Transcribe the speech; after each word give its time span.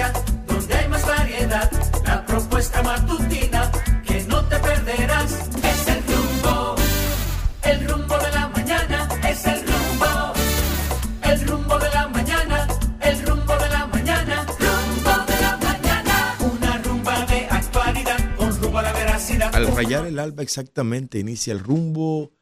frecuencia, 0.00 0.12
donde 0.46 0.74
hay 0.74 0.88
más 0.88 1.06
variedad. 1.06 1.70
La 2.04 2.24
propuesta 2.26 2.82
matutina 2.82 3.70
que 4.06 4.24
no 4.24 4.44
te 4.46 4.58
perderás. 4.58 5.32
Es 5.62 5.88
el 5.88 6.02
rumbo, 6.06 6.76
el 7.62 7.88
rumbo 7.88 8.18
de 8.18 8.30
la 8.32 8.48
mañana. 8.48 9.08
Es 9.28 9.46
el 9.46 9.60
rumbo, 9.60 10.32
el 11.22 11.48
rumbo 11.48 11.78
de 11.78 11.90
la 11.90 12.08
mañana. 12.08 12.68
El 13.00 13.26
rumbo 13.26 13.54
de 13.56 13.68
la 13.68 13.86
mañana. 13.86 14.46
Rumbo 14.46 15.26
de 15.26 15.40
la 15.40 15.56
mañana. 15.56 16.36
Una 16.40 16.78
rumba 16.78 17.26
de 17.26 17.46
actualidad 17.46 18.36
con 18.36 18.60
rumbo 18.60 18.78
a 18.78 18.82
la 18.82 18.92
veracidad. 18.92 19.54
Al 19.54 19.74
rayar 19.74 20.06
el 20.06 20.18
alba 20.18 20.42
exactamente 20.42 21.18
inicia 21.18 21.52
el 21.52 21.60
rumbo 21.60 22.32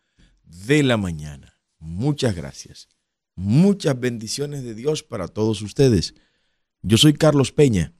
de 0.44 0.82
la 0.82 0.96
mañana. 0.96 1.58
Muchas 1.78 2.34
gracias. 2.34 2.88
Muchas 3.36 3.98
bendiciones 4.00 4.64
de 4.64 4.74
Dios 4.74 5.04
para 5.04 5.28
todos 5.28 5.62
ustedes. 5.62 6.14
Yo 6.82 6.96
soy 6.96 7.14
Carlos 7.14 7.50
Peña 7.50 7.92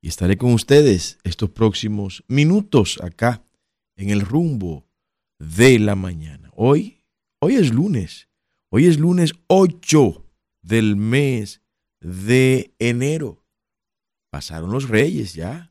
y 0.00 0.08
estaré 0.08 0.38
con 0.38 0.54
ustedes 0.54 1.18
estos 1.22 1.50
próximos 1.50 2.24
minutos 2.28 2.98
acá 3.02 3.44
en 3.94 4.08
el 4.08 4.22
rumbo 4.22 4.88
de 5.38 5.78
la 5.78 5.96
mañana. 5.96 6.50
Hoy, 6.54 7.02
hoy 7.40 7.56
es 7.56 7.72
lunes. 7.74 8.28
Hoy 8.70 8.86
es 8.86 8.98
lunes 8.98 9.34
8 9.48 10.24
del 10.62 10.96
mes 10.96 11.60
de 12.00 12.74
enero. 12.78 13.44
Pasaron 14.30 14.70
los 14.70 14.88
reyes 14.88 15.34
ya. 15.34 15.70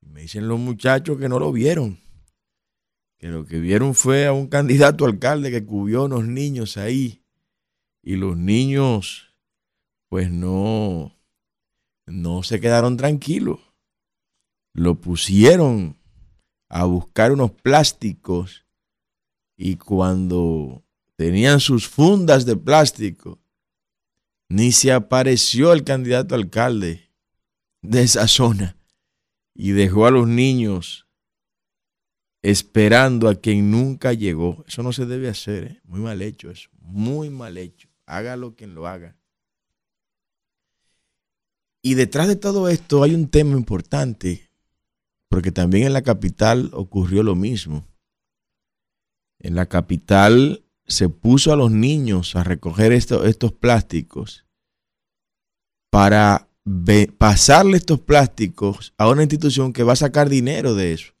Me 0.00 0.22
dicen 0.22 0.48
los 0.48 0.58
muchachos 0.58 1.18
que 1.18 1.28
no 1.28 1.38
lo 1.38 1.52
vieron. 1.52 2.00
Que 3.16 3.28
lo 3.28 3.46
que 3.46 3.60
vieron 3.60 3.94
fue 3.94 4.26
a 4.26 4.32
un 4.32 4.48
candidato 4.48 5.04
alcalde 5.04 5.52
que 5.52 5.64
cubrió 5.64 6.02
a 6.02 6.06
unos 6.06 6.26
niños 6.26 6.76
ahí. 6.76 7.22
Y 8.02 8.16
los 8.16 8.36
niños, 8.36 9.34
pues 10.08 10.30
no, 10.32 11.13
no 12.06 12.42
se 12.42 12.60
quedaron 12.60 12.96
tranquilos. 12.96 13.60
Lo 14.74 15.00
pusieron 15.00 15.96
a 16.68 16.84
buscar 16.84 17.32
unos 17.32 17.52
plásticos 17.52 18.66
y 19.56 19.76
cuando 19.76 20.84
tenían 21.16 21.60
sus 21.60 21.88
fundas 21.88 22.44
de 22.44 22.56
plástico, 22.56 23.38
ni 24.48 24.72
se 24.72 24.92
apareció 24.92 25.72
el 25.72 25.84
candidato 25.84 26.34
alcalde 26.34 27.12
de 27.82 28.02
esa 28.02 28.26
zona 28.28 28.76
y 29.54 29.70
dejó 29.72 30.06
a 30.06 30.10
los 30.10 30.26
niños 30.26 31.06
esperando 32.42 33.28
a 33.28 33.36
quien 33.36 33.70
nunca 33.70 34.12
llegó. 34.12 34.64
Eso 34.66 34.82
no 34.82 34.92
se 34.92 35.06
debe 35.06 35.28
hacer, 35.28 35.64
¿eh? 35.64 35.80
muy 35.84 36.00
mal 36.00 36.20
hecho 36.20 36.50
eso, 36.50 36.68
muy 36.78 37.30
mal 37.30 37.56
hecho. 37.56 37.88
Hágalo 38.06 38.54
quien 38.54 38.74
lo 38.74 38.86
haga. 38.86 39.16
Y 41.86 41.94
detrás 41.96 42.28
de 42.28 42.36
todo 42.36 42.70
esto 42.70 43.02
hay 43.02 43.14
un 43.14 43.28
tema 43.28 43.58
importante, 43.58 44.50
porque 45.28 45.52
también 45.52 45.86
en 45.86 45.92
la 45.92 46.00
capital 46.00 46.70
ocurrió 46.72 47.22
lo 47.22 47.34
mismo. 47.34 47.86
En 49.38 49.54
la 49.54 49.66
capital 49.66 50.64
se 50.86 51.10
puso 51.10 51.52
a 51.52 51.56
los 51.56 51.70
niños 51.70 52.36
a 52.36 52.42
recoger 52.42 52.92
estos 52.92 53.52
plásticos 53.52 54.46
para 55.90 56.48
pasarle 57.18 57.76
estos 57.76 58.00
plásticos 58.00 58.94
a 58.96 59.10
una 59.10 59.20
institución 59.20 59.74
que 59.74 59.82
va 59.82 59.92
a 59.92 59.96
sacar 59.96 60.30
dinero 60.30 60.74
de 60.74 60.94
eso. 60.94 61.12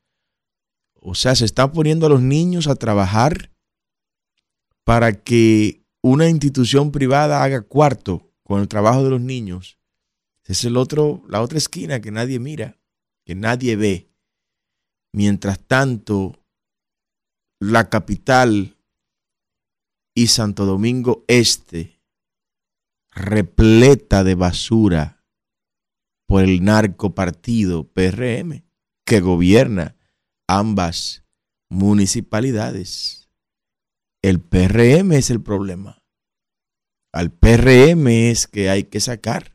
O 0.94 1.14
sea, 1.14 1.34
se 1.34 1.44
están 1.44 1.72
poniendo 1.72 2.06
a 2.06 2.08
los 2.08 2.22
niños 2.22 2.68
a 2.68 2.76
trabajar 2.76 3.50
para 4.82 5.12
que 5.12 5.82
una 6.00 6.26
institución 6.30 6.90
privada 6.90 7.44
haga 7.44 7.60
cuarto 7.60 8.32
con 8.42 8.62
el 8.62 8.68
trabajo 8.68 9.04
de 9.04 9.10
los 9.10 9.20
niños 9.20 9.78
es 10.52 10.64
el 10.64 10.76
otro, 10.76 11.22
la 11.28 11.40
otra 11.40 11.58
esquina 11.58 12.00
que 12.00 12.10
nadie 12.10 12.38
mira, 12.38 12.78
que 13.24 13.34
nadie 13.34 13.76
ve. 13.76 14.10
Mientras 15.12 15.58
tanto, 15.60 16.44
la 17.60 17.88
capital 17.88 18.76
y 20.14 20.26
Santo 20.28 20.66
Domingo 20.66 21.24
Este 21.28 21.94
repleta 23.14 24.24
de 24.24 24.34
basura 24.34 25.24
por 26.26 26.42
el 26.42 26.64
narcopartido 26.64 27.86
PRM 27.86 28.64
que 29.06 29.20
gobierna 29.20 29.96
ambas 30.48 31.24
municipalidades. 31.70 33.30
El 34.22 34.40
PRM 34.40 35.12
es 35.12 35.30
el 35.30 35.42
problema. 35.42 36.02
Al 37.12 37.30
PRM 37.30 38.08
es 38.08 38.46
que 38.46 38.70
hay 38.70 38.84
que 38.84 39.00
sacar. 39.00 39.53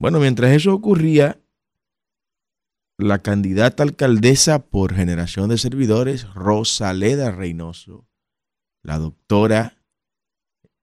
Bueno, 0.00 0.18
mientras 0.18 0.52
eso 0.52 0.72
ocurría, 0.72 1.38
la 2.96 3.18
candidata 3.18 3.82
alcaldesa 3.82 4.66
por 4.66 4.94
generación 4.94 5.50
de 5.50 5.58
servidores, 5.58 6.32
Rosaleda 6.32 7.30
Reynoso, 7.30 8.08
la 8.82 8.98
doctora 8.98 9.84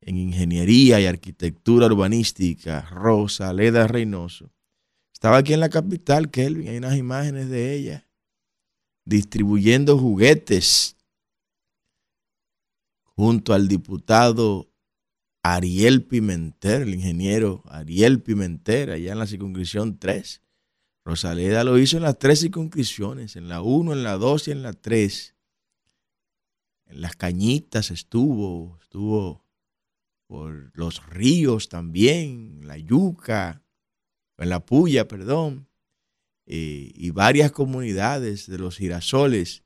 en 0.02 0.18
ingeniería 0.18 1.00
y 1.00 1.08
arquitectura 1.08 1.88
urbanística, 1.88 2.82
Rosaleda 2.92 3.88
Reynoso, 3.88 4.52
estaba 5.12 5.38
aquí 5.38 5.54
en 5.54 5.62
la 5.62 5.70
capital, 5.70 6.30
Kelvin, 6.30 6.68
hay 6.68 6.78
unas 6.78 6.96
imágenes 6.96 7.50
de 7.50 7.74
ella, 7.74 8.08
distribuyendo 9.04 9.98
juguetes 9.98 10.96
junto 13.16 13.56
al 13.56 13.68
diputado 13.68 14.72
Ariel 15.56 16.04
Pimentel, 16.04 16.82
el 16.82 16.96
ingeniero 16.96 17.64
Ariel 17.68 18.22
Pimentel, 18.22 18.92
allá 18.92 19.14
en 19.14 19.20
la 19.20 19.28
circunscripción 19.28 19.98
3. 19.98 20.42
Rosaleda 21.06 21.64
lo 21.64 21.78
hizo 21.78 21.96
en 21.96 22.04
las 22.04 22.20
tres 22.20 22.42
circunscripciones, 22.42 23.38
en 23.38 23.48
la 23.48 23.62
1, 23.62 23.94
en 23.94 24.04
la 24.04 24.18
2 24.18 24.50
y 24.50 24.52
en 24.52 24.62
la 24.62 24.74
3. 24.74 25.36
En 26.88 27.02
las 27.02 27.16
cañitas 27.16 27.92
estuvo, 27.92 28.78
estuvo 28.82 29.46
por 30.28 30.72
los 30.74 31.06
ríos 31.08 31.70
también, 31.70 32.68
la 32.68 32.78
yuca, 32.78 33.64
en 34.38 34.50
la 34.50 34.66
puya, 34.66 35.08
perdón, 35.08 35.70
eh, 36.46 36.92
y 36.94 37.12
varias 37.12 37.54
comunidades 37.54 38.48
de 38.48 38.58
los 38.58 38.78
girasoles 38.78 39.64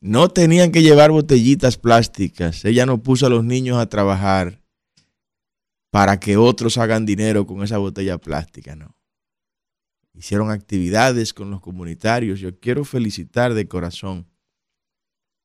no 0.00 0.30
tenían 0.30 0.72
que 0.72 0.82
llevar 0.82 1.10
botellitas 1.10 1.76
plásticas. 1.76 2.64
Ella 2.64 2.86
no 2.86 3.02
puso 3.02 3.26
a 3.26 3.30
los 3.30 3.44
niños 3.44 3.78
a 3.78 3.88
trabajar 3.88 4.61
para 5.92 6.18
que 6.18 6.38
otros 6.38 6.78
hagan 6.78 7.04
dinero 7.04 7.46
con 7.46 7.62
esa 7.62 7.76
botella 7.76 8.16
plástica, 8.16 8.74
no. 8.74 8.96
Hicieron 10.14 10.50
actividades 10.50 11.34
con 11.34 11.50
los 11.50 11.60
comunitarios. 11.60 12.40
Yo 12.40 12.58
quiero 12.58 12.84
felicitar 12.84 13.52
de 13.52 13.68
corazón 13.68 14.26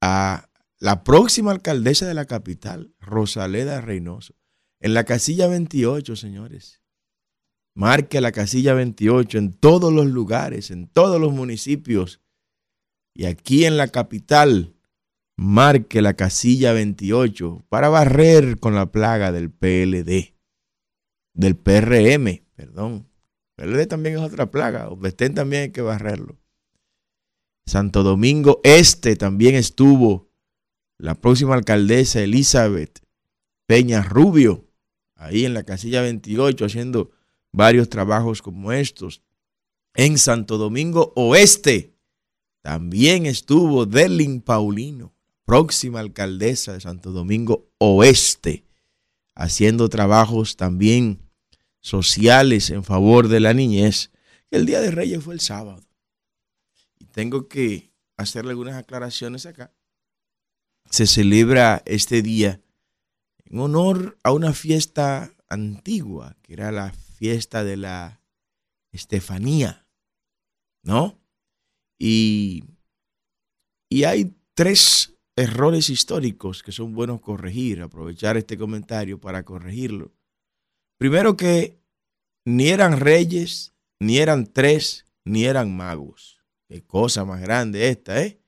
a 0.01 0.49
la 0.79 1.03
próxima 1.03 1.51
alcaldesa 1.51 2.07
de 2.07 2.13
la 2.13 2.23
capital, 2.23 2.93
Rosaleda 3.01 3.81
Reynoso, 3.81 4.35
en 4.79 4.93
la 4.93 5.03
casilla 5.03 5.47
28, 5.47 6.15
señores. 6.15 6.81
Marque 7.75 8.21
la 8.21 8.31
casilla 8.31 8.73
28 8.73 9.37
en 9.37 9.51
todos 9.51 9.91
los 9.91 10.05
lugares, 10.05 10.71
en 10.71 10.87
todos 10.87 11.19
los 11.19 11.33
municipios. 11.33 12.21
Y 13.13 13.25
aquí 13.25 13.65
en 13.65 13.75
la 13.75 13.89
capital, 13.89 14.77
marque 15.35 16.01
la 16.01 16.13
casilla 16.13 16.71
28 16.71 17.65
para 17.67 17.89
barrer 17.89 18.61
con 18.61 18.75
la 18.75 18.93
plaga 18.93 19.33
del 19.33 19.51
PLD 19.51 20.36
del 21.37 21.55
PRM, 21.55 22.41
perdón. 22.55 23.07
PLD 23.55 23.87
también 23.87 24.15
es 24.15 24.21
otra 24.21 24.51
plaga. 24.51 24.89
Bestén 24.97 25.33
también 25.35 25.61
hay 25.63 25.71
que 25.71 25.81
barrerlo. 25.81 26.37
Santo 27.65 28.03
Domingo 28.03 28.59
Este 28.63 29.15
también 29.15 29.55
estuvo 29.55 30.29
la 30.97 31.15
próxima 31.15 31.53
alcaldesa 31.53 32.21
Elizabeth 32.21 32.99
Peña 33.67 34.01
Rubio, 34.01 34.65
ahí 35.15 35.45
en 35.45 35.53
la 35.53 35.63
casilla 35.63 36.01
28, 36.01 36.65
haciendo 36.65 37.11
varios 37.51 37.89
trabajos 37.89 38.41
como 38.41 38.71
estos. 38.71 39.21
En 39.93 40.17
Santo 40.17 40.57
Domingo 40.57 41.13
Oeste 41.15 41.93
también 42.61 43.25
estuvo 43.25 43.85
Delin 43.85 44.41
Paulino, 44.41 45.13
próxima 45.45 45.99
alcaldesa 45.99 46.73
de 46.73 46.81
Santo 46.81 47.11
Domingo 47.11 47.69
Oeste, 47.77 48.63
haciendo 49.35 49.89
trabajos 49.89 50.55
también 50.55 51.26
sociales 51.87 52.69
en 52.69 52.83
favor 52.83 53.29
de 53.29 53.39
la 53.39 53.53
niñez, 53.53 54.11
el 54.51 54.65
Día 54.65 54.81
de 54.81 54.91
Reyes 54.91 55.23
fue 55.23 55.33
el 55.33 55.39
sábado. 55.39 55.83
Y 56.99 57.05
tengo 57.05 57.47
que 57.47 57.93
hacerle 58.17 58.51
algunas 58.51 58.75
aclaraciones 58.75 59.45
acá. 59.45 59.73
Se 60.89 61.07
celebra 61.07 61.81
este 61.85 62.21
día 62.21 62.61
en 63.45 63.59
honor 63.59 64.17
a 64.23 64.31
una 64.31 64.51
fiesta 64.51 65.31
antigua, 65.47 66.35
que 66.41 66.53
era 66.53 66.71
la 66.71 66.91
fiesta 66.91 67.63
de 67.63 67.77
la 67.77 68.21
Estefanía, 68.91 69.87
¿no? 70.83 71.17
Y, 71.97 72.65
y 73.89 74.03
hay 74.03 74.35
tres 74.53 75.13
errores 75.37 75.89
históricos 75.89 76.63
que 76.63 76.71
son 76.71 76.93
buenos 76.93 77.21
corregir, 77.21 77.81
aprovechar 77.81 78.35
este 78.35 78.57
comentario 78.57 79.21
para 79.21 79.43
corregirlo. 79.43 80.16
Primero 80.97 81.37
que 81.37 81.79
ni 82.45 82.69
eran 82.69 82.99
reyes, 82.99 83.75
ni 83.99 84.17
eran 84.17 84.51
tres, 84.51 85.05
ni 85.25 85.45
eran 85.45 85.75
magos. 85.75 86.41
Qué 86.67 86.83
cosa 86.83 87.23
más 87.23 87.41
grande 87.41 87.89
esta, 87.89 88.21
¿eh? 88.21 88.41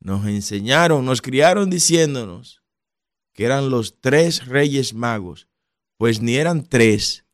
Nos 0.00 0.26
enseñaron, 0.26 1.04
nos 1.04 1.22
criaron 1.22 1.70
diciéndonos 1.70 2.62
que 3.32 3.44
eran 3.44 3.70
los 3.70 4.00
tres 4.00 4.46
reyes 4.46 4.94
magos, 4.94 5.48
pues 5.96 6.20
ni 6.20 6.36
eran 6.36 6.68
tres, 6.68 7.24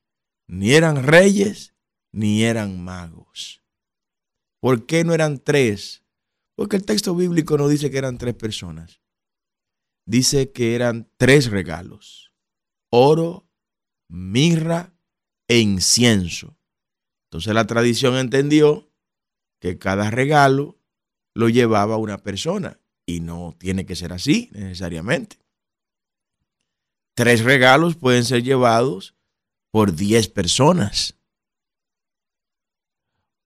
ni 0.46 0.72
eran 0.72 1.02
reyes, 1.02 1.74
ni 2.12 2.44
eran 2.44 2.82
magos. 2.82 3.62
¿Por 4.60 4.86
qué 4.86 5.04
no 5.04 5.14
eran 5.14 5.38
tres? 5.38 6.04
Porque 6.56 6.76
el 6.76 6.84
texto 6.84 7.14
bíblico 7.14 7.56
no 7.56 7.68
dice 7.68 7.90
que 7.90 7.98
eran 7.98 8.18
tres 8.18 8.34
personas. 8.34 9.00
Dice 10.06 10.52
que 10.52 10.74
eran 10.74 11.10
tres 11.16 11.50
regalos. 11.50 12.34
Oro, 12.90 13.47
mirra 14.08 14.92
e 15.46 15.58
incienso. 15.60 16.56
Entonces 17.26 17.54
la 17.54 17.66
tradición 17.66 18.16
entendió 18.16 18.90
que 19.60 19.78
cada 19.78 20.10
regalo 20.10 20.78
lo 21.34 21.48
llevaba 21.48 21.96
una 21.96 22.18
persona 22.18 22.80
y 23.06 23.20
no 23.20 23.54
tiene 23.58 23.86
que 23.86 23.96
ser 23.96 24.12
así 24.12 24.50
necesariamente. 24.52 25.38
Tres 27.14 27.42
regalos 27.42 27.96
pueden 27.96 28.24
ser 28.24 28.42
llevados 28.42 29.14
por 29.70 29.94
diez 29.94 30.28
personas. 30.28 31.14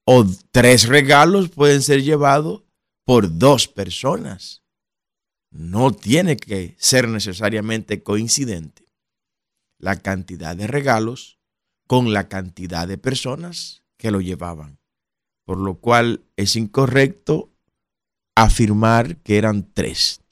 O 0.04 0.26
tres 0.50 0.88
regalos 0.88 1.48
pueden 1.48 1.80
ser 1.82 2.02
llevados 2.02 2.62
por 3.04 3.38
dos 3.38 3.68
personas. 3.68 4.62
No 5.50 5.92
tiene 5.92 6.36
que 6.36 6.74
ser 6.78 7.08
necesariamente 7.08 8.02
coincidente 8.02 8.81
la 9.82 9.96
cantidad 9.96 10.56
de 10.56 10.66
regalos 10.66 11.38
con 11.86 12.14
la 12.14 12.28
cantidad 12.28 12.88
de 12.88 12.96
personas 12.96 13.82
que 13.98 14.10
lo 14.10 14.22
llevaban. 14.22 14.78
Por 15.44 15.58
lo 15.58 15.74
cual 15.80 16.24
es 16.36 16.56
incorrecto 16.56 17.50
afirmar 18.34 19.18
que 19.18 19.36
eran 19.36 19.70
tres. 19.74 20.22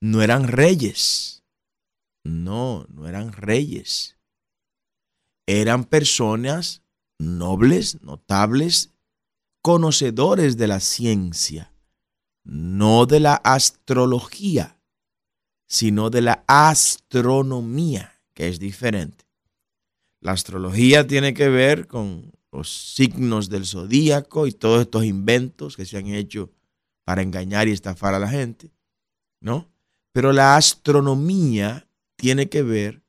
No 0.00 0.22
eran 0.22 0.46
reyes. 0.46 1.42
No, 2.22 2.86
no 2.88 3.08
eran 3.08 3.32
reyes. 3.32 4.16
Eran 5.46 5.84
personas 5.84 6.82
nobles, 7.18 8.02
notables, 8.02 8.90
conocedores 9.62 10.56
de 10.56 10.68
la 10.68 10.80
ciencia, 10.80 11.72
no 12.44 13.06
de 13.06 13.20
la 13.20 13.34
astrología, 13.34 14.78
sino 15.66 16.10
de 16.10 16.20
la 16.20 16.44
astronomía, 16.46 18.13
que 18.34 18.48
es 18.48 18.58
diferente. 18.58 19.24
La 20.20 20.32
astrología 20.32 21.06
tiene 21.06 21.34
que 21.34 21.48
ver 21.48 21.86
con 21.86 22.32
los 22.52 22.94
signos 22.94 23.48
del 23.48 23.66
zodíaco 23.66 24.46
y 24.46 24.52
todos 24.52 24.82
estos 24.82 25.04
inventos 25.04 25.76
que 25.76 25.86
se 25.86 25.96
han 25.96 26.06
hecho 26.06 26.50
para 27.04 27.22
engañar 27.22 27.68
y 27.68 27.72
estafar 27.72 28.14
a 28.14 28.18
la 28.18 28.28
gente, 28.28 28.70
¿no? 29.40 29.70
Pero 30.12 30.32
la 30.32 30.56
astronomía 30.56 31.88
tiene 32.16 32.48
que 32.48 32.62
ver 32.62 33.02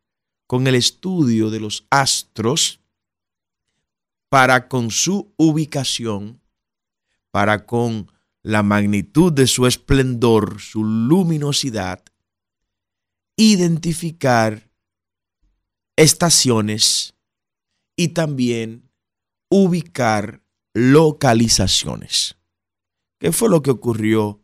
con 0.48 0.68
el 0.68 0.75
estudio 0.75 1.50
de 1.50 1.60
los 1.60 1.86
astros 1.89 2.81
para 4.30 4.68
con 4.68 4.92
su 4.92 5.33
ubicación, 5.38 6.42
para 7.31 7.66
con 7.66 8.12
la 8.42 8.63
magnitud 8.63 9.31
de 9.31 9.48
su 9.48 9.66
esplendor, 9.66 10.60
su 10.60 10.83
luminosidad, 10.83 12.04
identificar 13.38 14.64
estaciones 15.95 17.15
y 17.95 18.09
también 18.09 18.89
ubicar 19.50 20.42
localizaciones. 20.74 22.38
¿Qué 23.19 23.31
fue 23.31 23.50
lo 23.50 23.62
que 23.62 23.71
ocurrió 23.71 24.42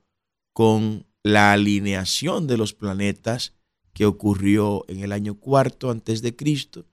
con 0.53 1.05
la 1.23 1.51
alineación 1.51 2.47
de 2.47 2.57
los 2.57 2.73
planetas 2.73 3.53
que 3.93 4.05
ocurrió 4.05 4.85
en 4.87 5.01
el 5.01 5.11
año 5.11 5.35
cuarto 5.35 5.91
antes 5.91 6.21
de 6.21 6.35
Cristo 6.35 6.85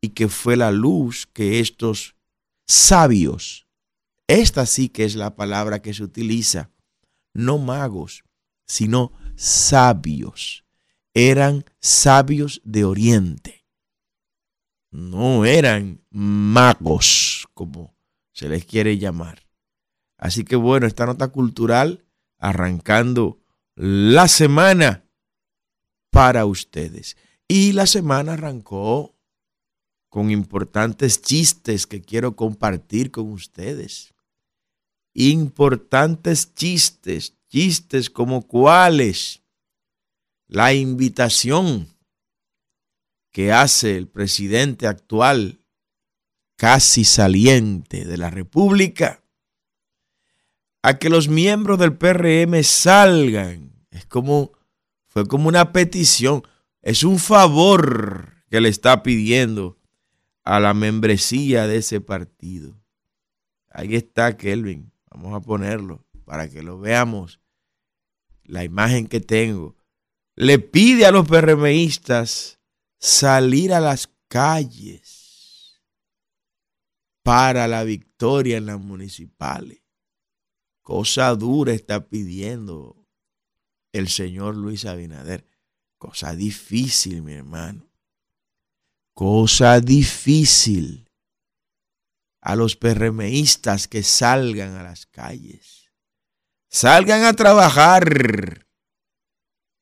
y 0.00 0.10
que 0.10 0.28
fue 0.28 0.56
la 0.56 0.70
luz 0.70 1.26
que 1.26 1.60
estos 1.60 2.16
sabios, 2.66 3.66
esta 4.28 4.66
sí 4.66 4.88
que 4.88 5.04
es 5.04 5.14
la 5.14 5.34
palabra 5.36 5.80
que 5.80 5.94
se 5.94 6.02
utiliza, 6.02 6.70
no 7.34 7.58
magos, 7.58 8.24
sino 8.66 9.12
sabios, 9.36 10.64
eran 11.14 11.64
sabios 11.80 12.60
de 12.64 12.84
Oriente, 12.84 13.61
no 14.92 15.44
eran 15.44 16.00
magos 16.10 17.48
como 17.54 17.96
se 18.32 18.48
les 18.48 18.64
quiere 18.64 18.98
llamar. 18.98 19.42
Así 20.18 20.44
que 20.44 20.54
bueno, 20.54 20.86
esta 20.86 21.06
nota 21.06 21.28
cultural 21.28 22.04
arrancando 22.38 23.40
la 23.74 24.28
semana 24.28 25.04
para 26.10 26.44
ustedes. 26.44 27.16
Y 27.48 27.72
la 27.72 27.86
semana 27.86 28.34
arrancó 28.34 29.16
con 30.08 30.30
importantes 30.30 31.22
chistes 31.22 31.86
que 31.86 32.02
quiero 32.02 32.36
compartir 32.36 33.10
con 33.10 33.32
ustedes. 33.32 34.14
Importantes 35.14 36.54
chistes, 36.54 37.34
chistes 37.48 38.10
como 38.10 38.46
cuáles. 38.46 39.42
La 40.46 40.74
invitación 40.74 41.91
que 43.32 43.50
hace 43.50 43.96
el 43.96 44.08
presidente 44.08 44.86
actual, 44.86 45.60
casi 46.56 47.04
saliente 47.04 48.04
de 48.04 48.18
la 48.18 48.30
República, 48.30 49.24
a 50.82 50.98
que 50.98 51.08
los 51.08 51.28
miembros 51.28 51.78
del 51.78 51.96
PRM 51.96 52.62
salgan. 52.62 53.72
Es 53.90 54.06
como, 54.06 54.52
fue 55.08 55.26
como 55.26 55.48
una 55.48 55.72
petición, 55.72 56.42
es 56.82 57.04
un 57.04 57.18
favor 57.18 58.44
que 58.50 58.60
le 58.60 58.68
está 58.68 59.02
pidiendo 59.02 59.78
a 60.44 60.60
la 60.60 60.74
membresía 60.74 61.66
de 61.66 61.78
ese 61.78 62.00
partido. 62.00 62.80
Ahí 63.70 63.96
está 63.96 64.36
Kelvin, 64.36 64.92
vamos 65.10 65.34
a 65.34 65.40
ponerlo 65.40 66.04
para 66.24 66.48
que 66.50 66.62
lo 66.62 66.78
veamos, 66.78 67.40
la 68.44 68.64
imagen 68.64 69.06
que 69.06 69.20
tengo. 69.20 69.76
Le 70.34 70.58
pide 70.58 71.06
a 71.06 71.10
los 71.10 71.26
PRMistas 71.26 72.58
salir 73.02 73.74
a 73.74 73.80
las 73.80 74.08
calles 74.28 75.82
para 77.24 77.66
la 77.66 77.82
victoria 77.82 78.58
en 78.58 78.66
las 78.66 78.78
municipales. 78.78 79.82
Cosa 80.82 81.34
dura 81.34 81.72
está 81.72 82.06
pidiendo 82.06 83.08
el 83.92 84.08
señor 84.08 84.56
Luis 84.56 84.84
Abinader. 84.84 85.44
Cosa 85.98 86.34
difícil, 86.34 87.22
mi 87.22 87.32
hermano. 87.32 87.90
Cosa 89.14 89.80
difícil. 89.80 91.10
A 92.40 92.54
los 92.54 92.76
PRMistas 92.76 93.88
que 93.88 94.04
salgan 94.04 94.76
a 94.76 94.84
las 94.84 95.06
calles. 95.06 95.90
Salgan 96.68 97.24
a 97.24 97.32
trabajar 97.34 98.66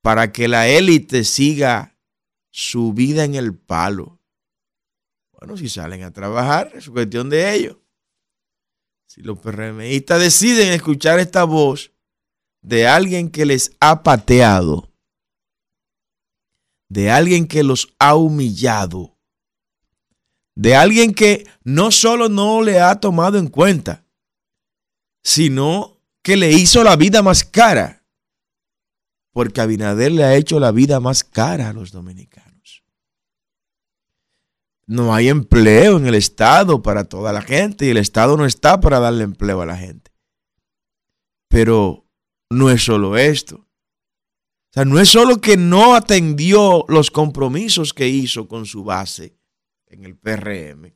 para 0.02 0.32
que 0.32 0.48
la 0.48 0.68
élite 0.68 1.24
siga 1.24 1.99
su 2.50 2.92
vida 2.92 3.24
en 3.24 3.34
el 3.34 3.54
palo. 3.54 4.20
Bueno, 5.32 5.56
si 5.56 5.68
salen 5.68 6.02
a 6.02 6.12
trabajar, 6.12 6.72
es 6.74 6.88
cuestión 6.90 7.30
de 7.30 7.54
ellos. 7.54 7.76
Si 9.06 9.22
los 9.22 9.38
PRMistas 9.38 10.20
deciden 10.20 10.72
escuchar 10.72 11.18
esta 11.18 11.44
voz 11.44 11.92
de 12.62 12.86
alguien 12.86 13.30
que 13.30 13.46
les 13.46 13.72
ha 13.80 14.02
pateado, 14.02 14.92
de 16.88 17.10
alguien 17.10 17.46
que 17.46 17.62
los 17.62 17.94
ha 17.98 18.14
humillado, 18.14 19.16
de 20.54 20.76
alguien 20.76 21.14
que 21.14 21.48
no 21.64 21.90
solo 21.90 22.28
no 22.28 22.62
le 22.62 22.80
ha 22.80 23.00
tomado 23.00 23.38
en 23.38 23.48
cuenta, 23.48 24.04
sino 25.22 26.00
que 26.22 26.36
le 26.36 26.52
hizo 26.52 26.84
la 26.84 26.96
vida 26.96 27.22
más 27.22 27.44
cara, 27.44 27.99
porque 29.32 29.60
Abinader 29.60 30.12
le 30.12 30.24
ha 30.24 30.34
hecho 30.34 30.58
la 30.60 30.72
vida 30.72 31.00
más 31.00 31.24
cara 31.24 31.68
a 31.68 31.72
los 31.72 31.92
dominicanos. 31.92 32.84
No 34.86 35.14
hay 35.14 35.28
empleo 35.28 35.98
en 35.98 36.06
el 36.06 36.16
Estado 36.16 36.82
para 36.82 37.04
toda 37.04 37.32
la 37.32 37.42
gente 37.42 37.86
y 37.86 37.90
el 37.90 37.96
Estado 37.96 38.36
no 38.36 38.44
está 38.44 38.80
para 38.80 38.98
darle 38.98 39.24
empleo 39.24 39.62
a 39.62 39.66
la 39.66 39.76
gente. 39.76 40.10
Pero 41.48 42.06
no 42.48 42.70
es 42.70 42.84
solo 42.84 43.16
esto. 43.16 43.56
O 43.56 44.72
sea, 44.72 44.84
no 44.84 45.00
es 45.00 45.08
solo 45.08 45.40
que 45.40 45.56
no 45.56 45.94
atendió 45.94 46.84
los 46.88 47.10
compromisos 47.10 47.92
que 47.92 48.08
hizo 48.08 48.46
con 48.46 48.66
su 48.66 48.84
base 48.84 49.36
en 49.86 50.04
el 50.04 50.16
PRM, 50.16 50.94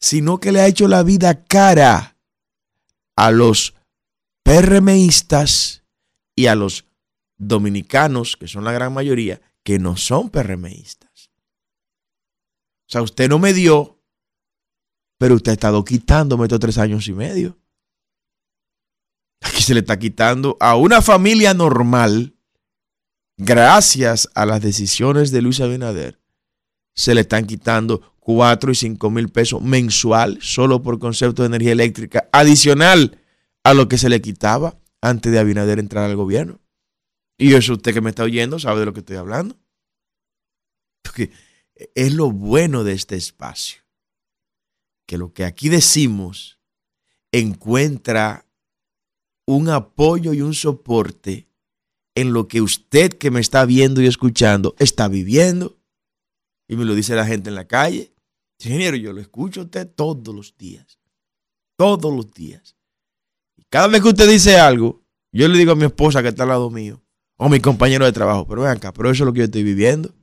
sino 0.00 0.38
que 0.38 0.50
le 0.50 0.60
ha 0.60 0.66
hecho 0.66 0.88
la 0.88 1.04
vida 1.04 1.44
cara 1.44 2.16
a 3.14 3.30
los 3.30 3.74
PRMistas 4.42 5.84
y 6.34 6.46
a 6.46 6.56
los 6.56 6.86
dominicanos, 7.48 8.36
que 8.36 8.48
son 8.48 8.64
la 8.64 8.72
gran 8.72 8.92
mayoría, 8.92 9.40
que 9.62 9.78
no 9.78 9.96
son 9.96 10.30
PRMistas. 10.30 11.30
O 12.86 12.92
sea, 12.92 13.02
usted 13.02 13.28
no 13.28 13.38
me 13.38 13.52
dio 13.52 13.98
Pero 15.18 15.36
usted 15.36 15.52
ha 15.52 15.54
estado 15.54 15.84
quitándome 15.84 16.44
estos 16.44 16.60
tres 16.60 16.78
años 16.78 17.06
y 17.06 17.12
medio. 17.12 17.58
Aquí 19.40 19.62
se 19.62 19.74
le 19.74 19.80
está 19.80 19.98
quitando 19.98 20.56
a 20.60 20.76
una 20.76 21.02
familia 21.02 21.54
normal, 21.54 22.34
gracias 23.36 24.28
a 24.34 24.46
las 24.46 24.60
decisiones 24.60 25.30
de 25.30 25.42
Luis 25.42 25.60
Abinader, 25.60 26.20
se 26.94 27.14
le 27.14 27.22
están 27.22 27.46
quitando 27.46 28.14
4 28.20 28.70
y 28.70 28.74
5 28.74 29.10
mil 29.10 29.28
pesos 29.30 29.60
mensual 29.62 30.38
solo 30.40 30.82
por 30.82 31.00
concepto 31.00 31.42
de 31.42 31.48
energía 31.48 31.72
eléctrica, 31.72 32.28
adicional 32.32 33.18
a 33.64 33.74
lo 33.74 33.88
que 33.88 33.98
se 33.98 34.08
le 34.08 34.20
quitaba 34.20 34.78
antes 35.00 35.32
de 35.32 35.40
Abinader 35.40 35.80
entrar 35.80 36.04
al 36.04 36.16
gobierno. 36.16 36.61
Y 37.42 37.54
eso 37.54 37.72
usted 37.72 37.92
que 37.92 38.00
me 38.00 38.10
está 38.10 38.22
oyendo 38.22 38.60
sabe 38.60 38.78
de 38.78 38.86
lo 38.86 38.92
que 38.92 39.00
estoy 39.00 39.16
hablando. 39.16 39.58
Porque 41.02 41.32
es 41.96 42.14
lo 42.14 42.30
bueno 42.30 42.84
de 42.84 42.92
este 42.92 43.16
espacio. 43.16 43.82
Que 45.08 45.18
lo 45.18 45.32
que 45.32 45.44
aquí 45.44 45.68
decimos 45.68 46.60
encuentra 47.32 48.46
un 49.44 49.68
apoyo 49.70 50.32
y 50.32 50.40
un 50.40 50.54
soporte 50.54 51.48
en 52.14 52.32
lo 52.32 52.46
que 52.46 52.60
usted 52.60 53.10
que 53.14 53.32
me 53.32 53.40
está 53.40 53.64
viendo 53.64 54.00
y 54.00 54.06
escuchando 54.06 54.76
está 54.78 55.08
viviendo. 55.08 55.80
Y 56.68 56.76
me 56.76 56.84
lo 56.84 56.94
dice 56.94 57.16
la 57.16 57.26
gente 57.26 57.48
en 57.48 57.56
la 57.56 57.66
calle. 57.66 58.14
Ingeniero, 58.60 58.96
yo 58.96 59.12
lo 59.12 59.20
escucho 59.20 59.62
a 59.62 59.64
usted 59.64 59.88
todos 59.88 60.32
los 60.32 60.56
días. 60.56 61.00
Todos 61.76 62.14
los 62.14 62.32
días. 62.32 62.76
Y 63.56 63.64
cada 63.64 63.88
vez 63.88 64.00
que 64.00 64.10
usted 64.10 64.30
dice 64.30 64.60
algo, 64.60 65.02
yo 65.32 65.48
le 65.48 65.58
digo 65.58 65.72
a 65.72 65.76
mi 65.76 65.86
esposa 65.86 66.22
que 66.22 66.28
está 66.28 66.44
al 66.44 66.50
lado 66.50 66.70
mío, 66.70 67.02
o 67.42 67.48
mi 67.48 67.58
compañero 67.58 68.04
de 68.04 68.12
trabajo, 68.12 68.46
pero 68.46 68.62
ven 68.62 68.70
acá, 68.70 68.92
pero 68.92 69.10
eso 69.10 69.24
es 69.24 69.26
lo 69.26 69.32
que 69.32 69.40
yo 69.40 69.46
estoy 69.46 69.64
viviendo. 69.64 70.14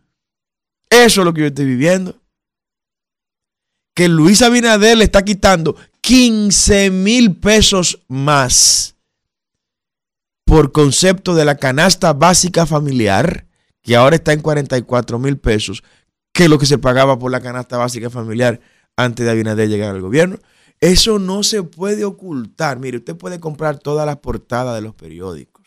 Eso 0.90 1.20
es 1.20 1.26
lo 1.26 1.34
que 1.34 1.42
yo 1.42 1.48
estoy 1.48 1.66
viviendo. 1.66 2.16
Que 3.94 4.08
Luis 4.08 4.42
Abinader 4.42 4.98
le 4.98 5.04
está 5.04 5.26
quitando 5.26 5.76
15 6.00 6.92
mil 6.92 7.36
pesos 7.36 8.00
más 8.08 8.96
por 10.46 10.72
concepto 10.72 11.36
de 11.36 11.44
la 11.44 11.58
canasta 11.58 12.14
básica 12.14 12.66
familiar, 12.66 13.46
que 13.84 13.98
ahora 13.98 14.16
está 14.16 14.32
en 14.32 14.40
44 14.40 15.20
mil 15.20 15.38
pesos, 15.38 15.84
que 16.32 16.46
es 16.46 16.50
lo 16.50 16.58
que 16.58 16.66
se 16.66 16.78
pagaba 16.78 17.20
por 17.20 17.32
la 17.32 17.42
canasta 17.42 17.78
básica 17.78 18.10
familiar 18.10 18.62
antes 18.96 19.26
de 19.26 19.32
Abinader 19.34 19.68
llegar 19.68 19.94
al 19.94 20.00
gobierno. 20.00 20.38
Eso 20.80 21.20
no 21.20 21.44
se 21.44 21.64
puede 21.64 22.06
ocultar. 22.06 22.80
Mire, 22.80 23.00
usted 23.00 23.18
puede 23.18 23.42
comprar 23.42 23.78
todas 23.78 24.06
las 24.06 24.20
portadas 24.20 24.74
de 24.76 24.82
los 24.82 24.96
periódicos. 24.96 25.59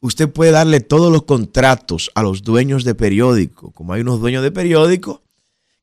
Usted 0.00 0.30
puede 0.30 0.50
darle 0.50 0.80
todos 0.80 1.12
los 1.12 1.24
contratos 1.24 2.10
a 2.14 2.22
los 2.22 2.42
dueños 2.42 2.84
de 2.84 2.94
periódicos. 2.94 3.72
Como 3.74 3.92
hay 3.92 4.00
unos 4.00 4.20
dueños 4.20 4.42
de 4.42 4.50
periódicos 4.50 5.20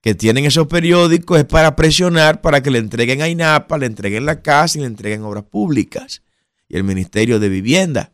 que 0.02 0.16
tienen 0.16 0.46
esos 0.46 0.68
periódicos, 0.68 1.40
es 1.40 1.46
para 1.46 1.76
presionar 1.76 2.42
para 2.42 2.64
que 2.64 2.72
le 2.72 2.80
entreguen 2.80 3.22
a 3.22 3.30
INAPA, 3.30 3.78
le 3.78 3.86
entreguen 3.86 4.26
la 4.26 4.42
casa 4.42 4.78
y 4.78 4.82
le 4.82 4.88
entreguen 4.88 5.24
obras 5.24 5.44
públicas 5.44 6.24
y 6.68 6.78
el 6.78 6.84
Ministerio 6.84 7.40
de 7.40 7.50
Vivienda. 7.50 8.14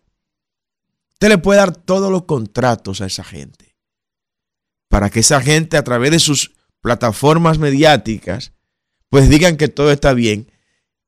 Usted 1.13 1.29
le 1.29 1.37
puede 1.37 1.59
dar 1.59 1.75
todos 1.75 2.11
los 2.11 2.23
contratos 2.23 2.99
a 2.99 3.05
esa 3.05 3.23
gente 3.23 3.75
para 4.89 5.09
que 5.09 5.21
esa 5.21 5.41
gente 5.41 5.77
a 5.77 5.83
través 5.83 6.11
de 6.11 6.19
sus 6.19 6.51
plataformas 6.81 7.57
mediáticas 7.59 8.51
pues 9.09 9.29
digan 9.29 9.57
que 9.57 9.67
todo 9.67 9.91
está 9.91 10.13
bien. 10.13 10.51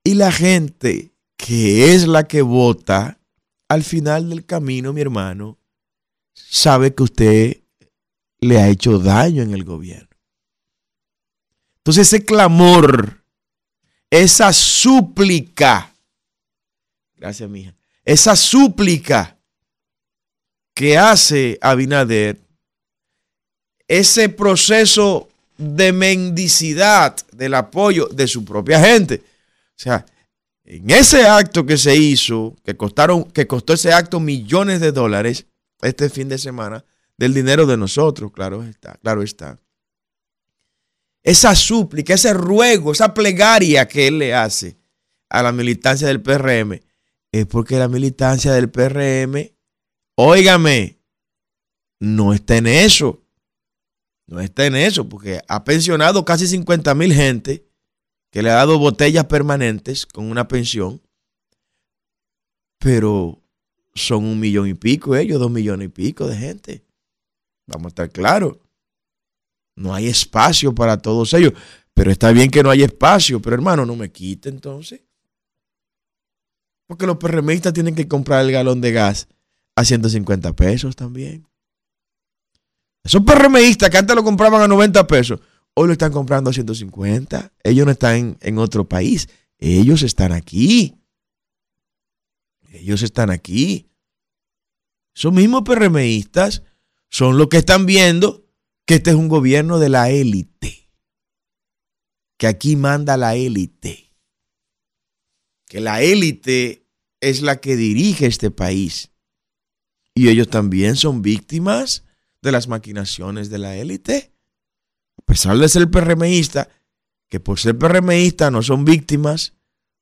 Y 0.04 0.14
la 0.14 0.32
gente 0.32 1.12
que 1.38 1.96
es 1.96 2.08
la 2.08 2.28
que 2.28 2.44
vota 2.44 3.20
al 3.68 3.84
final 3.84 4.30
del 4.30 4.46
camino, 4.46 4.94
mi 4.94 5.02
hermano, 5.02 5.58
sabe 6.34 6.94
que 6.94 7.04
usted 7.04 7.64
le 8.40 8.60
ha 8.60 8.70
hecho 8.70 9.00
daño 9.00 9.44
en 9.44 9.54
el 9.54 9.64
gobierno. 9.64 10.10
Entonces 11.78 12.08
ese 12.08 12.26
clamor, 12.26 13.24
esa 14.10 14.52
súplica 14.54 15.96
Gracias, 17.18 17.50
mija. 17.50 17.74
Esa 18.04 18.36
súplica 18.36 19.38
que 20.74 20.98
hace 20.98 21.58
Abinader, 21.62 22.40
ese 23.88 24.30
proceso 24.30 25.30
de 25.58 25.94
mendicidad 25.94 27.16
del 27.32 27.54
apoyo 27.54 28.08
de 28.08 28.28
su 28.28 28.44
propia 28.44 28.80
gente. 28.80 29.24
O 29.70 29.78
sea, 29.78 30.06
en 30.66 30.90
ese 30.90 31.28
acto 31.28 31.66
que 31.66 31.78
se 31.78 31.96
hizo, 31.96 32.56
que 32.64 32.76
costaron, 32.76 33.24
que 33.26 33.46
costó 33.46 33.74
ese 33.74 33.94
acto 33.94 34.20
millones 34.20 34.82
de 34.82 34.92
dólares 34.92 35.46
este 35.82 36.10
fin 36.10 36.28
de 36.28 36.40
semana, 36.40 36.84
del 37.18 37.34
dinero 37.34 37.66
de 37.66 37.78
nosotros, 37.78 38.32
claro 38.32 38.64
está, 38.64 38.98
claro 39.02 39.22
está. 39.22 39.60
Esa 41.24 41.56
súplica, 41.56 42.14
ese 42.14 42.34
ruego, 42.34 42.92
esa 42.92 43.14
plegaria 43.14 43.88
que 43.88 44.08
él 44.08 44.20
le 44.20 44.34
hace 44.34 44.78
a 45.30 45.44
la 45.44 45.52
militancia 45.52 46.08
del 46.08 46.22
PRM, 46.22 46.80
es 47.32 47.46
porque 47.46 47.78
la 47.78 47.88
militancia 47.88 48.52
del 48.52 48.70
PRM, 48.70 49.52
óigame, 50.16 51.00
no 52.00 52.34
está 52.34 52.58
en 52.58 52.68
eso. 52.68 53.22
No 54.28 54.40
está 54.40 54.66
en 54.66 54.76
eso, 54.76 55.08
porque 55.08 55.40
ha 55.48 55.64
pensionado 55.64 56.26
casi 56.26 56.48
50 56.48 56.96
mil 56.96 57.14
gente 57.14 57.65
que 58.36 58.44
le 58.44 58.51
ha 58.51 58.56
dado 58.56 58.77
botellas 58.77 59.27
permanentes 59.27 60.06
con 60.06 60.30
una 60.30 60.46
pensión, 60.46 61.01
pero 62.80 63.42
son 63.94 64.25
un 64.25 64.38
millón 64.42 64.68
y 64.68 64.74
pico 64.74 65.15
ellos, 65.15 65.39
dos 65.39 65.50
millones 65.50 65.86
y 65.86 65.89
pico 65.89 66.27
de 66.27 66.36
gente. 66.36 66.86
Vamos 67.65 67.86
a 67.86 67.88
estar 67.88 68.10
claros. 68.10 68.58
No 69.77 69.94
hay 69.94 70.08
espacio 70.08 70.75
para 70.75 70.98
todos 70.98 71.34
ellos, 71.34 71.54
pero 71.94 72.12
está 72.12 72.34
bien 72.34 72.51
que 72.51 72.62
no 72.62 72.70
haya 72.70 72.88
espacio, 72.88 73.42
pero 73.42 73.56
hermano, 73.56 73.86
no 73.86 73.96
me 73.96 74.12
quite 74.12 74.50
entonces. 74.50 75.00
Porque 76.88 77.08
los 77.08 77.15
PRMistas 77.15 77.72
tienen 77.72 77.96
que 77.96 78.10
comprar 78.10 78.44
el 78.44 78.51
galón 78.51 78.82
de 78.82 78.92
gas 78.92 79.30
a 79.77 79.86
150 79.86 80.54
pesos 80.58 80.94
también. 80.98 81.48
Esos 83.01 83.22
PRMistas 83.22 83.89
que 83.89 83.98
antes 83.98 84.13
lo 84.13 84.25
compraban 84.25 84.62
a 84.62 84.68
90 84.68 85.08
pesos, 85.08 85.39
hoy 85.75 85.88
lo 85.88 85.94
están 85.94 86.12
comprando 86.12 86.50
a 86.50 86.53
150. 86.53 87.53
Ellos 87.63 87.86
no 87.86 87.91
están 87.91 88.38
en, 88.41 88.58
otro 88.58 88.89
país. 88.89 89.29
Ellos 89.60 90.01
están 90.01 90.32
aquí. 90.32 90.96
Ellos 92.72 93.03
están 93.03 93.29
aquí. 93.29 93.91
Esos 95.15 95.32
mismos 95.32 95.62
PRMistas 95.62 96.63
son 97.10 97.38
los 97.38 97.48
que 97.48 97.58
están 97.58 97.86
viendo 97.86 98.46
que 98.86 98.96
este 98.96 99.12
es 99.12 99.15
un 99.15 99.29
gobierno 99.29 99.79
de 99.79 99.89
la 99.89 100.10
élite. 100.10 100.89
Que 102.38 102.48
aquí 102.48 102.75
manda 102.75 103.15
la 103.15 103.36
élite 103.36 104.05
que 105.67 105.82
la 105.82 106.01
élite 106.01 106.88
es 107.20 107.41
la 107.41 107.60
que 107.60 107.75
dirige 107.75 108.27
este 108.27 108.51
país. 108.51 109.12
Y 110.13 110.29
ellos 110.29 110.48
también 110.48 110.96
son 110.96 111.22
víctimas 111.22 112.05
de 112.41 112.51
las 112.51 112.67
maquinaciones 112.67 113.50
de 113.50 113.58
la 113.58 113.75
élite. 113.75 114.32
A 115.18 115.22
pesar 115.26 115.58
de 115.58 115.70
ser 115.70 115.90
PRMista, 115.90 116.70
que 117.30 117.40
por 117.40 117.60
ser 117.60 117.78
PRMista 117.78 118.52
no 118.52 118.62
son 118.62 118.86
víctimas, 118.86 119.54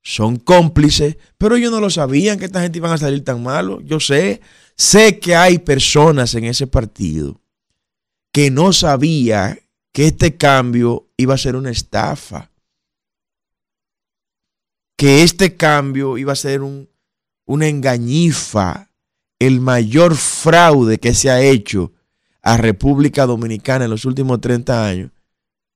son 0.01 0.37
cómplices, 0.37 1.17
pero 1.37 1.55
ellos 1.55 1.71
no 1.71 1.79
lo 1.79 1.89
sabían 1.89 2.37
que 2.37 2.45
esta 2.45 2.61
gente 2.61 2.79
iban 2.79 2.91
a 2.91 2.97
salir 2.97 3.23
tan 3.23 3.41
malo. 3.41 3.79
Yo 3.81 3.99
sé, 3.99 4.41
sé 4.75 5.19
que 5.19 5.35
hay 5.35 5.59
personas 5.59 6.35
en 6.35 6.43
ese 6.43 6.67
partido 6.67 7.41
que 8.33 8.51
no 8.51 8.73
sabía 8.73 9.59
que 9.93 10.07
este 10.07 10.35
cambio 10.35 11.07
iba 11.17 11.35
a 11.35 11.37
ser 11.37 11.55
una 11.55 11.69
estafa 11.69 12.53
que 15.03 15.23
este 15.23 15.57
cambio 15.57 16.17
iba 16.17 16.33
a 16.33 16.37
ser 16.37 16.61
un, 16.61 16.89
una 17.45 17.67
engañifa, 17.67 18.89
el 19.39 19.59
mayor 19.59 20.15
fraude 20.15 20.97
que 20.97 21.13
se 21.13 21.29
ha 21.29 21.41
hecho 21.41 21.91
a 22.43 22.57
República 22.57 23.25
Dominicana 23.25 23.85
en 23.85 23.91
los 23.91 24.05
últimos 24.05 24.41
30 24.41 24.85
años, 24.85 25.11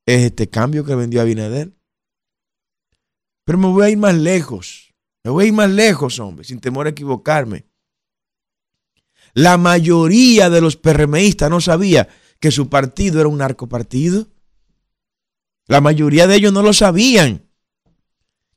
es 0.05 0.25
este 0.25 0.49
cambio 0.49 0.83
que 0.85 0.95
vendió 0.95 1.21
Abinader. 1.21 1.73
Pero 3.45 3.57
me 3.57 3.67
voy 3.67 3.85
a 3.85 3.89
ir 3.89 3.97
más 3.97 4.15
lejos, 4.15 4.93
me 5.23 5.31
voy 5.31 5.45
a 5.45 5.47
ir 5.47 5.53
más 5.53 5.69
lejos, 5.69 6.19
hombre, 6.19 6.43
sin 6.43 6.59
temor 6.59 6.85
a 6.85 6.89
equivocarme. 6.89 7.65
La 9.33 9.57
mayoría 9.57 10.49
de 10.49 10.61
los 10.61 10.75
PRMistas 10.75 11.49
no 11.49 11.61
sabía 11.61 12.09
que 12.39 12.51
su 12.51 12.69
partido 12.69 13.19
era 13.19 13.29
un 13.29 13.37
narcopartido. 13.37 14.27
La 15.67 15.79
mayoría 15.79 16.27
de 16.27 16.35
ellos 16.35 16.53
no 16.53 16.63
lo 16.63 16.73
sabían 16.73 17.43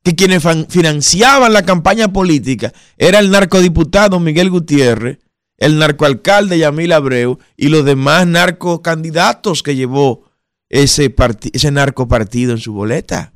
que 0.03 0.17
quienes 0.17 0.43
financiaban 0.69 1.53
la 1.53 1.65
campaña 1.65 2.13
política 2.13 2.73
era 2.97 3.19
el 3.19 3.31
narcodiputado 3.31 4.19
Miguel 4.19 4.51
Gutiérrez, 4.51 5.19
el 5.61 5.79
narcoalcalde 5.79 6.59
Yamil 6.59 6.93
Abreu 6.93 7.39
y 7.57 7.69
los 7.69 7.85
demás 7.85 8.27
narcocandidatos 8.27 9.63
que 9.63 9.77
llevó 9.77 10.29
ese, 10.69 11.15
ese 11.53 11.71
narcopartido 11.71 12.53
en 12.53 12.59
su 12.59 12.73
boleta. 12.73 13.35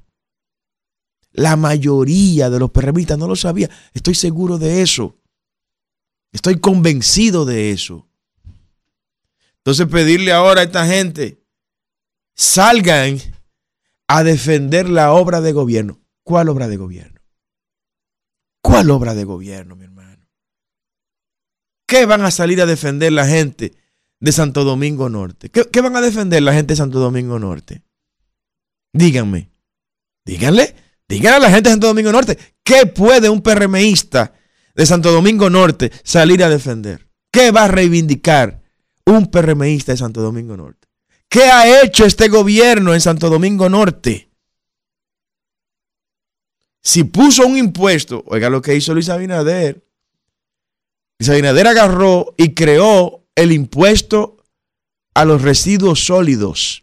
La 1.33 1.57
mayoría 1.57 2.49
de 2.49 2.59
los 2.59 2.71
perremistas 2.71 3.19
no 3.19 3.28
lo 3.28 3.37
sabía. 3.37 3.69
Estoy 3.93 4.14
seguro 4.14 4.57
de 4.59 4.83
eso. 4.83 5.19
Estoy 6.33 6.59
convencido 6.59 7.45
de 7.45 7.71
eso. 7.71 8.09
Entonces 9.59 9.87
pedirle 9.87 10.33
ahora 10.33 10.62
a 10.62 10.64
esta 10.64 10.87
gente, 10.87 11.43
salgan 12.35 13.19
a 14.09 14.23
defender 14.23 14.88
la 14.88 15.12
obra 15.12 15.40
de 15.40 15.52
gobierno. 15.52 16.00
¿Cuál 16.23 16.49
obra 16.49 16.69
de 16.69 16.76
gobierno? 16.76 17.21
¿Cuál 18.62 18.90
obra 18.90 19.14
de 19.14 19.25
gobierno, 19.25 19.76
mi 19.76 19.85
hermano? 19.85 19.94
¿Qué 21.95 22.07
van 22.07 22.23
a 22.23 22.33
salir 22.33 22.61
a 22.61 22.67
defender 22.67 23.13
la 23.13 23.25
gente 23.25 23.73
de 24.19 24.33
Santo 24.33 24.65
Domingo 24.65 25.09
Norte? 25.09 25.49
¿Qué, 25.49 25.81
van 25.81 25.95
a 25.95 26.01
defender 26.01 26.43
la 26.43 26.53
gente 26.53 26.73
de 26.73 26.77
Santo 26.77 26.99
Domingo 26.99 27.39
Norte? 27.39 27.83
Díganme. 28.93 29.53
Díganle. 30.25 30.75
Díganle 31.09 31.37
a 31.37 31.39
la 31.39 31.51
gente 31.51 31.69
de 31.69 31.75
Santo 31.75 31.87
Domingo 31.87 32.11
Norte. 32.11 32.37
¿Qué 32.65 32.87
puede 32.87 33.29
un 33.29 33.43
PRMista 33.43 34.33
de 34.75 34.87
Santo 34.87 35.13
Domingo 35.13 35.49
Norte 35.51 35.93
salir 36.03 36.43
a 36.43 36.49
defender? 36.49 37.09
¿Qué 37.31 37.53
va 37.53 37.67
a 37.67 37.69
reivindicar 37.69 38.61
un 39.07 39.31
PRMista 39.31 39.93
de 39.93 39.99
Santo 39.99 40.21
Domingo 40.21 40.57
Norte? 40.57 40.89
¿Qué 41.29 41.45
ha 41.45 41.85
hecho 41.85 42.05
este 42.07 42.27
gobierno 42.27 42.93
en 42.93 43.01
Santo 43.01 43.31
Domingo 43.31 43.69
Norte? 43.69 44.31
Si 46.83 47.05
puso 47.05 47.47
un 47.47 47.57
impuesto, 47.57 48.25
oiga 48.27 48.51
lo 48.51 48.61
que 48.61 48.75
hizo 48.75 48.95
Luis 48.95 49.09
Abinader. 49.11 49.85
Luis 51.18 51.28
Abinader 51.28 51.66
agarró 51.66 52.35
y 52.37 52.54
creó 52.54 53.25
el 53.35 53.52
impuesto 53.52 54.44
a 55.14 55.25
los 55.25 55.42
residuos 55.42 56.04
sólidos. 56.04 56.83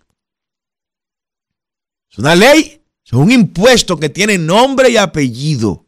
Es 2.12 2.18
una 2.18 2.36
ley, 2.36 2.82
es 3.06 3.14
un 3.14 3.32
impuesto 3.32 3.98
que 3.98 4.10
tiene 4.10 4.38
nombre 4.38 4.90
y 4.90 4.98
apellido. 4.98 5.86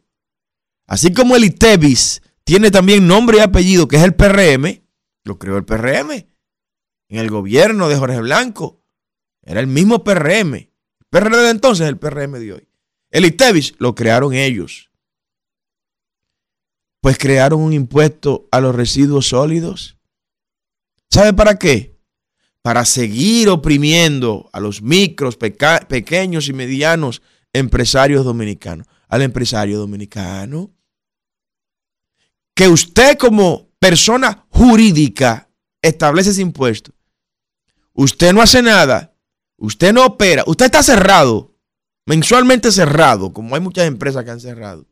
Así 0.86 1.12
como 1.12 1.36
el 1.36 1.44
ITEVIS 1.44 2.22
tiene 2.44 2.70
también 2.70 3.06
nombre 3.06 3.38
y 3.38 3.40
apellido, 3.40 3.88
que 3.88 3.96
es 3.96 4.02
el 4.02 4.14
PRM, 4.14 4.82
lo 5.24 5.38
creó 5.38 5.56
el 5.56 5.64
PRM 5.64 6.10
en 7.08 7.18
el 7.18 7.30
gobierno 7.30 7.88
de 7.88 7.96
Jorge 7.96 8.20
Blanco. 8.20 8.82
Era 9.42 9.60
el 9.60 9.66
mismo 9.66 10.04
PRM. 10.04 10.54
El 10.54 10.70
PRM 11.10 11.32
de 11.32 11.50
entonces, 11.50 11.88
el 11.88 11.98
PRM 11.98 12.32
de 12.38 12.52
hoy. 12.52 12.68
El 13.10 13.24
ITEVIS 13.24 13.74
lo 13.78 13.94
crearon 13.94 14.34
ellos. 14.34 14.90
Pues 17.04 17.18
crearon 17.18 17.60
un 17.60 17.74
impuesto 17.74 18.48
a 18.50 18.60
los 18.60 18.74
residuos 18.74 19.28
sólidos. 19.28 19.98
¿Sabe 21.10 21.34
para 21.34 21.58
qué? 21.58 22.00
Para 22.62 22.86
seguir 22.86 23.50
oprimiendo 23.50 24.48
a 24.54 24.60
los 24.60 24.80
micros, 24.80 25.36
pequeños 25.36 26.48
y 26.48 26.54
medianos 26.54 27.20
empresarios 27.52 28.24
dominicanos. 28.24 28.86
Al 29.06 29.20
empresario 29.20 29.78
dominicano. 29.78 30.72
Que 32.54 32.68
usted 32.68 33.18
como 33.18 33.68
persona 33.78 34.46
jurídica 34.48 35.50
establece 35.82 36.30
ese 36.30 36.40
impuesto. 36.40 36.92
Usted 37.92 38.32
no 38.32 38.40
hace 38.40 38.62
nada. 38.62 39.14
Usted 39.58 39.92
no 39.92 40.06
opera. 40.06 40.42
Usted 40.46 40.64
está 40.64 40.82
cerrado 40.82 41.54
mensualmente 42.06 42.70
cerrado, 42.72 43.32
como 43.32 43.54
hay 43.54 43.60
muchas 43.60 43.86
empresas 43.86 44.24
que 44.24 44.30
han 44.30 44.40
cerrado, 44.40 44.86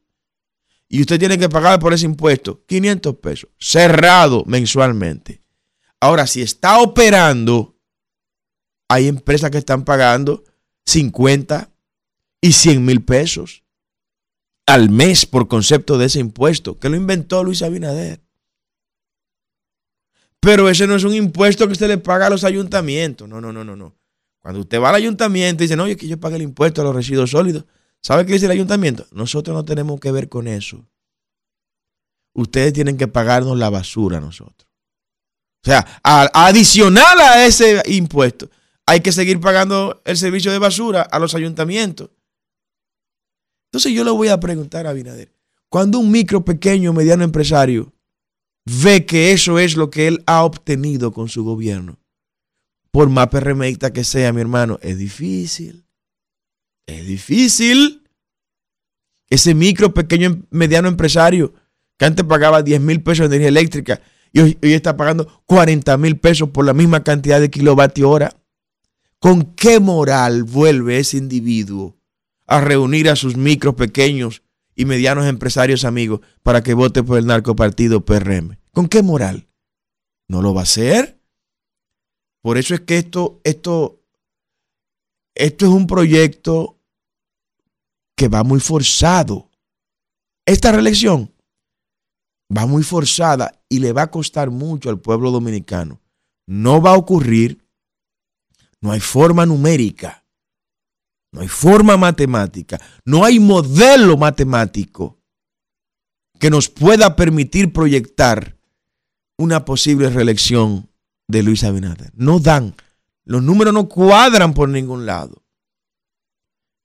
y 0.93 1.01
usted 1.01 1.19
tiene 1.19 1.39
que 1.39 1.49
pagar 1.49 1.81
por 1.81 1.95
ese 1.95 2.05
impuesto 2.05 2.67
500 2.67 3.17
pesos, 3.17 3.49
cerrado 3.59 4.45
mensualmente. 4.47 5.43
Ahora, 5.99 6.27
si 6.27 6.43
está 6.43 6.83
operando, 6.83 7.79
hay 8.91 9.09
empresas 9.09 9.51
que 9.51 9.57
están 9.57 9.87
pagando 9.87 10.45
50 10.85 11.73
y 12.43 12.53
100 12.53 12.85
mil 12.85 13.03
pesos 13.03 13.65
al 14.67 14.91
mes 14.91 15.25
por 15.25 15.49
concepto 15.49 15.97
de 15.97 16.07
ese 16.07 16.21
impuesto, 16.21 16.79
que 16.79 16.91
lo 16.91 16.97
inventó 16.97 17.43
Luis 17.43 17.63
Abinader. 17.63 18.21
Pero 20.41 20.69
ese 20.69 20.87
no 20.87 20.95
es 20.95 21.05
un 21.05 21.15
impuesto 21.15 21.67
que 21.67 21.73
usted 21.73 21.89
le 21.89 21.99
paga 21.99 22.27
a 22.27 22.31
los 22.31 22.45
ayuntamientos. 22.45 23.27
No, 23.27 23.41
no, 23.41 23.51
no, 23.51 23.65
no, 23.65 23.77
no. 23.77 23.97
Cuando 24.41 24.61
usted 24.61 24.79
va 24.79 24.91
al 24.91 24.97
ayuntamiento 24.97 25.63
y 25.63 25.69
dice, 25.69 25.77
no, 25.77 25.89
yo 25.89 25.97
que 25.97 26.07
yo 26.07 26.21
pague 26.21 26.37
el 26.37 26.43
impuesto 26.43 26.83
a 26.83 26.85
los 26.85 26.95
residuos 26.95 27.31
sólidos, 27.31 27.65
¿sabe 28.03 28.27
qué 28.27 28.35
dice 28.35 28.47
el 28.47 28.53
ayuntamiento? 28.53 29.07
Nosotros 29.13 29.55
no 29.55 29.65
tenemos 29.65 30.01
que 30.01 30.13
ver 30.13 30.29
con 30.29 30.49
eso. 30.49 30.85
Ustedes 32.35 32.73
tienen 32.73 32.97
que 32.97 33.09
pagarnos 33.09 33.59
la 33.59 33.71
basura 33.71 34.19
a 34.19 34.21
nosotros. 34.21 34.69
O 35.65 35.69
sea, 35.69 36.01
adicional 36.03 37.21
a 37.21 37.47
ese 37.47 37.83
impuesto, 37.87 38.51
hay 38.85 39.01
que 39.01 39.13
seguir 39.13 39.41
pagando 39.41 40.03
el 40.05 40.17
servicio 40.17 40.51
de 40.51 40.59
basura 40.59 41.03
a 41.03 41.19
los 41.19 41.35
ayuntamientos. 41.35 42.11
Entonces 43.71 43.93
yo 43.93 44.03
le 44.05 44.11
voy 44.11 44.29
a 44.29 44.41
preguntar 44.41 44.87
a 44.87 44.93
Binader, 44.93 45.33
cuando 45.69 45.99
un 45.99 46.11
micro, 46.11 46.45
pequeño, 46.45 46.93
mediano 46.93 47.25
empresario 47.25 47.93
ve 48.65 49.07
que 49.07 49.33
eso 49.33 49.59
es 49.59 49.77
lo 49.77 49.89
que 49.89 50.09
él 50.09 50.23
ha 50.27 50.45
obtenido 50.45 51.13
con 51.13 51.29
su 51.29 51.45
gobierno, 51.45 51.99
por 52.91 53.09
más 53.09 53.29
perremeita 53.29 53.93
que 53.93 54.05
sea, 54.05 54.33
mi 54.33 54.41
hermano, 54.41 54.79
es 54.83 54.99
difícil. 54.99 55.87
Es 56.87 57.07
difícil. 57.07 58.03
Ese 59.29 59.55
micro, 59.55 59.95
pequeño, 59.95 60.43
mediano 60.51 60.89
empresario 60.89 61.55
que 61.97 62.05
antes 62.05 62.25
pagaba 62.25 62.63
10 62.63 62.81
mil 62.81 63.03
pesos 63.03 63.31
de 63.31 63.37
energía 63.37 63.49
eléctrica 63.49 64.01
y 64.33 64.41
hoy, 64.41 64.59
está 64.63 64.97
pagando 64.97 65.43
40 65.47 65.97
mil 65.99 66.19
pesos 66.19 66.51
por 66.51 66.65
la 66.65 66.73
misma 66.73 67.05
cantidad 67.05 67.41
de 67.41 67.51
kilovatio 67.51 68.11
hora. 68.11 68.35
¿Con 69.19 69.55
qué 69.55 69.79
moral 69.79 70.43
vuelve 70.43 70.99
ese 70.99 71.19
individuo 71.19 71.97
a 72.47 72.61
reunir 72.61 73.09
a 73.09 73.17
sus 73.17 73.37
micros, 73.37 73.75
pequeños 73.75 74.43
y 74.75 74.85
medianos 74.85 75.27
empresarios 75.27 75.85
amigos 75.85 76.21
para 76.43 76.63
que 76.63 76.75
vote 76.75 77.03
por 77.03 77.19
el 77.19 77.27
narcopartido 77.27 78.05
PRM? 78.05 78.57
¿Con 78.73 78.89
qué 78.89 79.03
moral? 79.03 79.47
¿No 80.29 80.43
lo 80.43 80.55
va 80.55 80.63
a 80.63 80.65
hacer? 80.65 81.21
Por 82.41 82.59
eso 82.59 82.75
es 82.75 82.81
que 82.81 82.99
esto, 82.99 83.41
esto, 83.45 84.02
esto 85.35 85.67
es 85.67 85.73
un 85.73 85.87
proyecto 85.87 86.79
que 88.17 88.29
va 88.29 88.45
muy 88.45 88.61
forzado. 88.61 89.51
Esta 90.47 90.73
reelección 90.73 91.33
va 92.57 92.67
muy 92.67 92.83
forzada 92.83 93.61
y 93.69 93.79
le 93.79 93.93
va 93.93 94.03
a 94.03 94.11
costar 94.11 94.51
mucho 94.51 94.91
al 94.91 95.01
pueblo 95.01 95.31
dominicano. 95.31 96.01
No 96.47 96.83
va 96.83 96.91
a 96.91 96.99
ocurrir, 96.99 97.65
no 98.81 98.93
hay 98.93 99.01
forma 99.01 99.47
numérica, 99.47 100.25
no 101.33 101.41
hay 101.41 101.49
forma 101.49 101.97
matemática, 101.97 102.81
no 103.05 103.25
hay 103.25 103.39
modelo 103.41 104.17
matemático 104.17 105.19
que 106.39 106.51
nos 106.51 106.69
pueda 106.69 107.17
permitir 107.17 107.73
proyectar 107.73 108.59
una 109.39 109.65
posible 109.65 110.11
reelección 110.11 110.91
de 111.29 111.43
Luis 111.43 111.65
Abinader. 111.65 112.13
No 112.15 112.39
dan. 112.39 112.75
Los 113.25 113.43
números 113.43 113.73
no 113.73 113.89
cuadran 113.89 114.55
por 114.55 114.69
ningún 114.69 115.07
lado. 115.07 115.43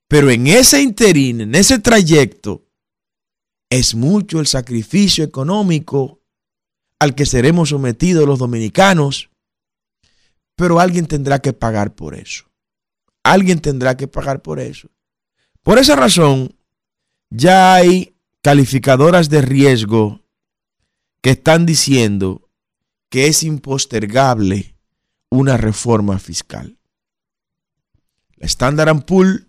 Pero 0.08 0.30
en 0.30 0.48
ese 0.48 0.82
interín, 0.82 1.42
en 1.42 1.56
ese 1.56 1.80
trayecto, 1.80 2.66
es 3.70 3.96
mucho 3.96 4.40
el 4.40 4.48
sacrificio 4.48 5.24
económico 5.24 6.22
al 7.00 7.16
que 7.16 7.26
seremos 7.26 7.70
sometidos 7.70 8.26
los 8.26 8.40
dominicanos. 8.40 9.30
Pero 10.56 10.80
alguien 10.80 11.06
tendrá 11.08 11.40
que 11.40 11.54
pagar 11.54 11.94
por 11.94 12.16
eso. 12.16 12.46
Alguien 13.24 13.60
tendrá 13.60 13.98
que 13.98 14.08
pagar 14.08 14.42
por 14.42 14.60
eso. 14.60 14.90
Por 15.62 15.78
esa 15.78 15.96
razón, 15.96 16.56
ya 17.30 17.76
hay 17.76 18.16
calificadoras 18.42 19.30
de 19.30 19.42
riesgo 19.42 20.22
que 21.22 21.32
están 21.32 21.66
diciendo 21.66 22.50
que 23.10 23.28
es 23.28 23.44
impostergable 23.44 24.77
una 25.30 25.58
reforma 25.58 26.20
fiscal. 26.20 26.78
La 28.38 28.48
Standard 28.48 29.06
Poor's, 29.06 29.46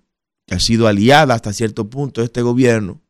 que 0.46 0.54
ha 0.54 0.60
sido 0.60 0.86
aliada 0.86 1.34
hasta 1.34 1.52
cierto 1.52 1.88
punto 1.90 2.20
de 2.20 2.26
este 2.26 2.42
gobierno, 2.42 3.00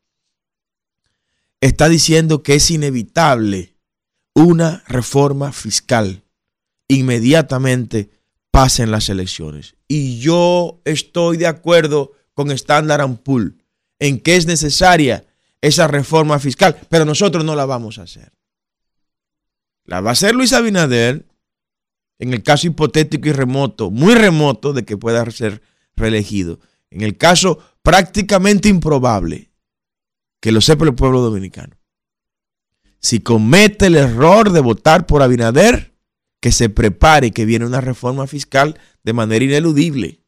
está 1.61 1.89
diciendo 1.89 2.43
que 2.43 2.55
es 2.55 2.69
inevitable 2.71 3.75
una 4.33 4.83
reforma 4.87 5.51
fiscal. 5.51 6.23
Inmediatamente 6.87 8.09
pasen 8.51 8.91
las 8.91 9.09
elecciones. 9.09 9.75
Y 9.87 10.19
yo 10.19 10.81
estoy 10.85 11.37
de 11.37 11.47
acuerdo 11.47 12.13
con 12.33 12.51
Standard 12.51 13.17
Poor's 13.17 13.53
en 13.99 14.19
que 14.19 14.35
es 14.35 14.45
necesaria 14.45 15.25
esa 15.61 15.87
reforma 15.87 16.39
fiscal, 16.39 16.79
pero 16.89 17.05
nosotros 17.05 17.43
no 17.43 17.55
la 17.55 17.65
vamos 17.65 17.99
a 17.99 18.03
hacer. 18.03 18.31
La 19.85 20.01
va 20.01 20.11
a 20.11 20.13
hacer 20.13 20.35
Luis 20.35 20.53
Abinader 20.53 21.25
en 22.19 22.33
el 22.33 22.43
caso 22.43 22.67
hipotético 22.67 23.29
y 23.29 23.31
remoto, 23.31 23.89
muy 23.89 24.13
remoto 24.13 24.73
de 24.73 24.83
que 24.83 24.97
pueda 24.97 25.29
ser 25.31 25.61
reelegido. 25.95 26.59
En 26.91 27.01
el 27.01 27.17
caso 27.17 27.59
prácticamente 27.81 28.69
improbable, 28.69 29.51
que 30.41 30.51
lo 30.51 30.61
sepa 30.61 30.85
el 30.85 30.95
pueblo 30.95 31.21
dominicano. 31.21 31.77
Si 32.99 33.21
comete 33.21 33.87
el 33.87 33.95
error 33.95 34.51
de 34.51 34.59
votar 34.59 35.05
por 35.05 35.21
Abinader, 35.21 35.95
que 36.41 36.51
se 36.51 36.69
prepare 36.69 37.31
que 37.31 37.45
viene 37.45 37.65
una 37.65 37.81
reforma 37.81 38.27
fiscal 38.27 38.79
de 39.03 39.13
manera 39.13 39.45
ineludible. 39.45 40.23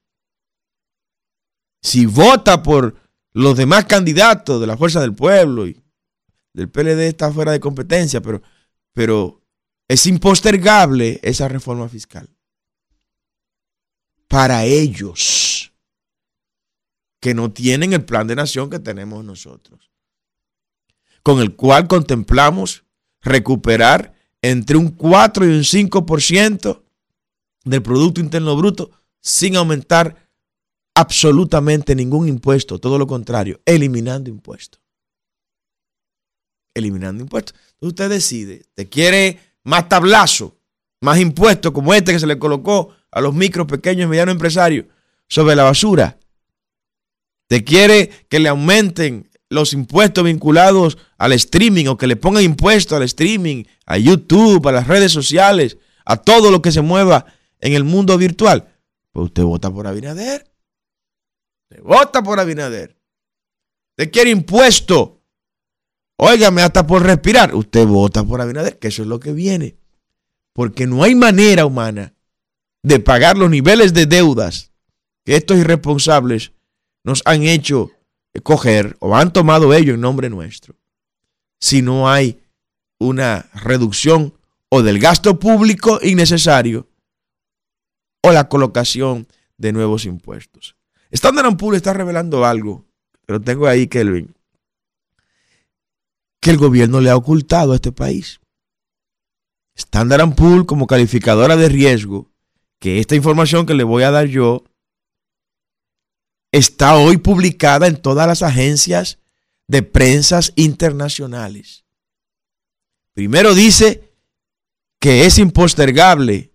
Si 1.82 2.06
vota 2.06 2.64
por 2.64 2.96
los 3.34 3.58
demás 3.58 3.86
candidatos 3.86 4.60
de 4.60 4.68
la 4.68 4.78
Fuerza 4.78 5.02
del 5.02 5.16
Pueblo 5.16 5.68
y 5.68 5.82
del 6.54 6.70
PLD 6.70 7.08
está 7.08 7.32
fuera 7.32 7.52
de 7.52 7.60
competencia, 7.60 8.22
pero, 8.22 8.42
pero 8.94 9.41
es 9.92 10.06
impostergable 10.06 11.20
esa 11.22 11.50
reforma 11.50 11.90
fiscal. 11.90 12.30
Para 14.30 14.64
ellos. 14.64 15.74
que 17.20 17.36
no 17.36 17.52
tienen 17.52 17.94
el 17.94 18.04
plan 18.04 18.26
de 18.26 18.36
nación 18.36 18.72
que 18.72 18.80
tenemos 18.80 19.24
nosotros, 19.24 19.92
con 21.22 21.40
el 21.40 21.56
cual 21.56 21.88
contemplamos 21.88 22.84
recuperar 23.22 24.16
entre 24.42 24.76
un 24.76 24.90
4 24.90 25.46
y 25.46 25.50
un 25.50 25.64
5% 25.64 26.82
del 27.66 27.84
Producto 27.84 28.22
Interno 28.22 28.56
Bruto 28.56 28.90
sin 29.20 29.56
aumentar 29.56 30.28
absolutamente 30.96 31.94
ningún 31.94 32.28
impuesto, 32.28 32.80
todo 32.80 32.98
lo 32.98 33.06
contrario, 33.06 33.62
eliminando 33.66 34.32
impuestos. 34.32 34.82
Eliminando 36.74 37.22
impuestos. 37.22 37.56
usted 37.82 38.10
decide, 38.10 38.66
te 38.74 38.90
quiere 38.90 39.51
más 39.64 39.90
tablazo, 39.90 40.58
más 41.02 41.20
impuestos 41.20 41.72
como 41.72 41.94
este 41.94 42.14
que 42.14 42.20
se 42.20 42.28
le 42.28 42.40
colocó 42.40 42.96
a 43.12 43.22
los 43.22 43.34
micros, 43.34 43.68
pequeños 43.68 44.06
y 44.06 44.08
medianos 44.08 44.34
empresarios 44.34 44.86
sobre 45.28 45.56
la 45.56 45.64
basura. 45.64 46.18
Te 47.48 47.64
quiere 47.64 48.10
que 48.30 48.40
le 48.40 48.50
aumenten 48.50 49.30
los 49.50 49.74
impuestos 49.74 50.24
vinculados 50.24 50.98
al 51.18 51.34
streaming 51.34 51.88
o 51.88 51.98
que 51.98 52.08
le 52.08 52.16
pongan 52.16 52.44
impuestos 52.44 52.96
al 52.96 53.04
streaming, 53.04 53.66
a 53.86 53.98
YouTube, 53.98 54.66
a 54.68 54.72
las 54.72 54.88
redes 54.88 55.12
sociales, 55.12 55.78
a 56.06 56.18
todo 56.18 56.52
lo 56.52 56.62
que 56.62 56.72
se 56.72 56.82
mueva 56.82 57.26
en 57.60 57.74
el 57.74 57.84
mundo 57.84 58.18
virtual. 58.18 58.74
Pues 59.12 59.26
usted 59.26 59.44
vota 59.44 59.70
por 59.70 59.88
Abinader. 59.88 60.50
Usted 61.70 61.84
vota 61.84 62.24
por 62.24 62.40
Abinader. 62.40 62.98
Usted 63.98 64.12
quiere 64.12 64.30
impuesto. 64.30 65.21
Óigame, 66.24 66.62
hasta 66.62 66.86
por 66.86 67.02
respirar. 67.02 67.56
Usted 67.56 67.88
vota 67.88 68.24
por 68.24 68.42
Abinader, 68.42 68.78
que 68.78 68.90
eso 68.90 69.02
es 69.02 69.08
lo 69.08 69.20
que 69.20 69.34
viene. 69.34 69.76
Porque 70.54 70.86
no 70.86 71.02
hay 71.02 71.16
manera 71.16 71.66
humana 71.66 72.14
de 72.84 73.00
pagar 73.00 73.40
los 73.40 73.50
niveles 73.50 73.92
de 73.96 74.06
deudas 74.06 74.72
que 75.26 75.36
estos 75.36 75.58
irresponsables 75.58 76.52
nos 77.04 77.24
han 77.26 77.42
hecho 77.42 77.90
coger 78.44 78.98
o 79.00 79.16
han 79.16 79.34
tomado 79.34 79.74
ellos 79.74 79.96
en 79.96 80.02
nombre 80.02 80.30
nuestro 80.30 80.76
si 81.60 81.82
no 81.82 82.08
hay 82.10 82.40
una 83.00 83.50
reducción 83.54 84.34
o 84.70 84.84
del 84.84 85.00
gasto 85.00 85.40
público 85.40 86.00
innecesario 86.04 86.88
o 88.24 88.32
la 88.32 88.48
colocación 88.48 89.28
de 89.58 89.74
nuevos 89.74 90.06
impuestos. 90.06 90.76
Standard 91.12 91.58
Poor's 91.58 91.78
está 91.78 91.94
revelando 91.94 92.46
algo, 92.46 92.86
pero 93.26 93.42
tengo 93.42 93.68
ahí, 93.68 93.88
Kelvin, 93.88 94.36
que 96.42 96.50
el 96.50 96.58
gobierno 96.58 97.00
le 97.00 97.10
ha 97.10 97.16
ocultado 97.16 97.72
a 97.72 97.76
este 97.76 97.92
país. 97.92 98.42
Standard 99.76 100.36
Poor's 100.36 100.66
como 100.66 100.88
calificadora 100.88 101.56
de 101.56 101.70
riesgo, 101.70 102.32
que 102.80 103.00
esta 103.00 103.16
información 103.16 103.66
que 103.66 103.76
le 103.76 103.84
voy 103.84 104.04
a 104.04 104.12
dar 104.12 104.26
yo 104.26 104.66
está 106.52 106.96
hoy 106.96 107.18
publicada 107.18 107.88
en 107.88 108.02
todas 108.02 108.28
las 108.28 108.42
agencias 108.42 109.20
de 109.68 109.84
prensas 109.84 110.52
internacionales. 110.56 111.86
Primero 113.14 113.54
dice 113.54 114.12
que 115.00 115.26
es 115.26 115.38
impostergable 115.38 116.54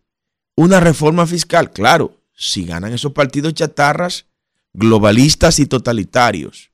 una 0.57 0.81
reforma 0.81 1.27
fiscal. 1.27 1.73
Claro, 1.73 2.21
si 2.35 2.65
ganan 2.65 2.93
esos 2.93 3.13
partidos 3.13 3.55
chatarras, 3.55 4.27
globalistas 4.73 5.59
y 5.59 5.67
totalitarios. 5.67 6.71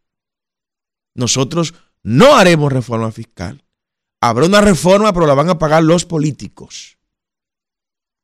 Nosotros 1.14 1.75
no 2.03 2.35
haremos 2.35 2.73
reforma 2.73 3.11
fiscal. 3.12 3.65
Habrá 4.21 4.47
una 4.47 4.61
reforma, 4.61 5.12
pero 5.12 5.27
la 5.27 5.35
van 5.35 5.51
a 5.51 5.59
pagar 5.59 5.83
los 5.83 6.05
políticos. 6.05 6.99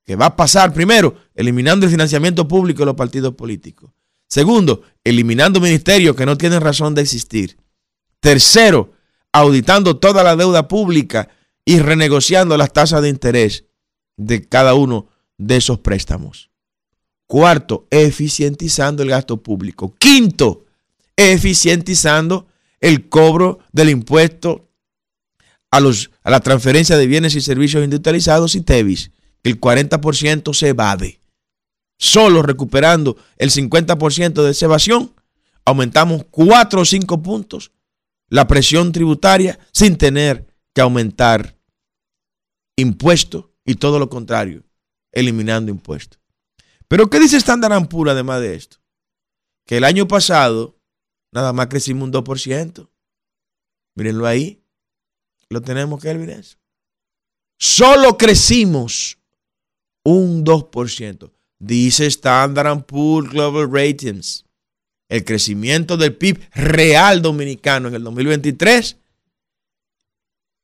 Que 0.04 0.16
va 0.16 0.26
a 0.26 0.36
pasar 0.36 0.72
primero 0.72 1.16
eliminando 1.34 1.86
el 1.86 1.92
financiamiento 1.92 2.48
público 2.48 2.80
de 2.80 2.86
los 2.86 2.94
partidos 2.94 3.34
políticos. 3.34 3.90
Segundo, 4.28 4.82
eliminando 5.04 5.60
ministerios 5.60 6.14
que 6.16 6.26
no 6.26 6.36
tienen 6.36 6.60
razón 6.60 6.94
de 6.94 7.02
existir. 7.02 7.58
Tercero, 8.20 8.92
auditando 9.32 9.98
toda 9.98 10.22
la 10.22 10.36
deuda 10.36 10.68
pública 10.68 11.28
y 11.64 11.78
renegociando 11.80 12.56
las 12.56 12.72
tasas 12.72 13.02
de 13.02 13.08
interés 13.08 13.64
de 14.16 14.46
cada 14.46 14.74
uno 14.74 15.08
de 15.36 15.56
esos 15.56 15.78
préstamos. 15.78 16.50
Cuarto, 17.26 17.86
eficientizando 17.90 19.02
el 19.02 19.10
gasto 19.10 19.42
público. 19.42 19.94
Quinto, 19.98 20.64
eficientizando 21.16 22.48
el 22.80 23.08
cobro 23.08 23.60
del 23.72 23.90
impuesto 23.90 24.70
a, 25.70 25.80
los, 25.80 26.10
a 26.22 26.30
la 26.30 26.40
transferencia 26.40 26.96
de 26.96 27.06
bienes 27.06 27.34
y 27.34 27.40
servicios 27.40 27.84
industrializados 27.84 28.54
y 28.54 28.60
TEVIS. 28.60 29.10
El 29.42 29.60
40% 29.60 30.54
se 30.54 30.68
evade 30.68 31.20
solo 31.98 32.42
recuperando 32.42 33.16
el 33.36 33.50
50% 33.50 34.42
de 34.42 34.50
esa 34.52 34.66
evasión, 34.66 35.12
aumentamos 35.64 36.24
4 36.30 36.80
o 36.80 36.84
5 36.84 37.22
puntos 37.22 37.72
la 38.30 38.46
presión 38.46 38.92
tributaria 38.92 39.58
sin 39.72 39.96
tener 39.96 40.46
que 40.74 40.80
aumentar 40.80 41.58
impuestos 42.76 43.46
y 43.64 43.74
todo 43.74 43.98
lo 43.98 44.08
contrario, 44.08 44.64
eliminando 45.12 45.70
impuestos. 45.70 46.20
Pero 46.86 47.10
¿qué 47.10 47.18
dice 47.18 47.36
Standard 47.36 47.88
Poor's 47.88 48.12
además 48.12 48.40
de 48.40 48.54
esto? 48.54 48.78
Que 49.66 49.78
el 49.78 49.84
año 49.84 50.06
pasado 50.06 50.77
nada 51.32 51.52
más 51.52 51.68
crecimos 51.68 52.04
un 52.04 52.12
2%. 52.12 52.88
Mírenlo 53.94 54.26
ahí. 54.26 54.62
Lo 55.48 55.60
tenemos, 55.60 56.00
Kelvin. 56.00 56.30
Eso. 56.30 56.58
Solo 57.58 58.16
crecimos 58.16 59.18
un 60.04 60.44
2%. 60.44 61.32
Dice 61.58 62.06
Standard 62.06 62.84
Poor's 62.84 63.30
Global 63.30 63.68
Ratings, 63.70 64.44
el 65.08 65.24
crecimiento 65.24 65.96
del 65.96 66.16
PIB 66.16 66.40
real 66.52 67.20
dominicano 67.20 67.88
en 67.88 67.94
el 67.94 68.04
2023, 68.04 68.96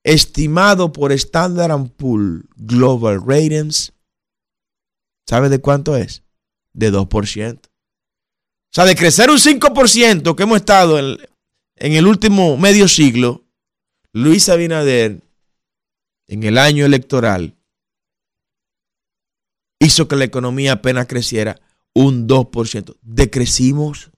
estimado 0.05 0.93
por 0.93 1.11
Standard 1.11 1.91
Poor's 1.97 2.45
Global 2.57 3.21
Ratings, 3.27 3.93
¿sabe 5.27 5.49
de 5.49 5.59
cuánto 5.59 5.97
es? 5.97 6.23
De 6.73 6.93
2%. 6.93 7.59
O 8.75 8.81
sea, 8.83 8.87
de 8.87 8.97
crecer 8.97 9.31
un 9.31 9.39
5% 9.39 10.35
que 10.35 10.43
hemos 10.43 10.57
estado 10.57 10.99
en, 10.99 11.17
en 11.77 11.93
el 11.93 12.09
último 12.09 12.57
medio 12.57 12.89
siglo, 12.89 13.45
Luis 14.13 14.49
Abinader, 14.49 15.23
en 16.27 16.43
el 16.43 16.59
año 16.59 16.85
electoral, 16.85 17.55
hizo 19.79 20.09
que 20.09 20.17
la 20.17 20.25
economía 20.25 20.73
apenas 20.73 21.07
creciera 21.07 21.61
un 21.95 22.27
2%. 22.27 22.97
Decrecimos 23.03 24.11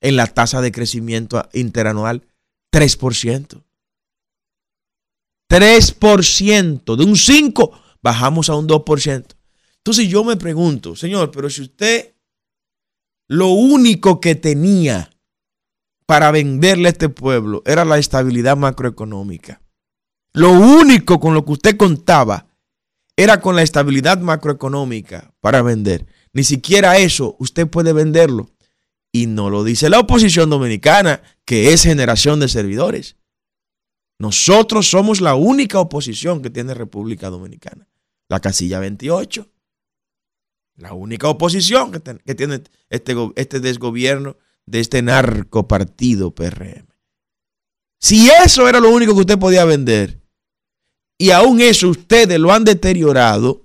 en 0.00 0.16
la 0.16 0.26
tasa 0.26 0.62
de 0.62 0.72
crecimiento 0.72 1.46
interanual 1.52 2.26
3%. 2.72 3.62
3%. 5.50 6.96
De 6.96 7.04
un 7.04 7.16
5 7.18 7.82
bajamos 8.00 8.48
a 8.48 8.54
un 8.54 8.66
2%. 8.66 9.26
Entonces 9.76 10.08
yo 10.08 10.24
me 10.24 10.38
pregunto, 10.38 10.96
señor, 10.96 11.30
pero 11.30 11.50
si 11.50 11.60
usted 11.60 12.14
lo 13.28 13.48
único 13.48 14.20
que 14.20 14.34
tenía 14.34 15.10
para 16.06 16.30
venderle 16.30 16.88
a 16.88 16.92
este 16.92 17.08
pueblo 17.08 17.62
era 17.64 17.84
la 17.84 17.98
estabilidad 17.98 18.56
macroeconómica. 18.56 19.62
Lo 20.34 20.50
único 20.50 21.20
con 21.20 21.34
lo 21.34 21.44
que 21.44 21.52
usted 21.52 21.76
contaba 21.76 22.46
era 23.16 23.40
con 23.40 23.56
la 23.56 23.62
estabilidad 23.62 24.18
macroeconómica 24.18 25.34
para 25.40 25.62
vender. 25.62 26.06
Ni 26.32 26.44
siquiera 26.44 26.96
eso 26.96 27.36
usted 27.38 27.68
puede 27.68 27.92
venderlo. 27.92 28.50
Y 29.12 29.26
no 29.26 29.50
lo 29.50 29.62
dice 29.62 29.90
la 29.90 30.00
oposición 30.00 30.48
dominicana, 30.48 31.22
que 31.44 31.72
es 31.72 31.82
generación 31.82 32.40
de 32.40 32.48
servidores. 32.48 33.16
Nosotros 34.18 34.88
somos 34.88 35.20
la 35.20 35.34
única 35.34 35.78
oposición 35.80 36.40
que 36.40 36.48
tiene 36.48 36.72
República 36.74 37.28
Dominicana. 37.28 37.88
La 38.28 38.40
casilla 38.40 38.78
28. 38.78 39.51
La 40.76 40.94
única 40.94 41.28
oposición 41.28 41.92
que, 41.92 42.00
tiene 42.34 42.62
este, 42.88 43.14
este 43.36 43.60
desgobierno 43.60 44.36
de 44.66 44.80
este 44.80 45.02
narcopartido 45.02 46.34
PRM. 46.34 46.86
Si 48.00 48.28
eso 48.30 48.68
era 48.68 48.80
lo 48.80 48.90
único 48.90 49.14
que 49.14 49.20
usted 49.20 49.38
podía 49.38 49.64
vender, 49.64 50.22
y 51.18 51.30
aún 51.30 51.60
eso 51.60 51.88
ustedes 51.88 52.38
lo 52.40 52.52
han 52.52 52.64
deteriorado. 52.64 53.64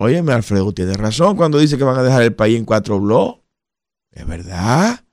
Óyeme, 0.00 0.32
Alfredo 0.32 0.72
tiene 0.72 0.94
razón 0.94 1.36
cuando 1.36 1.58
dice 1.58 1.78
que 1.78 1.84
van 1.84 1.98
a 1.98 2.02
dejar 2.02 2.22
el 2.22 2.34
país 2.34 2.56
en 2.56 2.64
cuatro 2.64 2.98
bloques. 2.98 3.44
Es 4.10 4.26
verdad. 4.26 5.04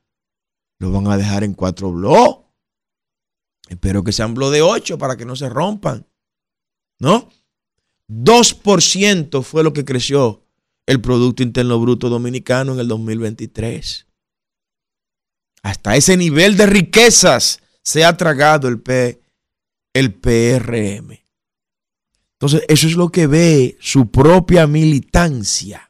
Lo 0.79 0.91
van 0.91 1.07
a 1.07 1.17
dejar 1.17 1.43
en 1.43 1.53
cuatro 1.53 1.91
bloques. 1.91 2.45
Espero 3.67 4.03
que 4.03 4.11
sean 4.11 4.33
bloques 4.33 4.53
de 4.53 4.61
ocho 4.61 4.97
para 4.97 5.15
que 5.15 5.25
no 5.25 5.35
se 5.35 5.49
rompan. 5.49 6.07
¿No? 6.99 7.29
2% 8.09 9.43
fue 9.43 9.63
lo 9.63 9.73
que 9.73 9.85
creció 9.85 10.44
el 10.85 11.01
Producto 11.01 11.43
Interno 11.43 11.79
Bruto 11.79 12.09
Dominicano 12.09 12.73
en 12.73 12.79
el 12.79 12.87
2023. 12.87 14.07
Hasta 15.63 15.95
ese 15.95 16.15
nivel 16.15 16.57
de 16.57 16.67
riquezas 16.67 17.61
se 17.81 18.05
ha 18.05 18.15
tragado 18.15 18.67
el 18.67 18.81
P 18.81 19.21
el 19.93 20.13
PRM. 20.13 21.25
Entonces, 22.33 22.63
eso 22.67 22.87
es 22.87 22.95
lo 22.95 23.09
que 23.09 23.27
ve 23.27 23.77
su 23.79 24.11
propia 24.11 24.67
militancia. 24.67 25.89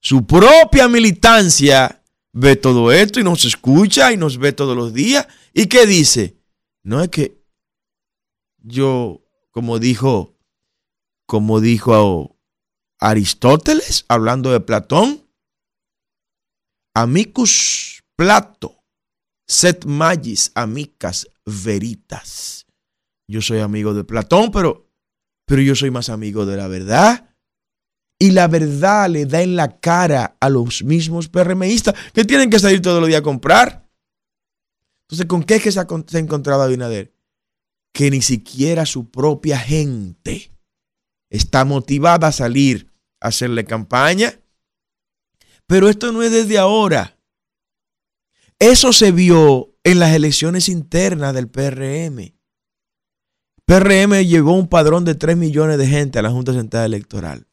Su 0.00 0.26
propia 0.26 0.88
militancia 0.88 2.02
ve 2.32 2.56
todo 2.56 2.90
esto 2.90 3.20
y 3.20 3.24
nos 3.24 3.44
escucha 3.44 4.10
y 4.12 4.16
nos 4.16 4.38
ve 4.38 4.52
todos 4.52 4.74
los 4.74 4.94
días. 4.94 5.26
¿Y 5.52 5.66
qué 5.66 5.84
dice? 5.84 6.38
No 6.82 7.02
es 7.02 7.10
que 7.10 7.44
yo, 8.58 9.22
como 9.50 9.78
dijo, 9.78 10.38
como 11.26 11.60
dijo 11.60 12.35
Aristóteles, 13.00 14.04
hablando 14.08 14.52
de 14.52 14.60
Platón, 14.60 15.26
amicus 16.94 18.02
Plato, 18.16 18.82
set 19.46 19.84
magis 19.84 20.50
amicas 20.54 21.28
veritas. 21.44 22.66
Yo 23.28 23.42
soy 23.42 23.58
amigo 23.60 23.92
de 23.92 24.04
Platón, 24.04 24.50
pero, 24.50 24.88
pero 25.46 25.60
yo 25.60 25.74
soy 25.74 25.90
más 25.90 26.08
amigo 26.08 26.46
de 26.46 26.56
la 26.56 26.68
verdad. 26.68 27.34
Y 28.18 28.30
la 28.30 28.48
verdad 28.48 29.10
le 29.10 29.26
da 29.26 29.42
en 29.42 29.56
la 29.56 29.78
cara 29.78 30.38
a 30.40 30.48
los 30.48 30.82
mismos 30.82 31.28
PRMistas 31.28 31.94
que 32.14 32.24
tienen 32.24 32.48
que 32.48 32.58
salir 32.58 32.80
todos 32.80 33.00
los 33.00 33.08
días 33.08 33.20
a 33.20 33.24
comprar. 33.24 33.86
Entonces, 35.06 35.26
¿con 35.26 35.44
qué 35.44 35.56
es 35.56 35.62
que 35.62 35.72
se 35.72 35.80
ha, 35.80 35.86
se 36.06 36.16
ha 36.16 36.20
encontrado 36.20 36.62
Abinader? 36.62 37.12
Que 37.92 38.10
ni 38.10 38.22
siquiera 38.22 38.86
su 38.86 39.10
propia 39.10 39.58
gente 39.58 40.55
está 41.30 41.64
motivada 41.64 42.28
a 42.28 42.32
salir 42.32 42.90
a 43.20 43.28
hacerle 43.28 43.64
campaña. 43.64 44.38
Pero 45.66 45.88
esto 45.88 46.12
no 46.12 46.22
es 46.22 46.30
desde 46.30 46.58
ahora. 46.58 47.18
Eso 48.58 48.92
se 48.92 49.12
vio 49.12 49.74
en 49.84 49.98
las 49.98 50.14
elecciones 50.14 50.68
internas 50.68 51.34
del 51.34 51.48
PRM. 51.48 52.34
PRM 53.66 54.24
llevó 54.24 54.52
un 54.52 54.68
padrón 54.68 55.04
de 55.04 55.14
3 55.14 55.36
millones 55.36 55.76
de 55.76 55.86
gente 55.88 56.18
a 56.18 56.22
la 56.22 56.30
Junta 56.30 56.52
Central 56.52 56.86
Electoral. 56.86 57.46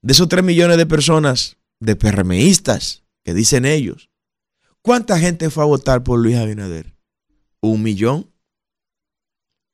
De 0.00 0.12
esos 0.12 0.28
3 0.28 0.44
millones 0.44 0.76
de 0.76 0.86
personas, 0.86 1.56
de 1.80 1.96
PRMistas, 1.96 3.02
que 3.24 3.34
dicen 3.34 3.66
ellos, 3.66 4.10
¿cuánta 4.80 5.18
gente 5.18 5.50
fue 5.50 5.64
a 5.64 5.66
votar 5.66 6.04
por 6.04 6.20
Luis 6.20 6.36
Abinader? 6.36 6.94
¿Un 7.60 7.82
millón? 7.82 8.32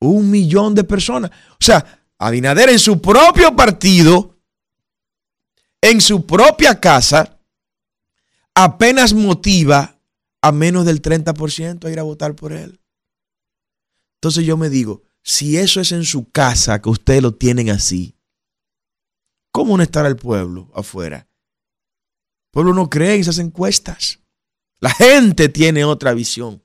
Un 0.01 0.31
millón 0.31 0.75
de 0.75 0.85
personas. 0.85 1.31
O 1.53 1.65
sea, 1.65 2.04
Abinader 2.19 2.71
en 2.71 2.79
su 2.79 3.01
propio 3.01 3.55
partido, 3.55 4.39
en 5.81 6.01
su 6.01 6.25
propia 6.27 6.79
casa, 6.81 7.39
apenas 8.55 9.13
motiva 9.13 10.01
a 10.41 10.53
menos 10.53 10.85
del 10.85 11.03
30% 11.03 11.85
a 11.85 11.91
ir 11.91 11.99
a 11.99 12.05
votar 12.05 12.35
por 12.35 12.53
él. 12.53 12.81
Entonces 14.17 14.45
yo 14.45 14.57
me 14.57 14.71
digo, 14.71 15.03
si 15.23 15.57
eso 15.57 15.81
es 15.81 15.93
en 15.93 16.05
su 16.05 16.31
casa, 16.31 16.81
que 16.81 16.89
ustedes 16.89 17.23
lo 17.23 17.33
tienen 17.33 17.71
así, 17.71 18.17
¿cómo 19.51 19.77
no 19.77 19.83
estará 19.83 20.09
el 20.09 20.17
pueblo 20.17 20.71
afuera? 20.75 21.29
El 22.47 22.51
pueblo 22.51 22.75
no 22.75 22.89
cree 22.89 23.15
en 23.15 23.23
esas 23.23 23.39
encuestas. 23.39 24.21
La 24.81 24.91
gente 24.91 25.49
tiene 25.49 25.85
otra 25.85 26.13
visión. 26.13 26.63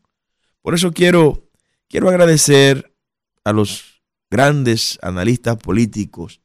Por 0.61 0.75
eso 0.75 0.91
quiero, 0.91 1.49
quiero 1.87 2.09
agradecer 2.09 2.93
a 3.45 3.53
los 3.53 3.88
grandes 4.29 4.99
analistas 5.01 5.57
políticos, 5.57 6.41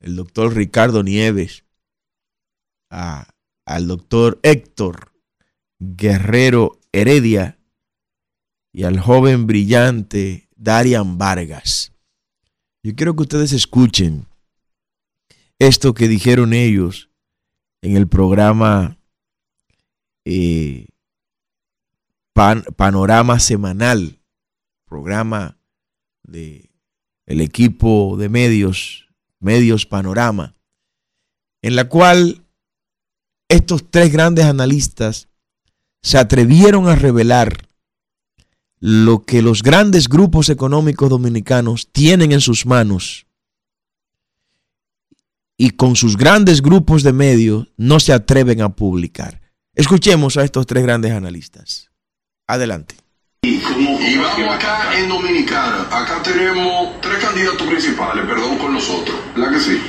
el 0.00 0.16
doctor 0.16 0.54
Ricardo 0.54 1.02
Nieves, 1.02 1.64
al 2.90 3.86
doctor 3.86 4.38
Héctor 4.42 5.12
Guerrero 5.80 6.78
Heredia 6.92 7.58
y 8.72 8.84
al 8.84 9.00
joven 9.00 9.46
brillante 9.46 10.48
Darian 10.56 11.18
Vargas. 11.18 11.92
Yo 12.82 12.94
quiero 12.94 13.16
que 13.16 13.22
ustedes 13.22 13.52
escuchen 13.52 14.26
esto 15.58 15.94
que 15.94 16.08
dijeron 16.08 16.52
ellos 16.52 17.10
en 17.82 17.96
el 17.96 18.08
programa 18.08 18.98
eh, 20.24 20.86
Panorama 22.34 23.38
Semanal, 23.38 24.20
programa 24.86 25.56
de 26.24 26.70
el 27.26 27.40
equipo 27.40 28.16
de 28.18 28.28
medios, 28.28 29.08
Medios 29.40 29.86
Panorama, 29.86 30.54
en 31.62 31.76
la 31.76 31.88
cual 31.88 32.44
estos 33.48 33.90
tres 33.90 34.12
grandes 34.12 34.44
analistas 34.44 35.28
se 36.02 36.18
atrevieron 36.18 36.88
a 36.88 36.96
revelar 36.96 37.68
lo 38.78 39.24
que 39.24 39.40
los 39.40 39.62
grandes 39.62 40.08
grupos 40.08 40.50
económicos 40.50 41.08
dominicanos 41.08 41.90
tienen 41.90 42.32
en 42.32 42.40
sus 42.40 42.66
manos 42.66 43.26
y 45.56 45.70
con 45.70 45.96
sus 45.96 46.16
grandes 46.16 46.60
grupos 46.60 47.02
de 47.02 47.12
medios 47.12 47.68
no 47.76 48.00
se 48.00 48.12
atreven 48.12 48.60
a 48.60 48.74
publicar. 48.74 49.40
Escuchemos 49.74 50.36
a 50.36 50.44
estos 50.44 50.66
tres 50.66 50.82
grandes 50.82 51.12
analistas. 51.12 51.90
Adelante. 52.46 53.03
Y, 53.44 54.16
vamos 54.16 54.54
acá 54.54 54.96
en 54.96 55.06
Dominicana. 55.06 55.86
Acá 55.90 56.22
tenemos 56.22 56.98
tres 57.02 57.18
candidatos 57.18 57.66
principales, 57.66 58.24
perdón 58.24 58.56
con 58.56 58.72
nosotros. 58.72 59.16
¿La 59.36 59.50
que 59.50 59.60
sí? 59.60 59.82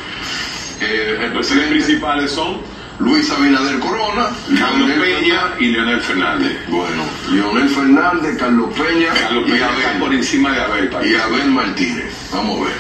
Eh, 0.82 1.32
los 1.34 1.48
tres 1.48 1.70
principales 1.70 2.32
son 2.32 2.58
Luis 3.00 3.32
Abinader 3.32 3.80
Corona, 3.80 4.28
Carlos 4.60 4.92
Peña 4.92 5.54
y 5.58 5.68
Leonel 5.68 6.02
Fernández. 6.02 6.68
Bueno, 6.68 7.04
Leonel 7.32 7.70
Fernández, 7.70 8.38
Carlos 8.38 8.72
Peña, 8.74 9.14
Carlos 9.14 9.46
Peña 9.46 9.58
y 9.58 9.62
Abel, 9.62 10.00
por 10.02 10.14
encima 10.14 10.52
de 10.52 10.62
Abel. 10.62 10.90
Y 11.06 11.16
Abel 11.16 11.52
Martínez. 11.52 12.14
Vamos 12.34 12.60
a 12.60 12.64
ver. 12.66 12.78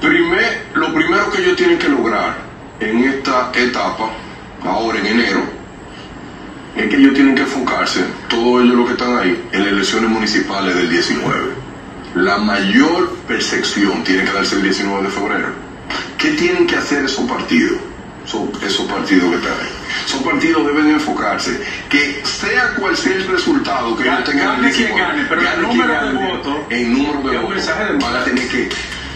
Primer, 0.00 0.66
lo 0.74 0.92
primero 0.92 1.30
que 1.30 1.40
ellos 1.40 1.56
tienen 1.56 1.78
que 1.78 1.88
lograr 1.88 2.36
en 2.80 3.04
esta 3.04 3.52
etapa, 3.54 4.10
ahora 4.64 4.98
en 4.98 5.06
enero, 5.06 5.61
es 6.76 6.88
que 6.88 6.96
ellos 6.96 7.14
tienen 7.14 7.34
que 7.34 7.42
enfocarse, 7.42 8.00
todos 8.28 8.62
ellos 8.62 8.76
los 8.76 8.86
que 8.86 8.92
están 8.92 9.18
ahí, 9.18 9.48
en 9.52 9.60
las 9.60 9.72
elecciones 9.72 10.10
municipales 10.10 10.74
del 10.74 10.90
19. 10.90 11.50
La 12.14 12.38
mayor 12.38 13.10
percepción 13.28 14.04
tiene 14.04 14.24
que 14.24 14.32
darse 14.32 14.56
el 14.56 14.62
19 14.62 15.02
de 15.02 15.08
febrero. 15.08 15.48
¿Qué 16.18 16.30
tienen 16.32 16.66
que 16.66 16.76
hacer 16.76 17.04
esos 17.04 17.28
partidos? 17.28 17.78
Esos, 18.24 18.86
partidos 18.86 19.30
que 19.30 19.36
están 19.36 19.52
ahí. 19.52 19.68
Esos 20.06 20.22
partidos 20.22 20.66
deben 20.66 20.90
enfocarse 20.90 21.60
que 21.90 22.22
sea 22.24 22.74
cual 22.78 22.96
sea 22.96 23.16
el 23.16 23.26
resultado 23.26 23.96
que 23.96 24.04
ellos 24.04 24.24
tengan 24.24 24.56
el 24.56 24.62
19, 24.72 25.00
gane, 25.00 25.26
pero 25.28 25.40
el 25.40 25.62
número 25.62 26.06
de 26.06 26.12
votos, 26.12 26.56
el 26.70 26.92
número 26.92 27.30
de 27.30 27.38
votos, 27.38 27.70
van 28.00 28.16
a 28.16 28.24
tener 28.24 28.48
que 28.48 28.68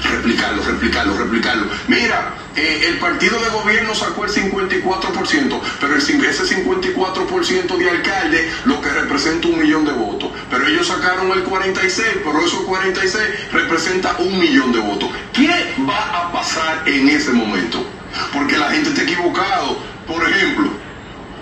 replicarlo, 0.02 0.62
replicarlo, 0.62 1.16
replicarlo. 1.16 1.66
Mira, 1.88 2.34
eh, 2.56 2.86
el 2.88 2.98
partido 2.98 3.38
de 3.40 3.50
gobierno 3.50 3.94
sacó 3.94 4.24
el 4.24 4.30
54%, 4.30 5.60
pero 5.80 5.94
el, 5.94 6.00
ese 6.00 6.56
54% 6.56 7.76
de 7.76 7.90
alcalde 7.90 8.50
lo 8.64 8.80
que 8.80 8.88
representa 8.90 9.48
un 9.48 9.58
millón 9.58 9.84
de 9.84 9.92
votos. 9.92 10.30
Pero 10.50 10.66
ellos 10.66 10.86
sacaron 10.86 11.30
el 11.32 11.42
46, 11.42 12.06
pero 12.24 12.44
esos 12.44 12.60
46 12.60 13.52
representa 13.52 14.16
un 14.18 14.38
millón 14.38 14.72
de 14.72 14.80
votos. 14.80 15.10
¿Qué 15.32 15.74
va 15.88 16.26
a 16.26 16.32
pasar 16.32 16.82
en 16.86 17.08
ese 17.08 17.32
momento? 17.32 17.84
Porque 18.32 18.56
la 18.56 18.70
gente 18.70 18.90
está 18.90 19.02
equivocado. 19.02 19.78
Por 20.06 20.26
ejemplo, 20.28 20.70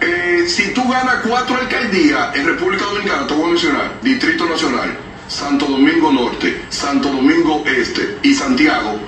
eh, 0.01 0.45
si 0.49 0.73
tú 0.75 0.89
ganas 0.89 1.17
cuatro 1.27 1.57
alcaldías 1.57 2.35
en 2.35 2.47
República 2.47 2.85
Dominicana, 2.87 3.27
te 3.27 3.35
voy 3.35 3.45
a 3.45 3.49
mencionar, 3.49 3.93
Distrito 4.03 4.47
Nacional, 4.47 4.99
Santo 5.29 5.67
Domingo 5.67 6.13
Norte, 6.13 6.65
Santo 6.69 7.11
Domingo 7.11 7.65
Este 7.67 8.19
y 8.23 8.35
Santiago, 8.35 8.99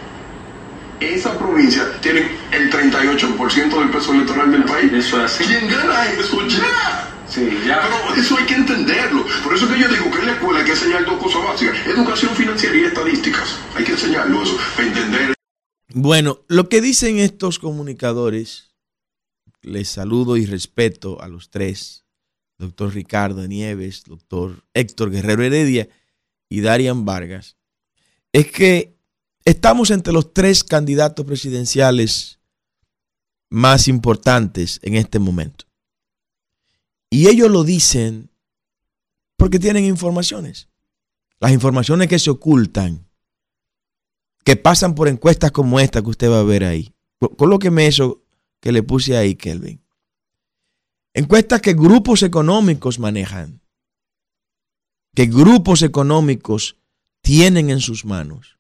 esa 1.01 1.39
provincia 1.39 2.01
tiene 2.01 2.27
el 2.53 2.71
38% 2.71 3.79
del 3.79 3.91
peso 3.91 4.15
electoral 4.15 4.51
del 4.51 4.65
país. 4.65 4.93
Eso 4.93 5.19
es 5.19 5.33
así. 5.33 5.45
¿Quién 5.45 5.69
gana 5.69 6.11
eso 6.13 6.47
ya? 6.47 7.13
Sí, 7.29 7.49
ya. 7.67 7.83
Pero 7.83 8.21
eso 8.21 8.39
hay 8.39 8.47
que 8.47 8.55
entenderlo. 8.55 9.27
Por 9.45 9.55
eso 9.55 9.69
que 9.69 9.79
yo 9.79 9.89
digo 9.89 10.11
que 10.11 10.19
en 10.21 10.27
la 10.27 10.33
escuela 10.33 10.61
hay 10.61 10.65
que 10.65 10.71
enseñar 10.73 11.05
dos 11.05 11.23
cosas 11.23 11.45
básicas. 11.45 11.87
Educación 11.87 12.35
financiera 12.35 12.77
y 12.77 12.85
estadísticas. 12.85 13.59
Hay 13.75 13.85
que 13.85 13.93
enseñarlo 13.93 14.43
eso 14.43 14.57
para 14.75 14.89
entender. 14.89 15.35
Bueno, 15.93 16.41
lo 16.49 16.69
que 16.69 16.81
dicen 16.81 17.19
estos 17.19 17.59
comunicadores, 17.59 18.75
les 19.63 19.89
saludo 19.89 20.37
y 20.37 20.47
respeto 20.47 21.21
a 21.21 21.29
los 21.29 21.51
tres, 21.51 22.05
doctor 22.59 22.95
Ricardo 22.95 23.47
Nieves, 23.47 24.05
doctor 24.05 24.63
Héctor 24.73 25.11
Guerrero 25.11 25.43
Heredia, 25.43 25.89
y 26.49 26.61
Darian 26.61 27.05
Vargas, 27.05 27.57
es 28.33 28.51
que 28.51 28.97
estamos 29.45 29.91
entre 29.91 30.13
los 30.13 30.33
tres 30.33 30.65
candidatos 30.65 31.25
presidenciales 31.25 32.41
más 33.51 33.89
importantes 33.89 34.81
en 34.83 34.95
este 34.95 35.19
momento. 35.19 35.65
Y 37.11 37.29
ellos 37.29 37.51
lo 37.51 37.65
dicen 37.65 38.31
porque 39.37 39.59
tienen 39.59 39.85
informaciones. 39.85 40.69
Las 41.39 41.53
informaciones 41.53 42.09
que 42.09 42.19
se 42.19 42.31
ocultan, 42.31 43.09
que 44.45 44.57
pasan 44.57 44.95
por 44.95 45.09
encuestas 45.09 45.53
como 45.53 45.79
esta 45.81 46.03
que 46.03 46.11
usted 46.11 46.31
va 46.31 46.41
a 46.41 46.45
ver 46.45 46.65
ahí. 46.65 46.95
Colóqueme 47.37 47.87
eso 47.87 48.23
que 48.61 48.73
le 48.73 48.83
puse 48.83 49.17
ahí, 49.17 49.35
Kelvin. 49.35 49.83
Encuestas 51.15 51.61
que 51.61 51.73
grupos 51.75 52.23
económicos 52.23 52.99
manejan 52.99 53.61
que 55.17 55.25
grupos 55.25 55.81
económicos 55.81 56.77
tienen 57.23 57.71
en 57.71 57.81
sus 57.81 58.05
manos 58.05 58.59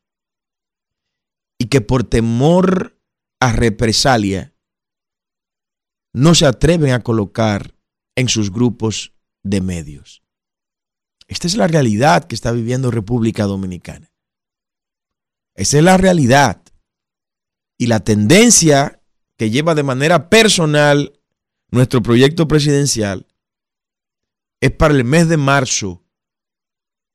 y 1.58 1.66
que 1.66 1.82
por 1.82 2.02
temor 2.02 2.98
a 3.40 3.52
represalia 3.52 4.54
no 6.14 6.34
se 6.34 6.46
atreven 6.46 6.92
a 6.92 7.02
colocar 7.02 7.74
en 8.16 8.30
sus 8.30 8.50
grupos 8.50 9.12
de 9.42 9.60
medios. 9.60 10.22
Esta 11.28 11.46
es 11.46 11.58
la 11.58 11.66
realidad 11.66 12.24
que 12.24 12.34
está 12.34 12.52
viviendo 12.52 12.90
República 12.90 13.44
Dominicana. 13.44 14.10
Esa 15.54 15.76
es 15.76 15.84
la 15.84 15.98
realidad. 15.98 16.62
Y 17.78 17.88
la 17.88 18.00
tendencia 18.00 19.02
que 19.36 19.50
lleva 19.50 19.74
de 19.74 19.82
manera 19.82 20.30
personal 20.30 21.20
nuestro 21.70 22.00
proyecto 22.00 22.48
presidencial 22.48 23.26
es 24.62 24.70
para 24.70 24.94
el 24.94 25.04
mes 25.04 25.28
de 25.28 25.36
marzo 25.36 26.05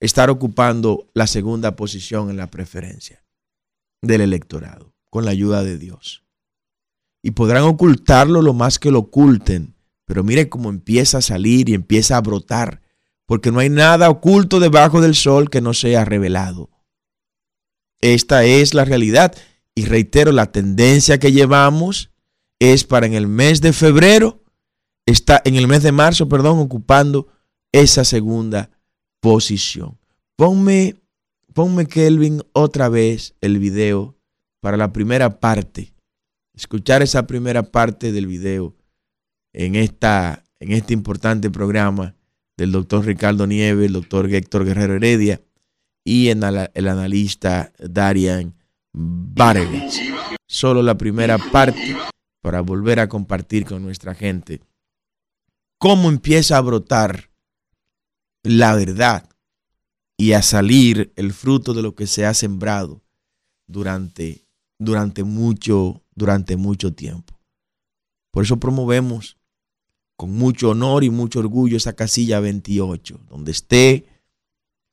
estar 0.02 0.30
ocupando 0.32 1.10
la 1.14 1.28
segunda 1.28 1.76
posición 1.76 2.30
en 2.30 2.38
la 2.38 2.52
preferencia 2.52 3.24
del 4.02 4.22
electorado, 4.22 4.94
con 5.10 5.26
la 5.26 5.32
ayuda 5.32 5.64
de 5.64 5.78
Dios. 5.78 6.26
Y 7.24 7.32
podrán 7.32 7.64
ocultarlo 7.64 8.42
lo 8.42 8.54
más 8.54 8.80
que 8.80 8.90
lo 8.90 9.00
oculten, 9.00 9.76
pero 10.06 10.24
mire 10.24 10.50
cómo 10.50 10.70
empieza 10.70 11.20
a 11.20 11.22
salir 11.22 11.70
y 11.70 11.76
empieza 11.76 12.18
a 12.18 12.22
brotar, 12.22 12.82
porque 13.28 13.52
no 13.52 13.60
hay 13.60 13.70
nada 13.70 14.10
oculto 14.10 14.60
debajo 14.60 15.02
del 15.02 15.16
sol 15.16 15.52
que 15.52 15.62
no 15.62 15.74
sea 15.74 16.04
revelado. 16.04 16.72
Esta 18.02 18.44
es 18.44 18.74
la 18.74 18.84
realidad. 18.84 19.36
Y 19.76 19.86
reitero, 19.86 20.32
la 20.32 20.52
tendencia 20.52 21.20
que 21.20 21.32
llevamos 21.32 22.10
es 22.60 22.84
para 22.84 23.06
en 23.06 23.14
el 23.14 23.28
mes 23.28 23.62
de 23.62 23.72
febrero, 23.72 24.44
está 25.06 25.42
en 25.46 25.56
el 25.56 25.68
mes 25.68 25.84
de 25.84 25.92
marzo, 25.92 26.28
perdón, 26.28 26.60
ocupando 26.60 27.28
esa 27.72 28.04
segunda 28.04 28.72
posición. 29.22 29.98
Ponme, 30.36 30.96
Kelvin 31.90 32.42
otra 32.54 32.90
vez 32.90 33.36
el 33.40 33.60
video 33.60 34.18
para 34.60 34.76
la 34.76 34.92
primera 34.92 35.40
parte. 35.40 35.94
Escuchar 36.54 37.02
esa 37.02 37.28
primera 37.28 37.64
parte 37.64 38.12
del 38.12 38.28
video 38.28 38.76
en, 39.54 39.76
esta, 39.76 40.44
en 40.60 40.74
este 40.74 40.94
importante 40.94 41.50
programa 41.50 42.16
del 42.58 42.72
doctor 42.72 43.06
Ricardo 43.06 43.48
Nieves, 43.48 43.86
el 43.86 43.94
doctor 43.94 44.32
Héctor 44.34 44.66
Guerrero 44.66 44.96
Heredia 44.96 45.42
y 46.04 46.30
en 46.30 46.42
el 46.44 46.88
analista 46.88 47.72
Darian 47.80 48.56
Barevich. 48.92 50.02
Solo 50.48 50.82
la 50.82 50.98
primera 50.98 51.38
parte 51.38 51.96
para 52.42 52.62
volver 52.62 53.00
a 53.00 53.08
compartir 53.08 53.66
con 53.66 53.84
nuestra 53.84 54.14
gente 54.16 54.62
cómo 55.78 56.10
empieza 56.10 56.58
a 56.58 56.62
brotar 56.62 57.31
la 58.44 58.76
verdad 58.76 59.30
y 60.18 60.34
a 60.34 60.42
salir 60.42 61.14
el 61.16 61.34
fruto 61.34 61.74
de 61.74 61.82
lo 61.82 61.96
que 61.96 62.08
se 62.08 62.26
ha 62.26 62.34
sembrado 62.34 63.02
durante, 63.68 64.46
durante, 64.78 65.24
mucho, 65.24 66.04
durante 66.14 66.58
mucho 66.58 66.94
tiempo. 66.94 67.40
Por 68.32 68.44
eso 68.44 68.60
promovemos 68.60 69.38
con 70.16 70.32
mucho 70.32 70.70
honor 70.70 71.04
y 71.04 71.10
mucho 71.10 71.40
orgullo 71.40 71.78
esa 71.78 71.94
casilla 71.94 72.40
28, 72.40 73.22
donde 73.28 73.52
esté 73.52 74.06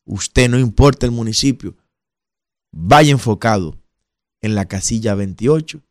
usted, 0.07 0.49
no 0.49 0.59
importa 0.59 1.05
el 1.05 1.13
municipio, 1.13 1.77
vaya 2.73 3.13
enfocado 3.13 3.79
en 4.41 4.55
la 4.55 4.67
casilla 4.67 5.15
28, 5.15 5.83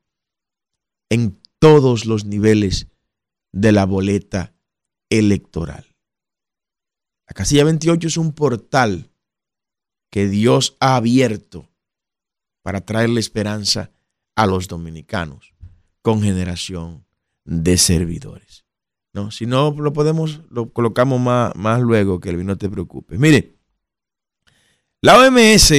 en 1.10 1.40
todos 1.60 2.06
los 2.06 2.26
niveles 2.26 2.88
de 3.52 3.72
la 3.72 3.86
boleta 3.86 4.54
electoral. 5.10 5.87
La 7.28 7.34
casilla 7.34 7.66
28 7.66 8.08
es 8.08 8.18
un 8.18 8.32
portal 8.32 9.12
que 10.10 10.28
Dios 10.28 10.78
ha 10.80 10.96
abierto 10.96 11.70
para 12.64 12.82
traerle 12.82 13.20
esperanza 13.20 13.92
a 14.36 14.46
los 14.46 14.68
dominicanos 14.68 15.54
con 16.02 16.22
generación 16.22 17.06
de 17.44 17.78
servidores. 17.78 18.66
No, 19.14 19.32
si 19.32 19.46
no 19.46 19.72
lo 19.72 19.94
podemos, 19.94 20.42
lo 20.50 20.72
colocamos 20.72 21.20
más, 21.20 21.56
más 21.56 21.82
luego, 21.82 22.20
que 22.20 22.32
no 22.34 22.58
te 22.58 22.70
preocupes. 22.70 23.20
Mire, 23.20 23.58
la 25.02 25.18
OMS 25.20 25.74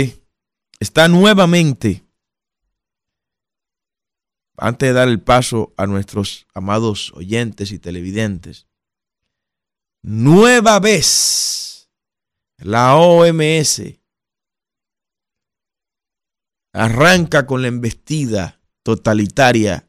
está 0.81 1.09
nuevamente, 1.09 2.05
antes 4.57 4.89
de 4.89 4.93
dar 4.93 5.09
el 5.09 5.21
paso 5.21 5.73
a 5.77 5.87
nuestros 5.87 6.47
amados 6.55 7.13
oyentes 7.15 7.73
y 7.73 7.79
televidentes, 7.79 8.68
nueva 10.03 10.81
vez 10.81 11.91
la 12.59 12.97
OMS 12.97 13.83
arranca 16.73 17.47
con 17.47 17.63
la 17.63 17.69
embestida 17.69 18.61
totalitaria 18.83 19.89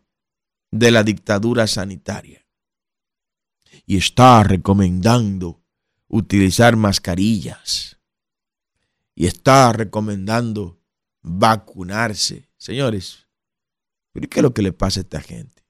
de 0.71 0.91
la 0.91 1.03
dictadura 1.03 1.67
sanitaria 1.67 2.45
y 3.85 3.97
está 3.97 4.43
recomendando 4.43 5.63
utilizar 6.07 6.75
mascarillas 6.75 7.99
y 9.15 9.25
está 9.25 9.73
recomendando 9.73 10.79
vacunarse. 11.21 12.49
Señores, 12.57 13.27
¿pero 14.11 14.29
qué 14.29 14.39
es 14.39 14.43
lo 14.43 14.53
que 14.53 14.61
le 14.61 14.73
pasa 14.73 14.99
a 14.99 15.03
esta 15.03 15.21
gente? 15.21 15.63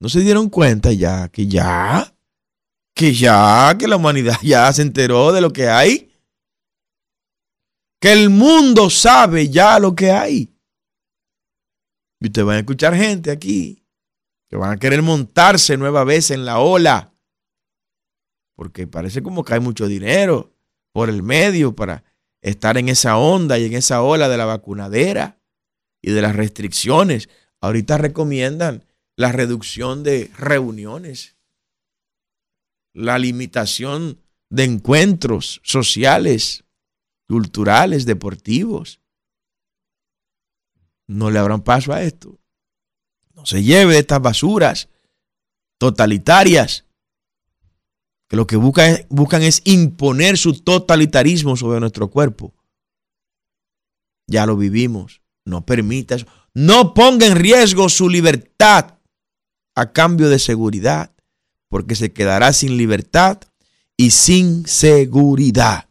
¿No 0.00 0.08
se 0.08 0.20
dieron 0.20 0.48
cuenta 0.48 0.92
ya 0.92 1.28
que 1.28 1.46
ya 1.46 2.11
que 2.94 3.14
ya, 3.14 3.74
que 3.78 3.88
la 3.88 3.96
humanidad 3.96 4.36
ya 4.42 4.72
se 4.72 4.82
enteró 4.82 5.32
de 5.32 5.40
lo 5.40 5.52
que 5.52 5.68
hay. 5.68 6.08
Que 8.00 8.12
el 8.12 8.30
mundo 8.30 8.90
sabe 8.90 9.48
ya 9.48 9.78
lo 9.78 9.94
que 9.94 10.10
hay. 10.10 10.52
Y 12.20 12.26
ustedes 12.26 12.46
van 12.46 12.56
a 12.56 12.60
escuchar 12.60 12.94
gente 12.94 13.30
aquí 13.30 13.82
que 14.48 14.56
van 14.56 14.72
a 14.72 14.76
querer 14.76 15.00
montarse 15.00 15.78
nueva 15.78 16.04
vez 16.04 16.30
en 16.30 16.44
la 16.44 16.58
ola. 16.58 17.14
Porque 18.54 18.86
parece 18.86 19.22
como 19.22 19.44
que 19.44 19.54
hay 19.54 19.60
mucho 19.60 19.86
dinero 19.86 20.52
por 20.92 21.08
el 21.08 21.22
medio 21.22 21.74
para 21.74 22.04
estar 22.42 22.76
en 22.76 22.90
esa 22.90 23.16
onda 23.16 23.58
y 23.58 23.64
en 23.64 23.72
esa 23.72 24.02
ola 24.02 24.28
de 24.28 24.36
la 24.36 24.44
vacunadera 24.44 25.40
y 26.02 26.10
de 26.10 26.20
las 26.20 26.36
restricciones. 26.36 27.30
Ahorita 27.62 27.96
recomiendan 27.96 28.84
la 29.16 29.32
reducción 29.32 30.02
de 30.02 30.30
reuniones 30.36 31.36
la 32.94 33.18
limitación 33.18 34.20
de 34.50 34.64
encuentros 34.64 35.60
sociales, 35.64 36.64
culturales, 37.26 38.04
deportivos. 38.04 39.00
No 41.06 41.30
le 41.30 41.38
abran 41.38 41.62
paso 41.62 41.92
a 41.92 42.02
esto. 42.02 42.38
No 43.34 43.46
se 43.46 43.62
lleve 43.62 43.98
estas 43.98 44.20
basuras 44.20 44.88
totalitarias 45.78 46.84
que 48.28 48.36
lo 48.36 48.46
que 48.46 48.56
buscan, 48.56 49.06
buscan 49.10 49.42
es 49.42 49.60
imponer 49.64 50.38
su 50.38 50.62
totalitarismo 50.62 51.56
sobre 51.56 51.80
nuestro 51.80 52.10
cuerpo. 52.10 52.54
Ya 54.26 54.46
lo 54.46 54.56
vivimos. 54.56 55.20
No 55.44 55.66
permita 55.66 56.14
eso. 56.14 56.26
No 56.54 56.94
ponga 56.94 57.26
en 57.26 57.36
riesgo 57.36 57.88
su 57.88 58.08
libertad 58.08 58.98
a 59.74 59.92
cambio 59.92 60.28
de 60.28 60.38
seguridad 60.38 61.11
porque 61.72 61.94
se 61.94 62.12
quedará 62.12 62.52
sin 62.52 62.76
libertad 62.76 63.40
y 63.96 64.10
sin 64.10 64.66
seguridad. 64.66 65.88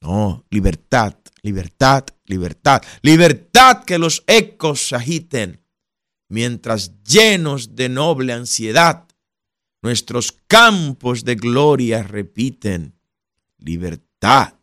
No, 0.00 0.46
libertad, 0.50 1.16
libertad, 1.42 2.04
libertad. 2.26 2.80
Libertad 3.02 3.82
que 3.82 3.98
los 3.98 4.22
ecos 4.28 4.92
agiten, 4.92 5.66
mientras 6.28 7.02
llenos 7.02 7.74
de 7.74 7.88
noble 7.88 8.32
ansiedad, 8.32 9.08
nuestros 9.82 10.30
campos 10.46 11.24
de 11.24 11.34
gloria 11.34 12.04
repiten. 12.04 12.94
Libertad, 13.58 14.54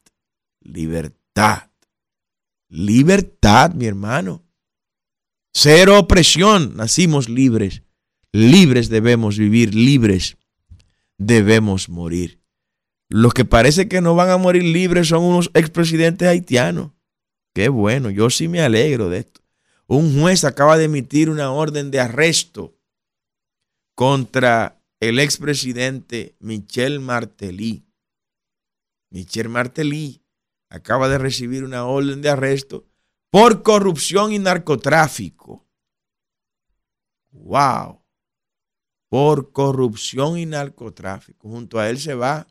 libertad, 0.61 1.71
libertad, 2.69 3.73
mi 3.73 3.85
hermano. 3.85 4.45
Cero 5.53 5.99
opresión, 5.99 6.77
nacimos 6.77 7.27
libres 7.27 7.81
libres 8.37 8.89
debemos 8.89 9.37
vivir, 9.37 9.73
libres 9.73 10.37
debemos 11.17 11.89
morir. 11.89 12.39
Los 13.09 13.33
que 13.33 13.45
parece 13.45 13.87
que 13.87 14.01
no 14.01 14.15
van 14.15 14.29
a 14.29 14.37
morir 14.37 14.63
libres 14.63 15.07
son 15.07 15.23
unos 15.23 15.49
expresidentes 15.53 16.27
haitianos. 16.27 16.91
Qué 17.53 17.69
bueno, 17.69 18.11
yo 18.11 18.29
sí 18.29 18.47
me 18.47 18.61
alegro 18.61 19.09
de 19.09 19.19
esto. 19.19 19.41
Un 19.87 20.21
juez 20.21 20.43
acaba 20.43 20.77
de 20.77 20.85
emitir 20.85 21.29
una 21.29 21.51
orden 21.51 21.89
de 21.89 21.99
arresto 21.99 22.77
contra 23.95 24.83
el 24.99 25.19
expresidente 25.19 26.35
Michel 26.39 26.99
Martelly. 26.99 27.87
Michel 29.09 29.49
Martelly 29.49 30.21
acaba 30.69 31.09
de 31.09 31.17
recibir 31.17 31.63
una 31.63 31.85
orden 31.85 32.21
de 32.21 32.29
arresto 32.29 32.85
por 33.31 33.63
corrupción 33.63 34.33
y 34.33 34.39
narcotráfico. 34.39 35.65
¡Wow! 37.31 38.03
Por 39.09 39.51
corrupción 39.51 40.37
y 40.37 40.45
narcotráfico. 40.45 41.49
Junto 41.49 41.79
a 41.79 41.89
él 41.89 41.99
se 41.99 42.13
va 42.13 42.47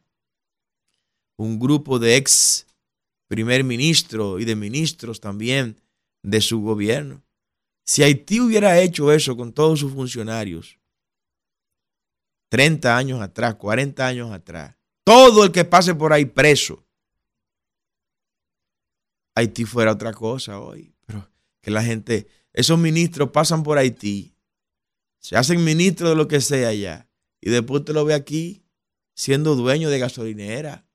un 1.37 1.59
grupo 1.59 1.99
de 1.99 2.17
ex 2.17 2.67
primer 3.29 3.65
ministro 3.65 4.39
y 4.39 4.45
de 4.45 4.57
ministros 4.57 5.21
también 5.21 5.81
de 6.23 6.41
su 6.41 6.61
gobierno. 6.61 7.23
Si 7.85 8.03
Haití 8.03 8.41
hubiera 8.41 8.81
hecho 8.81 9.13
eso 9.13 9.37
con 9.37 9.53
todos 9.53 9.81
sus 9.81 9.93
funcionarios, 9.93 10.79
30 12.49 12.97
años 12.97 13.21
atrás, 13.21 13.55
40 13.57 14.07
años 14.07 14.33
atrás. 14.33 14.77
Todo 15.05 15.45
el 15.45 15.53
que 15.53 15.65
pase 15.65 15.95
por 15.95 16.13
ahí 16.13 16.25
preso. 16.25 16.85
Haití 19.35 19.65
fuera 19.65 19.93
otra 19.93 20.13
cosa 20.13 20.61
hoy. 20.61 20.95
Pero 21.07 21.29
que 21.61 21.71
la 21.71 21.83
gente, 21.83 22.27
esos 22.53 22.79
ministros 22.79 23.31
pasan 23.31 23.63
por 23.63 23.79
Haití, 23.79 24.36
se 25.27 25.37
hacen 25.37 25.64
ministros 25.64 26.11
de 26.11 26.14
lo 26.14 26.29
que 26.29 26.41
sea 26.41 26.68
allá. 26.68 27.11
Y 27.41 27.51
después 27.51 27.85
te 27.85 27.93
lo 27.93 28.05
ve 28.05 28.14
aquí 28.14 28.64
siendo 29.16 29.57
dueño 29.57 29.91
de 29.91 29.99
gasolinera, 29.99 30.87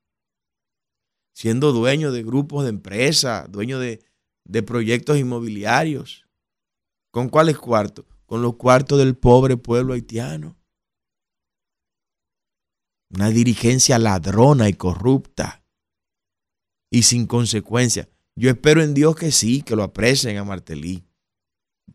siendo 1.34 1.72
dueño 1.72 2.12
de 2.12 2.22
grupos 2.22 2.62
de 2.64 2.70
empresas, 2.70 3.52
dueño 3.52 3.78
de, 3.78 4.02
de 4.46 4.62
proyectos 4.62 5.18
inmobiliarios. 5.18 6.24
¿Con 7.10 7.28
cuáles 7.28 7.58
cuartos? 7.58 8.06
Con 8.24 8.40
los 8.40 8.56
cuartos 8.56 8.98
del 8.98 9.18
pobre 9.18 9.58
pueblo 9.58 9.92
haitiano. 9.92 10.56
Una 13.10 13.28
dirigencia 13.28 13.98
ladrona 13.98 14.66
y 14.66 14.72
corrupta 14.72 15.62
y 16.90 17.02
sin 17.02 17.26
consecuencia. 17.26 18.08
Yo 18.34 18.48
espero 18.48 18.82
en 18.82 18.94
Dios 18.94 19.14
que 19.14 19.30
sí, 19.30 19.60
que 19.60 19.76
lo 19.76 19.82
aprecien 19.82 20.38
a 20.38 20.44
Martelí. 20.44 21.04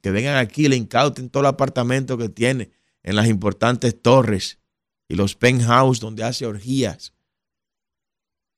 Que 0.02 0.12
vengan 0.12 0.38
aquí 0.38 0.68
le 0.68 0.76
incauten 0.76 1.30
todo 1.30 1.42
el 1.42 1.48
apartamento 1.48 2.18
que 2.18 2.30
tiene 2.30 2.72
en 3.04 3.16
las 3.16 3.28
importantes 3.28 4.02
torres 4.02 4.60
y 5.08 5.16
los 5.16 5.36
penthouse 5.36 6.00
donde 6.00 6.24
hace 6.24 6.46
orgías, 6.46 7.14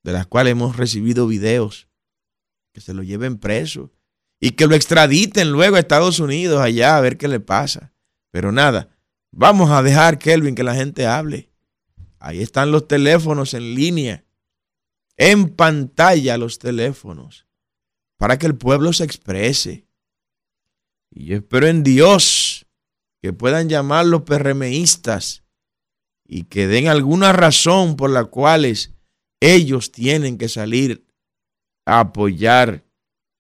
de 0.04 0.12
las 0.12 0.28
cuales 0.28 0.52
hemos 0.52 0.78
recibido 0.78 1.28
videos, 1.28 1.88
que 2.74 2.82
se 2.82 2.94
lo 2.94 3.04
lleven 3.04 3.38
preso 3.38 3.92
y 4.40 4.52
que 4.52 4.68
lo 4.68 4.76
extraditen 4.76 5.52
luego 5.52 5.76
a 5.76 5.80
Estados 5.80 6.20
Unidos 6.20 6.62
allá 6.62 6.98
a 6.98 7.02
ver 7.02 7.18
qué 7.18 7.28
le 7.28 7.40
pasa. 7.40 7.94
Pero 8.32 8.52
nada, 8.52 8.90
vamos 9.32 9.70
a 9.72 9.84
dejar, 9.84 10.18
Kelvin, 10.18 10.56
que 10.56 10.64
la 10.64 10.76
gente 10.76 11.06
hable. 11.06 11.52
Ahí 12.20 12.42
están 12.42 12.72
los 12.72 12.88
teléfonos 12.88 13.54
en 13.54 13.76
línea, 13.76 14.26
en 15.18 15.50
pantalla 15.50 16.38
los 16.38 16.60
teléfonos, 16.60 17.48
para 18.18 18.38
que 18.38 18.46
el 18.46 18.56
pueblo 18.56 18.94
se 18.94 19.04
exprese. 19.04 19.88
Y 21.12 21.26
yo 21.26 21.38
espero 21.38 21.68
en 21.68 21.84
Dios 21.84 22.66
que 23.22 23.34
puedan 23.34 23.70
llamar 23.70 24.06
los 24.06 24.22
PRMistas 24.24 25.44
y 26.26 26.44
que 26.44 26.68
den 26.68 26.88
alguna 26.88 27.34
razón 27.34 27.96
por 27.96 28.10
la 28.12 28.26
cual 28.26 28.66
ellos 29.42 29.92
tienen 29.92 30.38
que 30.38 30.48
salir 30.48 31.06
a 31.86 32.02
apoyar 32.02 32.86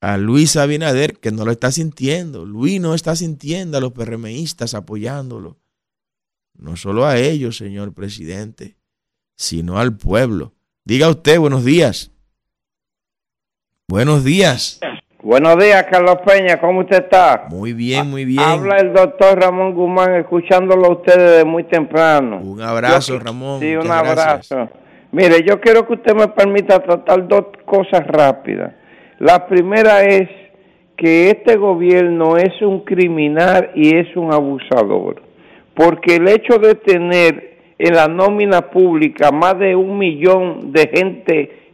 a 0.01 0.17
Luis 0.17 0.55
Abinader, 0.55 1.19
que 1.19 1.31
no 1.31 1.45
lo 1.45 1.51
está 1.51 1.71
sintiendo. 1.71 2.45
Luis 2.45 2.79
no 2.79 2.95
está 2.95 3.15
sintiendo 3.15 3.77
a 3.77 3.81
los 3.81 3.93
PRMistas 3.93 4.73
apoyándolo. 4.73 5.59
No 6.57 6.75
solo 6.75 7.05
a 7.05 7.17
ellos, 7.17 7.57
señor 7.57 7.93
presidente, 7.93 8.77
sino 9.37 9.77
al 9.77 9.95
pueblo. 9.95 10.53
Diga 10.83 11.09
usted, 11.09 11.39
buenos 11.39 11.63
días. 11.63 12.11
Buenos 13.87 14.23
días. 14.23 14.79
Buenos 15.21 15.57
días, 15.57 15.83
Carlos 15.91 16.15
Peña, 16.25 16.61
¿cómo 16.61 16.79
usted 16.79 17.03
está? 17.03 17.47
Muy 17.49 17.73
bien, 17.73 18.09
muy 18.09 18.23
bien. 18.23 18.39
Habla 18.39 18.77
el 18.77 18.93
doctor 18.93 19.37
Ramón 19.37 19.73
Guzmán, 19.73 20.15
escuchándolo 20.15 20.85
a 20.85 20.91
usted 20.93 21.17
desde 21.17 21.43
muy 21.45 21.65
temprano. 21.65 22.37
Un 22.41 22.61
abrazo, 22.61 23.13
Yo- 23.17 23.19
Ramón. 23.19 23.59
Sí, 23.59 23.75
un 23.75 23.83
gracias. 23.83 24.51
abrazo. 24.51 24.69
Mire, 25.11 25.43
yo 25.45 25.59
quiero 25.59 25.85
que 25.85 25.93
usted 25.93 26.13
me 26.15 26.29
permita 26.29 26.79
tratar 26.81 27.27
dos 27.27 27.45
cosas 27.65 28.07
rápidas. 28.07 28.71
La 29.17 29.45
primera 29.45 30.03
es 30.03 30.29
que 30.95 31.29
este 31.31 31.57
gobierno 31.57 32.37
es 32.37 32.61
un 32.61 32.85
criminal 32.85 33.71
y 33.75 33.97
es 33.97 34.15
un 34.15 34.31
abusador, 34.33 35.21
porque 35.73 36.15
el 36.15 36.29
hecho 36.29 36.59
de 36.59 36.75
tener 36.75 37.57
en 37.77 37.93
la 37.93 38.07
nómina 38.07 38.69
pública 38.69 39.31
más 39.31 39.59
de 39.59 39.75
un 39.75 39.97
millón 39.97 40.71
de 40.71 40.87
gente 40.93 41.73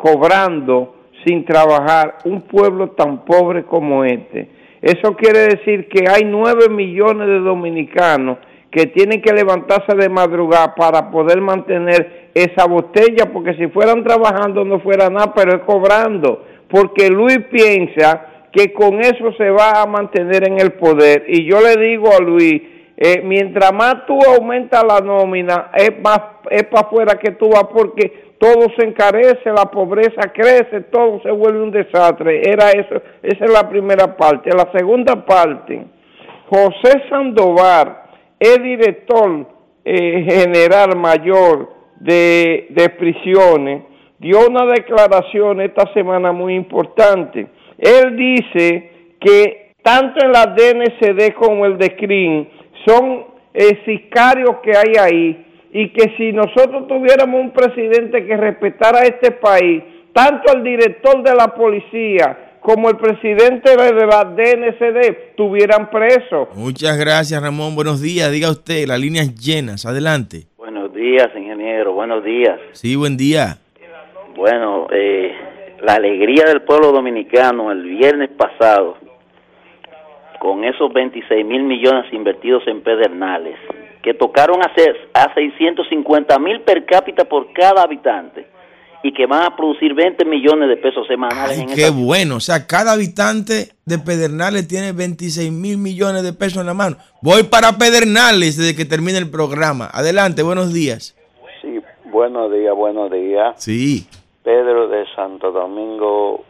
cobrando 0.00 0.94
sin 1.24 1.44
trabajar, 1.44 2.18
un 2.24 2.42
pueblo 2.42 2.90
tan 2.90 3.24
pobre 3.24 3.64
como 3.64 4.04
este, 4.04 4.48
eso 4.80 5.16
quiere 5.16 5.40
decir 5.40 5.88
que 5.88 6.04
hay 6.08 6.24
nueve 6.24 6.68
millones 6.68 7.26
de 7.26 7.40
dominicanos 7.40 8.38
que 8.70 8.86
tienen 8.86 9.22
que 9.22 9.32
levantarse 9.32 9.96
de 9.96 10.08
madrugada 10.08 10.74
para 10.74 11.10
poder 11.10 11.40
mantener 11.40 12.30
esa 12.34 12.66
botella, 12.66 13.32
porque 13.32 13.54
si 13.54 13.66
fueran 13.68 14.04
trabajando 14.04 14.64
no 14.64 14.78
fuera 14.80 15.08
nada, 15.08 15.32
pero 15.34 15.56
es 15.56 15.62
cobrando, 15.62 16.44
porque 16.68 17.08
Luis 17.08 17.40
piensa 17.50 18.26
que 18.52 18.72
con 18.72 19.00
eso 19.00 19.32
se 19.36 19.50
va 19.50 19.82
a 19.82 19.86
mantener 19.86 20.46
en 20.46 20.60
el 20.60 20.72
poder. 20.72 21.24
Y 21.28 21.44
yo 21.44 21.60
le 21.60 21.76
digo 21.76 22.10
a 22.12 22.22
Luis, 22.22 22.62
eh, 22.96 23.22
mientras 23.24 23.72
más 23.72 24.06
tú 24.06 24.18
aumentas 24.36 24.84
la 24.84 25.00
nómina, 25.00 25.70
es 25.74 25.92
más 26.02 26.20
es 26.50 26.64
para 26.64 26.86
afuera 26.86 27.18
que 27.18 27.32
tú 27.32 27.50
vas, 27.50 27.64
porque 27.72 28.27
todo 28.38 28.68
se 28.76 28.86
encarece, 28.86 29.50
la 29.50 29.66
pobreza 29.66 30.32
crece, 30.32 30.82
todo 30.92 31.20
se 31.22 31.30
vuelve 31.30 31.62
un 31.62 31.70
desastre. 31.70 32.42
Era 32.48 32.70
eso, 32.70 33.02
esa 33.22 33.44
es 33.44 33.52
la 33.52 33.68
primera 33.68 34.16
parte. 34.16 34.50
La 34.50 34.70
segunda 34.72 35.24
parte, 35.24 35.84
José 36.48 37.02
Sandoval 37.10 37.96
es 38.38 38.62
director 38.62 39.46
eh, 39.84 40.24
general 40.28 40.96
mayor 40.96 41.70
de, 42.00 42.68
de 42.70 42.88
prisiones, 42.90 43.82
dio 44.18 44.46
una 44.48 44.66
declaración 44.66 45.60
esta 45.60 45.92
semana 45.92 46.30
muy 46.32 46.54
importante. 46.54 47.46
Él 47.76 48.16
dice 48.16 49.16
que 49.20 49.72
tanto 49.82 50.24
en 50.24 50.32
la 50.32 50.46
DNCD 50.46 51.34
como 51.34 51.66
el 51.66 51.78
de 51.78 51.96
CRIM 51.96 52.46
son 52.86 53.26
eh, 53.54 53.80
sicarios 53.84 54.56
que 54.62 54.72
hay 54.76 54.94
ahí 55.00 55.47
y 55.72 55.90
que 55.90 56.14
si 56.16 56.32
nosotros 56.32 56.88
tuviéramos 56.88 57.40
un 57.40 57.50
presidente 57.50 58.24
que 58.26 58.36
respetara 58.36 59.02
este 59.02 59.32
país, 59.32 59.82
tanto 60.12 60.52
el 60.54 60.62
director 60.62 61.22
de 61.22 61.34
la 61.34 61.48
policía 61.54 62.58
como 62.60 62.88
el 62.90 62.96
presidente 62.96 63.70
de 63.76 64.06
la 64.06 64.24
DNCD 64.24 65.36
tuvieran 65.36 65.90
preso. 65.90 66.48
Muchas 66.54 66.98
gracias, 66.98 67.40
Ramón. 67.40 67.74
Buenos 67.74 68.02
días. 68.02 68.30
Diga 68.32 68.50
usted, 68.50 68.86
las 68.86 69.00
líneas 69.00 69.34
llenas. 69.34 69.86
Adelante. 69.86 70.46
Buenos 70.56 70.92
días, 70.92 71.28
ingeniero. 71.36 71.92
Buenos 71.92 72.24
días. 72.24 72.58
Sí, 72.72 72.96
buen 72.96 73.16
día. 73.16 73.58
Bueno, 74.36 74.86
eh, 74.92 75.32
la 75.82 75.94
alegría 75.94 76.44
del 76.44 76.62
pueblo 76.62 76.92
dominicano 76.92 77.72
el 77.72 77.82
viernes 77.84 78.30
pasado, 78.36 78.96
con 80.40 80.64
esos 80.64 80.92
26 80.92 81.44
mil 81.44 81.62
millones 81.64 82.12
invertidos 82.12 82.62
en 82.66 82.82
Pedernales, 82.82 83.56
que 84.08 84.14
tocaron 84.14 84.62
a, 84.62 84.72
a 85.12 85.34
650 85.34 86.38
mil 86.38 86.62
per 86.62 86.86
cápita 86.86 87.26
por 87.26 87.52
cada 87.52 87.82
habitante 87.82 88.46
y 89.02 89.12
que 89.12 89.26
van 89.26 89.42
a 89.42 89.54
producir 89.54 89.92
20 89.92 90.24
millones 90.24 90.70
de 90.70 90.78
pesos 90.78 91.06
semanales 91.06 91.58
Ay, 91.58 91.64
en 91.68 91.74
qué 91.74 91.90
bueno. 91.90 92.36
O 92.36 92.40
sea, 92.40 92.66
cada 92.66 92.92
habitante 92.92 93.68
de 93.84 93.98
Pedernales 93.98 94.66
tiene 94.66 94.92
26 94.92 95.52
mil 95.52 95.76
millones 95.76 96.22
de 96.22 96.32
pesos 96.32 96.62
en 96.62 96.66
la 96.68 96.72
mano. 96.72 96.96
Voy 97.20 97.42
para 97.42 97.76
Pedernales 97.76 98.56
desde 98.56 98.74
que 98.74 98.86
termine 98.86 99.18
el 99.18 99.30
programa. 99.30 99.90
Adelante, 99.92 100.42
buenos 100.42 100.72
días. 100.72 101.14
Sí, 101.60 101.78
buenos 102.10 102.50
días, 102.50 102.74
buenos 102.74 103.10
días. 103.12 103.56
Sí, 103.58 104.06
Pedro 104.42 104.88
de 104.88 105.04
Santo 105.14 105.52
Domingo 105.52 106.46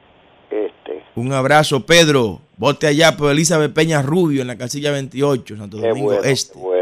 Este. 0.48 1.02
un 1.16 1.32
abrazo, 1.32 1.84
Pedro. 1.84 2.38
Vote 2.58 2.88
allá 2.88 3.16
por 3.16 3.30
Elizabeth 3.30 3.72
Peña 3.72 4.02
Rubio 4.02 4.42
en 4.42 4.48
la 4.48 4.58
casilla 4.58 4.90
28, 4.90 5.56
Santo 5.56 5.80
Qué 5.80 5.88
Domingo 5.88 6.06
bueno, 6.08 6.22
Este. 6.24 6.54
qué 6.54 6.58
bueno. 6.58 6.77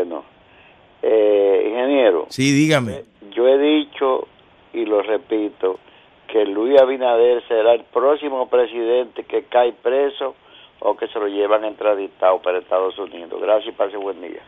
Eh, 2.14 2.26
Sí, 2.30 2.52
dígame. 2.52 3.04
yo 3.34 3.46
he 3.48 3.59
dicho 3.59 4.28
y 4.72 4.84
lo 4.84 5.02
repito 5.02 5.78
que 6.28 6.44
Luis 6.44 6.78
Abinader 6.80 7.42
será 7.48 7.74
el 7.74 7.84
próximo 7.84 8.48
presidente 8.50 9.24
que 9.24 9.44
cae 9.44 9.72
preso 9.72 10.34
o 10.80 10.96
que 10.96 11.07
se 11.09 11.18
lo 11.18 11.26
llevan 11.28 11.64
extraditado 11.64 12.40
para 12.42 12.59
Estados 12.59 12.98
Unidos. 12.98 13.40
Gracias 13.40 13.72
y 13.74 13.76
pase 13.76 13.96
buen 13.96 14.20
día. 14.20 14.42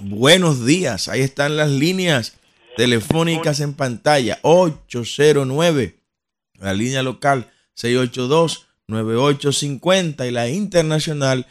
Buenos 0.00 0.64
días. 0.64 1.08
Ahí 1.08 1.20
están 1.20 1.56
las 1.56 1.70
líneas 1.70 2.40
telefónicas 2.76 3.60
en 3.60 3.74
pantalla. 3.74 4.38
809, 4.42 5.96
la 6.60 6.72
línea 6.72 7.02
local 7.02 7.46
682-9850 7.76 10.26
y 10.26 10.30
la 10.30 10.48
internacional 10.48 11.46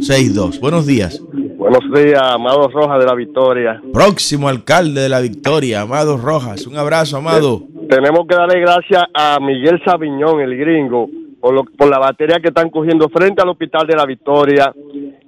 1833-380-0062. 0.00 0.60
Buenos 0.60 0.86
días. 0.86 1.20
Buenos 1.56 1.80
días, 1.94 2.20
Amado 2.22 2.68
Rojas 2.68 2.98
de 2.98 3.06
la 3.06 3.14
Victoria. 3.14 3.80
Próximo 3.92 4.48
alcalde 4.48 5.02
de 5.02 5.08
la 5.08 5.20
Victoria, 5.20 5.82
Amado 5.82 6.16
Rojas. 6.16 6.66
Un 6.66 6.76
abrazo, 6.76 7.18
Amado. 7.18 7.62
Tenemos 7.88 8.26
que 8.28 8.34
darle 8.34 8.60
gracias 8.60 9.04
a 9.12 9.38
Miguel 9.40 9.80
Sabiñón, 9.84 10.40
el 10.40 10.56
gringo, 10.56 11.08
por, 11.40 11.52
lo- 11.54 11.64
por 11.64 11.88
la 11.88 11.98
batería 11.98 12.38
que 12.40 12.48
están 12.48 12.70
cogiendo 12.70 13.08
frente 13.08 13.42
al 13.42 13.48
Hospital 13.50 13.86
de 13.86 13.96
la 13.96 14.06
Victoria 14.06 14.72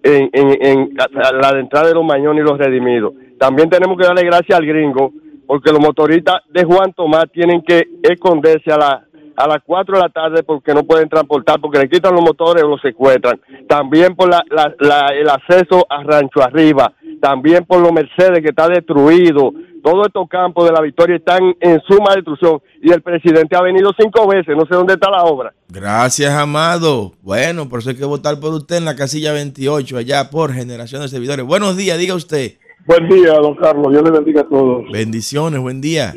en, 0.02 0.30
en- 0.32 0.58
en 0.66 0.90
a 1.00 1.32
la 1.32 1.52
de 1.52 1.60
entrada 1.60 1.88
de 1.88 1.94
los 1.94 2.04
Mañones 2.04 2.44
y 2.44 2.48
los 2.48 2.58
Redimidos. 2.58 3.12
También 3.38 3.68
tenemos 3.68 3.96
que 3.98 4.04
darle 4.06 4.24
gracias 4.24 4.58
al 4.58 4.64
gringo 4.66 5.12
porque 5.46 5.70
los 5.70 5.80
motoristas 5.80 6.36
de 6.52 6.64
Juan 6.64 6.92
Tomás 6.94 7.24
tienen 7.32 7.62
que 7.62 7.82
esconderse 8.02 8.72
a 8.72 8.78
la, 8.78 9.04
a 9.36 9.46
las 9.48 9.58
4 9.64 9.96
de 9.96 10.02
la 10.02 10.08
tarde 10.08 10.42
porque 10.42 10.74
no 10.74 10.84
pueden 10.84 11.08
transportar, 11.08 11.60
porque 11.60 11.78
le 11.78 11.88
quitan 11.88 12.12
los 12.14 12.22
motores 12.22 12.62
o 12.64 12.68
los 12.68 12.80
secuestran. 12.80 13.40
También 13.68 14.14
por 14.14 14.28
la, 14.28 14.42
la- 14.50 14.74
la- 14.80 15.08
el 15.08 15.28
acceso 15.28 15.86
a 15.88 16.02
Rancho 16.02 16.42
Arriba, 16.42 16.92
también 17.20 17.64
por 17.64 17.80
los 17.80 17.92
Mercedes 17.92 18.40
que 18.42 18.48
está 18.50 18.68
destruido. 18.68 19.52
Todos 19.82 20.06
estos 20.06 20.28
campos 20.28 20.64
de 20.64 20.70
la 20.72 20.80
victoria 20.80 21.16
están 21.16 21.40
en 21.58 21.80
suma 21.88 22.14
destrucción 22.14 22.60
y 22.80 22.92
el 22.92 23.02
presidente 23.02 23.56
ha 23.56 23.62
venido 23.62 23.90
cinco 23.98 24.28
veces, 24.28 24.54
no 24.56 24.62
sé 24.66 24.74
dónde 24.76 24.94
está 24.94 25.10
la 25.10 25.24
obra. 25.24 25.52
Gracias, 25.68 26.30
Amado. 26.32 27.14
Bueno, 27.20 27.68
por 27.68 27.80
eso 27.80 27.90
hay 27.90 27.96
que 27.96 28.04
votar 28.04 28.38
por 28.38 28.52
usted 28.54 28.76
en 28.76 28.84
la 28.84 28.94
casilla 28.94 29.32
28, 29.32 29.96
allá 29.96 30.30
por 30.30 30.52
Generación 30.52 31.02
de 31.02 31.08
Servidores. 31.08 31.44
Buenos 31.44 31.76
días, 31.76 31.98
diga 31.98 32.14
usted. 32.14 32.52
Buen 32.86 33.08
día, 33.08 33.32
don 33.34 33.56
Carlos. 33.56 33.90
Dios 33.90 34.04
le 34.04 34.10
bendiga 34.12 34.42
a 34.42 34.48
todos. 34.48 34.84
Bendiciones, 34.92 35.60
buen 35.60 35.80
día. 35.80 36.14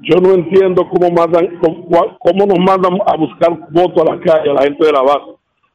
Yo 0.00 0.16
no 0.20 0.34
entiendo 0.34 0.88
cómo 0.88 1.10
mandan, 1.10 1.58
cómo, 1.60 2.16
cómo 2.18 2.46
nos 2.46 2.58
mandan 2.58 2.98
a 3.06 3.16
buscar 3.16 3.50
votos 3.70 4.02
a 4.08 4.14
la 4.14 4.20
calle 4.20 4.50
a 4.50 4.54
la 4.54 4.62
gente 4.62 4.86
de 4.86 4.92
la 4.92 5.02
base 5.02 5.32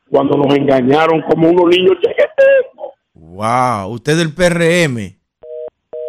cuando 0.09 0.37
nos 0.37 0.55
engañaron 0.55 1.21
como 1.23 1.49
unos 1.49 1.65
niños 1.75 1.97
chiquititos. 2.01 2.93
Wow, 3.13 3.89
usted 3.91 4.17
del 4.17 4.33
PRM. 4.33 5.15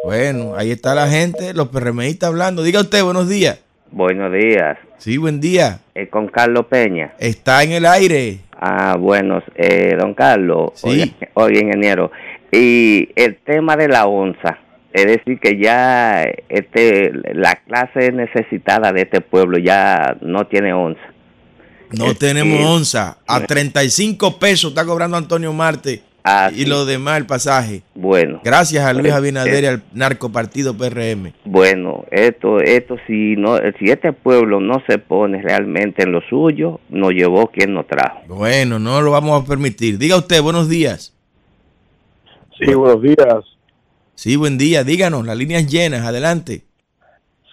Bueno, 0.05 0.55
ahí 0.57 0.71
está 0.71 0.95
la 0.95 1.09
gente, 1.09 1.55
los 1.55 1.69
PRMistas 1.69 2.29
hablando. 2.29 2.63
Diga 2.63 2.81
usted, 2.81 3.03
buenos 3.03 3.29
días. 3.29 3.61
Buenos 3.91 4.33
días, 4.33 4.77
Sí, 4.99 5.17
buen 5.19 5.41
día. 5.41 5.79
eh, 5.95 6.09
con 6.09 6.27
Carlos 6.29 6.67
Peña. 6.67 7.13
Está 7.19 7.63
en 7.63 7.73
el 7.73 7.87
aire. 7.87 8.41
Ah, 8.59 8.97
buenos, 8.99 9.45
eh, 9.55 9.95
don 9.99 10.15
Carlos, 10.15 10.71
Sí. 10.75 10.89
oye, 10.89 11.15
oye, 11.35 11.61
ingeniero, 11.61 12.11
y 12.51 13.09
el 13.15 13.37
tema 13.37 13.77
de 13.77 13.89
la 13.89 14.07
onza, 14.07 14.59
es 14.95 15.07
decir, 15.07 15.39
que 15.41 15.59
ya 15.61 16.23
este, 16.49 17.13
la 17.35 17.57
clase 17.67 18.13
necesitada 18.13 18.93
de 18.93 19.03
este 19.03 19.21
pueblo 19.21 19.59
ya 19.59 20.17
no 20.23 20.47
tiene 20.47 20.73
onza. 20.73 21.03
No 21.99 22.07
Es 22.13 22.19
tenemos 22.19 22.65
onza. 22.65 23.19
A 23.27 23.41
35 23.41 24.39
pesos 24.39 24.71
está 24.71 24.87
cobrando 24.87 25.17
Antonio 25.17 25.53
Marte 25.53 26.03
Ah, 26.27 26.49
y 26.51 26.61
sí. 26.61 26.65
lo 26.67 26.87
demás 26.87 27.19
el 27.19 27.27
pasaje. 27.27 27.83
Bueno, 27.95 28.41
Gracias 28.43 28.83
a 28.83 28.95
Luis 28.95 29.13
Abinader 29.13 29.63
y 29.63 29.67
eh. 29.67 29.69
al 29.69 29.83
narcopartido 29.93 30.75
PRM. 30.75 31.35
bueno, 31.45 32.07
esto, 32.11 32.61
esto 32.61 32.97
si 33.07 33.37
no, 33.37 33.59
si 33.79 33.91
este 33.91 34.15
pueblo 34.15 34.59
no 34.59 34.83
se 34.89 34.97
pone 34.97 35.43
realmente 35.43 36.03
en 36.03 36.13
lo 36.13 36.23
suyo, 36.23 36.81
nos 36.89 37.11
llevó 37.13 37.49
quien 37.49 37.75
nos 37.75 37.87
trajo. 37.87 38.21
Bueno, 38.27 38.79
no 38.79 39.03
lo 39.03 39.11
vamos 39.11 39.43
a 39.43 39.47
permitir. 39.47 39.99
Diga 39.99 40.17
usted, 40.17 40.41
buenos 40.41 40.69
días. 40.71 41.13
Sí, 42.59 42.73
buenos 42.73 43.03
días. 43.03 43.45
Sí, 44.15 44.37
buen 44.37 44.59
día. 44.59 44.85
Díganos, 44.85 45.27
las 45.27 45.37
líneas 45.37 45.67
llenas, 45.67 46.07
adelante. 46.07 46.63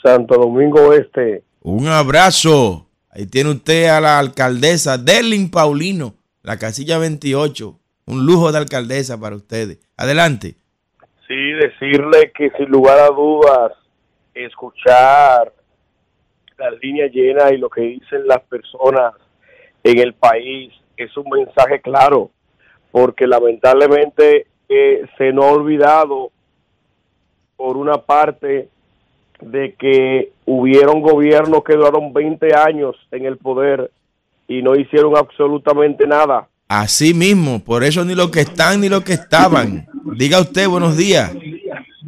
Santo 0.04 0.36
Domingo 0.36 0.94
Este. 0.94 1.44
Un 1.62 1.88
abrazo. 1.88 2.88
Ahí 3.10 3.26
tiene 3.26 3.50
usted 3.50 3.90
a 3.90 4.00
la 4.00 4.20
alcaldesa 4.20 4.98
Derlin 4.98 5.50
Paulino, 5.50 6.14
la 6.44 6.58
casilla 6.58 6.98
28. 6.98 7.78
Un 8.08 8.26
lujo 8.26 8.52
de 8.52 8.60
alcaldesa 8.60 9.20
para 9.20 9.36
ustedes. 9.36 9.80
Adelante. 9.98 10.56
Sí, 11.28 11.52
decirle 11.54 12.32
que 12.36 12.52
sin 12.58 12.70
lugar 12.70 13.00
a 13.00 13.08
dudas, 13.08 13.74
escuchar 14.34 15.54
las 16.58 16.74
líneas 16.82 17.12
llenas 17.12 17.52
y 17.52 17.58
lo 17.58 17.70
que 17.70 17.82
dicen 17.82 18.28
las 18.28 18.42
personas 18.42 19.14
en 19.84 20.00
el 20.00 20.14
país 20.14 20.72
es 20.96 21.16
un 21.18 21.26
mensaje 21.30 21.82
claro, 21.82 22.32
porque 22.92 23.26
lamentablemente 23.26 24.48
eh, 24.70 25.06
se 25.18 25.34
nos 25.34 25.46
ha 25.46 25.52
olvidado 25.52 26.32
por 27.62 27.78
una 27.78 28.00
parte 28.00 28.70
de 29.40 29.76
que 29.78 30.32
hubieron 30.48 31.00
gobiernos 31.02 31.64
que 31.64 31.76
duraron 31.76 32.12
20 32.12 32.56
años 32.56 32.96
en 33.12 33.26
el 33.26 33.38
poder 33.38 33.92
y 34.48 34.64
no 34.64 34.76
hicieron 34.76 35.16
absolutamente 35.16 36.08
nada. 36.08 36.48
Así 36.68 37.14
mismo, 37.14 37.60
por 37.64 37.84
eso 37.84 38.04
ni 38.04 38.16
los 38.16 38.32
que 38.32 38.40
están 38.42 38.82
ni 38.82 38.90
los 38.90 39.04
que 39.04 39.14
estaban. 39.14 39.86
Diga 40.18 40.40
usted, 40.42 40.68
buenos 40.68 40.98
días. 40.98 41.32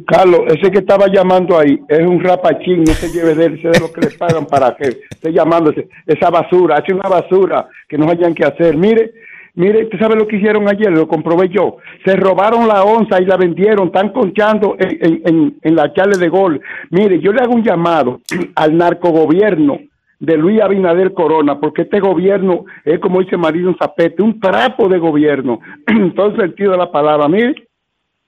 Carlos, 0.08 0.40
ese 0.48 0.72
que 0.72 0.78
estaba 0.80 1.06
llamando 1.06 1.56
ahí 1.56 1.78
es 1.88 2.00
un 2.00 2.20
rapachín, 2.20 2.82
no 2.82 2.92
se 2.92 3.12
lleve 3.12 3.34
de 3.36 3.44
él, 3.46 3.54
ese 3.58 3.68
de 3.68 3.78
lo 3.80 3.92
que 3.92 4.00
le 4.00 4.10
pagan 4.10 4.46
para 4.46 4.74
que 4.76 4.88
esté 5.08 5.32
llamando 5.32 5.70
ese- 5.70 5.88
esa 6.06 6.30
basura, 6.30 6.78
hace 6.78 6.92
una 6.92 7.08
basura 7.08 7.68
que 7.88 7.96
no 7.96 8.10
hayan 8.10 8.34
que 8.34 8.44
hacer. 8.44 8.76
Mire, 8.76 9.12
mire, 9.54 9.84
¿usted 9.84 9.98
sabe 9.98 10.16
lo 10.16 10.26
que 10.26 10.36
hicieron 10.36 10.68
ayer? 10.68 10.90
Lo 10.90 11.08
comprobé 11.08 11.48
yo. 11.48 11.76
Se 12.04 12.16
robaron 12.16 12.68
la 12.68 12.84
onza 12.84 13.20
y 13.20 13.26
la 13.26 13.36
vendieron, 13.36 13.88
están 13.88 14.10
conchando 14.10 14.76
en, 14.78 14.98
en, 15.00 15.22
en, 15.24 15.58
en 15.62 15.74
la 15.74 15.92
charla 15.92 16.18
de 16.18 16.28
gol. 16.28 16.60
Mire, 16.90 17.20
yo 17.20 17.32
le 17.32 17.40
hago 17.40 17.54
un 17.54 17.62
llamado 17.62 18.20
al 18.56 18.76
narcogobierno 18.76 19.78
de 20.20 20.36
Luis 20.36 20.60
Abinader 20.60 21.12
Corona, 21.12 21.58
porque 21.58 21.82
este 21.82 22.00
gobierno 22.00 22.64
es 22.84 22.98
como 23.00 23.20
dice 23.20 23.36
Marino 23.36 23.76
Zapete, 23.78 24.22
un 24.22 24.40
trapo 24.40 24.88
de 24.88 24.98
gobierno, 24.98 25.60
en 25.86 26.14
todo 26.14 26.28
el 26.28 26.36
sentido 26.36 26.72
de 26.72 26.78
la 26.78 26.90
palabra. 26.90 27.28
Mire, 27.28 27.54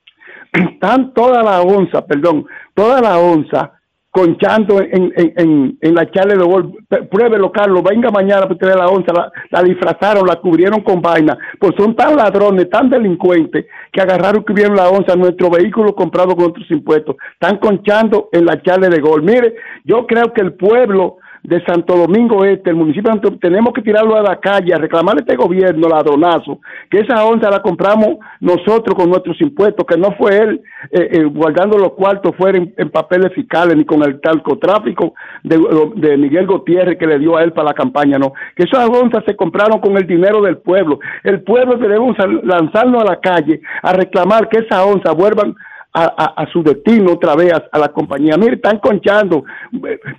están 0.52 1.14
toda 1.14 1.42
la 1.42 1.62
onza, 1.62 2.04
perdón, 2.06 2.46
toda 2.74 3.00
la 3.00 3.18
onza 3.18 3.75
conchando 4.16 4.80
en, 4.80 5.12
en, 5.14 5.32
en, 5.36 5.78
en 5.78 5.94
la 5.94 6.10
charla 6.10 6.34
de 6.36 6.42
gol. 6.42 6.72
Pruébelo, 7.10 7.52
Carlos, 7.52 7.82
venga 7.82 8.10
mañana 8.10 8.46
vea 8.46 8.74
la 8.74 8.88
onza, 8.88 9.12
la, 9.12 9.30
la 9.50 9.62
disfrazaron, 9.62 10.26
la 10.26 10.36
cubrieron 10.36 10.80
con 10.80 11.02
vaina, 11.02 11.36
pues 11.60 11.74
son 11.76 11.94
tan 11.94 12.16
ladrones, 12.16 12.70
tan 12.70 12.88
delincuentes, 12.88 13.66
que 13.92 14.00
agarraron 14.00 14.40
y 14.40 14.44
cubrieron 14.46 14.74
la 14.74 14.88
onza, 14.88 15.14
nuestro 15.16 15.50
vehículo 15.50 15.94
comprado 15.94 16.34
con 16.34 16.46
otros 16.46 16.70
impuestos, 16.70 17.16
están 17.34 17.58
conchando 17.58 18.30
en 18.32 18.46
la 18.46 18.62
charla 18.62 18.88
de 18.88 19.00
gol. 19.00 19.22
Mire, 19.22 19.54
yo 19.84 20.06
creo 20.06 20.32
que 20.32 20.40
el 20.40 20.54
pueblo 20.54 21.18
de 21.46 21.64
Santo 21.64 21.96
Domingo 21.96 22.44
Este, 22.44 22.70
el 22.70 22.76
municipio 22.76 23.12
de 23.12 23.30
tenemos 23.38 23.72
que 23.72 23.82
tirarlo 23.82 24.16
a 24.16 24.22
la 24.22 24.36
calle, 24.36 24.74
a 24.74 24.78
reclamar 24.78 25.16
a 25.16 25.20
este 25.20 25.36
gobierno 25.36 25.88
ladronazo, 25.88 26.60
que 26.90 27.00
esa 27.00 27.24
onza 27.24 27.50
la 27.50 27.62
compramos 27.62 28.16
nosotros 28.40 28.94
con 28.96 29.08
nuestros 29.08 29.40
impuestos, 29.40 29.86
que 29.86 29.96
no 29.96 30.12
fue 30.12 30.36
él 30.36 30.60
eh, 30.90 31.08
eh, 31.12 31.24
guardando 31.24 31.78
los 31.78 31.92
cuartos 31.92 32.34
fuera 32.36 32.58
en, 32.58 32.74
en 32.76 32.90
papeles 32.90 33.32
fiscales 33.32 33.76
ni 33.76 33.84
con 33.84 34.02
el 34.02 34.20
narcotráfico 34.22 35.14
de, 35.44 35.58
de 35.96 36.16
Miguel 36.16 36.46
Gutiérrez 36.46 36.98
que 36.98 37.06
le 37.06 37.18
dio 37.18 37.36
a 37.36 37.42
él 37.42 37.52
para 37.52 37.68
la 37.68 37.74
campaña, 37.74 38.18
no, 38.18 38.32
que 38.56 38.64
esas 38.64 38.88
onzas 38.88 39.22
se 39.24 39.36
compraron 39.36 39.80
con 39.80 39.96
el 39.96 40.06
dinero 40.06 40.40
del 40.42 40.58
pueblo. 40.58 40.98
El 41.22 41.42
pueblo 41.42 41.76
debemos 41.76 42.16
lanzarnos 42.42 43.02
a 43.02 43.06
la 43.06 43.20
calle 43.20 43.60
a 43.82 43.92
reclamar 43.92 44.48
que 44.48 44.58
esas 44.58 44.84
onzas 44.84 45.14
vuelvan 45.14 45.54
a, 45.96 46.04
a, 46.04 46.42
a, 46.42 46.52
su 46.52 46.62
destino 46.62 47.14
otra 47.14 47.34
vez 47.34 47.50
a, 47.54 47.64
a, 47.72 47.78
la 47.78 47.88
compañía. 47.88 48.36
Mire, 48.36 48.56
están 48.56 48.78
conchando. 48.80 49.44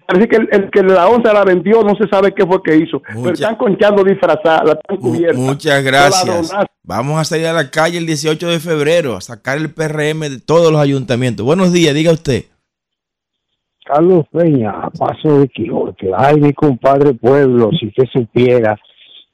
Parece 0.07 0.27
que 0.27 0.35
el, 0.37 0.49
el, 0.51 0.71
que 0.71 0.81
la 0.81 1.07
onza 1.07 1.31
la 1.31 1.43
vendió, 1.43 1.83
no 1.83 1.95
se 1.95 2.09
sabe 2.09 2.33
qué 2.33 2.47
fue 2.47 2.63
que 2.63 2.75
hizo. 2.75 2.99
Mucha, 3.09 3.21
pero 3.21 3.33
están 3.33 3.55
conchando 3.57 4.03
disfrazada, 4.03 4.63
la 4.63 4.71
están 4.73 4.97
cubierta. 4.97 5.37
Muchas 5.37 5.83
gracias. 5.83 6.51
Vamos 6.81 7.19
a 7.19 7.23
salir 7.23 7.45
a 7.45 7.53
la 7.53 7.69
calle 7.69 7.99
el 7.99 8.07
18 8.07 8.47
de 8.47 8.59
febrero 8.59 9.15
a 9.15 9.21
sacar 9.21 9.59
el 9.59 9.71
PRM 9.71 10.21
de 10.21 10.39
todos 10.39 10.71
los 10.71 10.81
ayuntamientos. 10.81 11.45
Buenos 11.45 11.71
días, 11.71 11.93
diga 11.93 12.11
usted. 12.11 12.45
Carlos 13.85 14.25
Peña, 14.31 14.71
a 14.71 14.89
paso 14.89 15.39
de 15.39 15.47
Quijote. 15.47 16.09
Ay, 16.17 16.37
mi 16.37 16.53
compadre 16.53 17.13
pueblo, 17.13 17.69
si 17.79 17.87
usted 17.87 18.05
supiera 18.11 18.77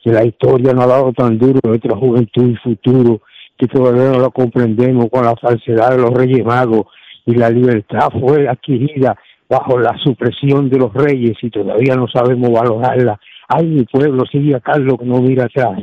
que 0.03 0.11
la 0.11 0.25
historia 0.25 0.73
no 0.73 0.81
ha 0.81 0.87
dado 0.87 1.13
tan 1.13 1.39
duro 1.39 1.59
a 1.63 1.69
nuestra 1.69 1.95
juventud 1.95 2.49
y 2.49 2.55
futuro 2.57 3.21
que 3.63 3.77
todavía 3.77 4.11
no 4.11 4.19
lo 4.19 4.31
comprendemos 4.31 5.07
con 5.09 5.23
la 5.23 5.35
falsedad 5.35 5.91
de 5.91 5.99
los 5.99 6.13
reyes 6.13 6.45
magos 6.45 6.87
y 7.25 7.35
la 7.35 7.49
libertad 7.49 8.09
fue 8.19 8.47
adquirida 8.47 9.15
bajo 9.49 9.79
la 9.79 9.97
supresión 10.03 10.69
de 10.69 10.79
los 10.79 10.93
reyes 10.93 11.37
y 11.41 11.49
todavía 11.49 11.95
no 11.95 12.07
sabemos 12.07 12.51
valorarla. 12.51 13.17
Ay, 13.47 13.65
mi 13.67 13.83
pueblo, 13.85 14.23
sigue 14.29 14.55
a 14.55 14.59
Carlos 14.59 14.97
que 14.99 15.05
no 15.05 15.21
mira 15.21 15.45
atrás. 15.45 15.79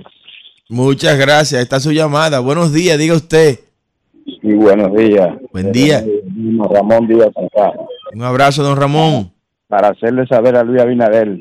Muchas 0.69 1.19
gracias, 1.19 1.63
está 1.63 1.81
su 1.81 1.93
llamada. 1.93 2.41
Buenos 2.41 2.73
días, 2.73 2.99
diga 2.99 3.15
usted. 3.15 3.61
Sí, 4.25 4.53
buenos 4.55 4.95
días. 4.95 5.31
Buen 5.53 5.73
día. 5.73 6.05
Ramón 6.71 7.09
Díaz. 7.09 7.31
Un 8.15 8.23
abrazo, 8.23 8.63
don 8.63 8.77
Ramón. 8.77 9.33
Para 9.69 9.89
hacerle 9.89 10.27
saber 10.27 10.57
a 10.57 10.63
Luis 10.63 10.81
Abinader 10.81 11.39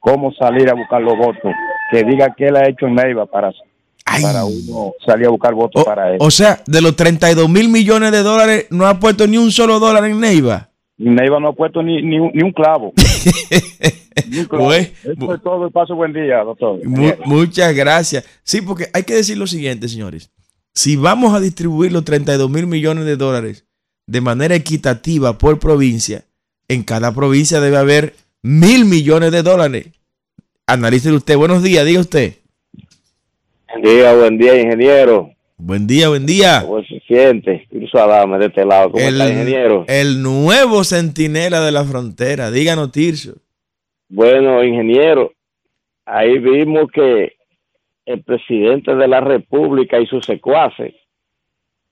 cómo 0.00 0.32
salir 0.32 0.70
a 0.70 0.74
buscar 0.74 1.02
los 1.02 1.16
votos, 1.16 1.52
que 1.90 2.02
diga 2.04 2.34
qué 2.36 2.46
él 2.46 2.56
ha 2.56 2.68
hecho 2.68 2.86
en 2.86 2.94
Neiva 2.94 3.26
para 3.26 3.52
Ay. 4.04 4.22
para 4.22 4.44
uno 4.44 4.94
salir 5.06 5.26
a 5.26 5.30
buscar 5.30 5.54
votos 5.54 5.82
o, 5.82 5.84
para 5.84 6.12
él. 6.12 6.18
O 6.20 6.30
sea, 6.30 6.62
de 6.66 6.80
los 6.80 6.96
32 6.96 7.48
mil 7.48 7.68
millones 7.68 8.12
de 8.12 8.22
dólares, 8.22 8.66
no 8.70 8.86
ha 8.86 8.98
puesto 8.98 9.26
ni 9.26 9.38
un 9.38 9.52
solo 9.52 9.78
dólar 9.78 10.04
en 10.04 10.20
Neiva. 10.20 10.70
Neiva 10.98 11.40
no 11.40 11.48
ha 11.48 11.52
puesto 11.52 11.82
ni, 11.82 12.02
ni, 12.02 12.18
un, 12.18 12.30
ni 12.34 12.42
un 12.42 12.52
clavo. 12.52 12.92
ni 14.28 14.38
un 14.38 14.44
clavo. 14.44 14.66
Pues, 14.66 14.92
Eso 15.04 15.34
es 15.34 15.42
todo. 15.42 15.70
Paso 15.70 15.94
buen 15.94 16.12
día, 16.12 16.38
doctor. 16.44 16.84
Mu 16.84 17.12
muchas 17.24 17.74
gracias. 17.74 18.24
Sí, 18.42 18.60
porque 18.60 18.88
hay 18.92 19.02
que 19.02 19.14
decir 19.14 19.38
lo 19.38 19.46
siguiente, 19.46 19.88
señores. 19.88 20.30
Si 20.74 20.96
vamos 20.96 21.34
a 21.34 21.40
distribuir 21.40 21.92
los 21.92 22.04
32 22.04 22.48
mil 22.50 22.66
millones 22.66 23.04
de 23.04 23.16
dólares 23.16 23.66
de 24.06 24.20
manera 24.20 24.54
equitativa 24.54 25.38
por 25.38 25.58
provincia, 25.58 26.24
en 26.68 26.82
cada 26.82 27.12
provincia 27.14 27.60
debe 27.60 27.76
haber 27.76 28.14
mil 28.42 28.84
millones 28.84 29.32
de 29.32 29.42
dólares. 29.42 29.88
Analícelo 30.66 31.16
usted. 31.16 31.36
Buenos 31.36 31.62
días, 31.62 31.84
diga 31.84 32.00
usted. 32.00 32.36
Buen 33.72 33.82
día, 33.82 34.14
buen 34.14 34.38
día, 34.38 34.60
ingeniero. 34.60 35.30
Buen 35.56 35.86
día, 35.86 36.08
buen 36.08 36.26
día. 36.26 36.62
¿Cómo 36.66 36.82
se 36.84 37.00
siente? 37.06 37.66
Irso 37.70 37.98
Adame 37.98 38.38
de 38.38 38.46
este 38.46 38.64
lado. 38.64 38.90
¿Cómo 38.90 39.04
el, 39.06 39.14
está, 39.20 39.30
ingeniero? 39.30 39.84
El 39.88 40.22
nuevo 40.22 40.84
centinela 40.84 41.60
de 41.60 41.72
la 41.72 41.84
frontera. 41.84 42.50
Díganos, 42.50 42.90
Tirso. 42.92 43.34
Bueno, 44.08 44.62
ingeniero, 44.62 45.32
ahí 46.04 46.38
vimos 46.38 46.90
que 46.92 47.32
el 48.04 48.22
presidente 48.22 48.94
de 48.94 49.08
la 49.08 49.20
República 49.20 50.00
y 50.00 50.06
sus 50.06 50.24
secuaces 50.26 50.94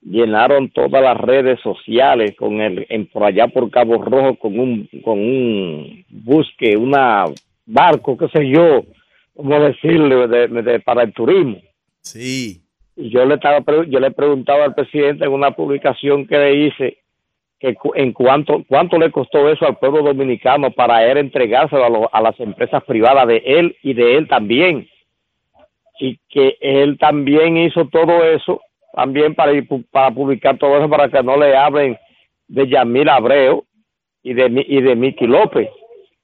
llenaron 0.02 0.70
todas 0.70 1.02
las 1.02 1.16
redes 1.16 1.60
sociales 1.60 2.34
con 2.36 2.60
el 2.60 2.86
en, 2.90 3.06
por 3.06 3.22
allá 3.24 3.46
por 3.48 3.70
Cabo 3.70 4.02
Rojo 4.02 4.34
con 4.36 4.58
un 4.58 4.88
con 5.04 5.18
un 5.18 6.04
busque, 6.08 6.76
una 6.76 7.24
barco, 7.64 8.16
qué 8.18 8.28
sé 8.28 8.48
yo, 8.48 8.82
cómo 9.36 9.60
decirle, 9.60 10.26
de- 10.26 10.48
de- 10.62 10.80
para 10.80 11.04
el 11.04 11.12
turismo. 11.12 11.58
Sí. 12.02 12.62
Yo 12.96 13.24
le 13.24 13.34
estaba 13.34 13.64
yo 13.86 14.00
le 14.00 14.10
preguntaba 14.10 14.64
al 14.64 14.74
presidente 14.74 15.24
en 15.24 15.32
una 15.32 15.52
publicación 15.52 16.26
que 16.26 16.38
le 16.38 16.54
hice 16.66 16.98
que 17.58 17.76
en 17.94 18.12
cuánto 18.12 18.64
cuánto 18.66 18.98
le 18.98 19.10
costó 19.10 19.48
eso 19.48 19.66
al 19.66 19.78
pueblo 19.78 20.02
dominicano 20.02 20.70
para 20.70 21.06
él 21.06 21.18
entregárselo 21.18 22.08
a, 22.12 22.18
a 22.18 22.22
las 22.22 22.38
empresas 22.40 22.82
privadas 22.84 23.26
de 23.26 23.42
él 23.44 23.76
y 23.82 23.94
de 23.94 24.16
él 24.16 24.28
también 24.28 24.88
y 25.98 26.18
que 26.28 26.56
él 26.60 26.98
también 26.98 27.58
hizo 27.58 27.86
todo 27.86 28.24
eso 28.24 28.60
también 28.94 29.34
para 29.34 29.52
para 29.90 30.10
publicar 30.10 30.58
todo 30.58 30.78
eso 30.78 30.88
para 30.88 31.08
que 31.08 31.22
no 31.22 31.36
le 31.36 31.56
hablen 31.56 31.98
de 32.48 32.68
Yamil 32.68 33.08
Abreu 33.08 33.64
y 34.22 34.34
de 34.34 34.64
y 34.66 34.80
de 34.80 34.96
Miki 34.96 35.26
López 35.26 35.68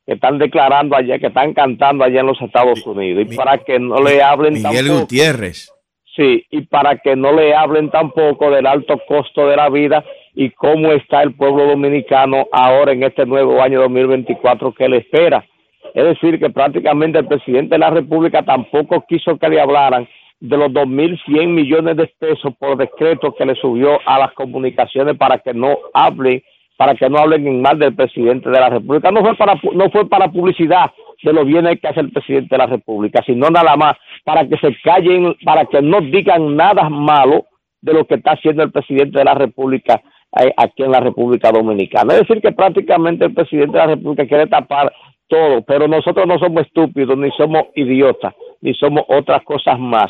que 0.07 0.12
están 0.14 0.38
declarando 0.38 0.96
allá 0.96 1.18
que 1.18 1.26
están 1.26 1.52
cantando 1.52 2.04
allá 2.04 2.20
en 2.20 2.26
los 2.26 2.40
Estados 2.40 2.86
Unidos 2.86 3.26
y 3.28 3.36
para 3.36 3.59
que 3.59 3.78
no 3.80 4.00
le 4.00 4.22
hablen 4.22 4.54
Miguel 4.54 4.86
tampoco 4.86 5.00
Gutiérrez. 5.00 5.72
Sí, 6.14 6.46
y 6.50 6.62
para 6.62 6.96
que 6.96 7.14
no 7.14 7.32
le 7.32 7.54
hablen 7.54 7.90
tampoco 7.90 8.50
del 8.50 8.66
alto 8.66 8.98
costo 9.07 9.48
de 9.48 9.57
la 9.57 9.68
vida 9.68 10.02
y 10.34 10.50
cómo 10.50 10.92
está 10.92 11.22
el 11.22 11.34
pueblo 11.34 11.66
dominicano 11.66 12.46
ahora 12.52 12.92
en 12.92 13.02
este 13.02 13.26
nuevo 13.26 13.61
año 13.61 13.82
2024 13.82 14.72
que 14.72 14.88
le 14.88 14.98
espera. 14.98 15.44
Es 15.92 16.04
decir, 16.04 16.38
que 16.38 16.50
prácticamente 16.50 17.18
el 17.18 17.26
presidente 17.26 17.74
de 17.74 17.78
la 17.80 17.90
República 17.90 18.42
tampoco 18.42 19.04
quiso 19.07 19.36
que 19.36 19.48
le 19.48 19.61
hablaran 19.61 20.09
de 20.40 20.57
los 20.57 20.68
2.100 20.68 21.48
millones 21.48 21.96
de 21.96 22.07
pesos 22.18 22.54
por 22.59 22.76
decreto 22.76 23.34
que 23.34 23.44
le 23.44 23.54
subió 23.57 23.98
a 24.07 24.18
las 24.18 24.32
comunicaciones 24.32 25.16
para 25.16 25.38
que 25.38 25.52
no 25.52 25.76
hablen 25.92 26.42
para 26.76 26.94
que 26.94 27.08
no 27.08 27.18
hablen 27.18 27.46
en 27.46 27.62
mal 27.62 27.78
del 27.78 27.94
presidente 27.94 28.50
de 28.50 28.60
la 28.60 28.68
República. 28.68 29.10
No 29.10 29.20
fue 29.20 29.34
para 29.36 29.60
no 29.72 29.90
fue 29.90 30.08
para 30.08 30.30
publicidad 30.30 30.90
de 31.22 31.32
los 31.32 31.46
bienes 31.46 31.80
que 31.80 31.88
hace 31.88 32.00
el 32.00 32.12
presidente 32.12 32.48
de 32.50 32.58
la 32.58 32.66
República, 32.66 33.22
sino 33.24 33.48
nada 33.48 33.76
más 33.76 33.96
para 34.24 34.46
que 34.46 34.56
se 34.58 34.76
callen, 34.82 35.34
para 35.44 35.64
que 35.64 35.80
no 35.80 36.00
digan 36.00 36.56
nada 36.56 36.88
malo 36.88 37.46
de 37.80 37.92
lo 37.94 38.04
que 38.04 38.16
está 38.16 38.32
haciendo 38.32 38.62
el 38.62 38.72
presidente 38.72 39.18
de 39.18 39.24
la 39.24 39.34
República 39.34 40.02
eh, 40.40 40.52
aquí 40.56 40.82
en 40.82 40.90
la 40.90 41.00
República 41.00 41.50
Dominicana. 41.50 42.14
Es 42.14 42.20
decir, 42.20 42.42
que 42.42 42.52
prácticamente 42.52 43.24
el 43.24 43.34
presidente 43.34 43.72
de 43.72 43.78
la 43.78 43.94
República 43.94 44.26
quiere 44.26 44.46
tapar 44.46 44.92
todo, 45.28 45.62
pero 45.62 45.88
nosotros 45.88 46.26
no 46.26 46.38
somos 46.38 46.66
estúpidos, 46.66 47.16
ni 47.16 47.30
somos 47.32 47.64
idiotas, 47.74 48.34
ni 48.60 48.74
somos 48.74 49.04
otras 49.08 49.42
cosas 49.44 49.78
más. 49.78 50.08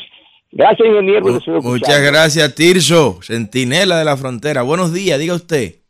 Gracias, 0.51 0.87
ingeniero. 0.87 1.25
Muchas 1.61 2.01
gracias, 2.01 2.55
Tirso, 2.55 3.19
centinela 3.21 3.97
de 3.97 4.05
la 4.05 4.17
frontera. 4.17 4.61
Buenos 4.61 4.93
días, 4.93 5.19
diga 5.19 5.35
usted. 5.35 5.86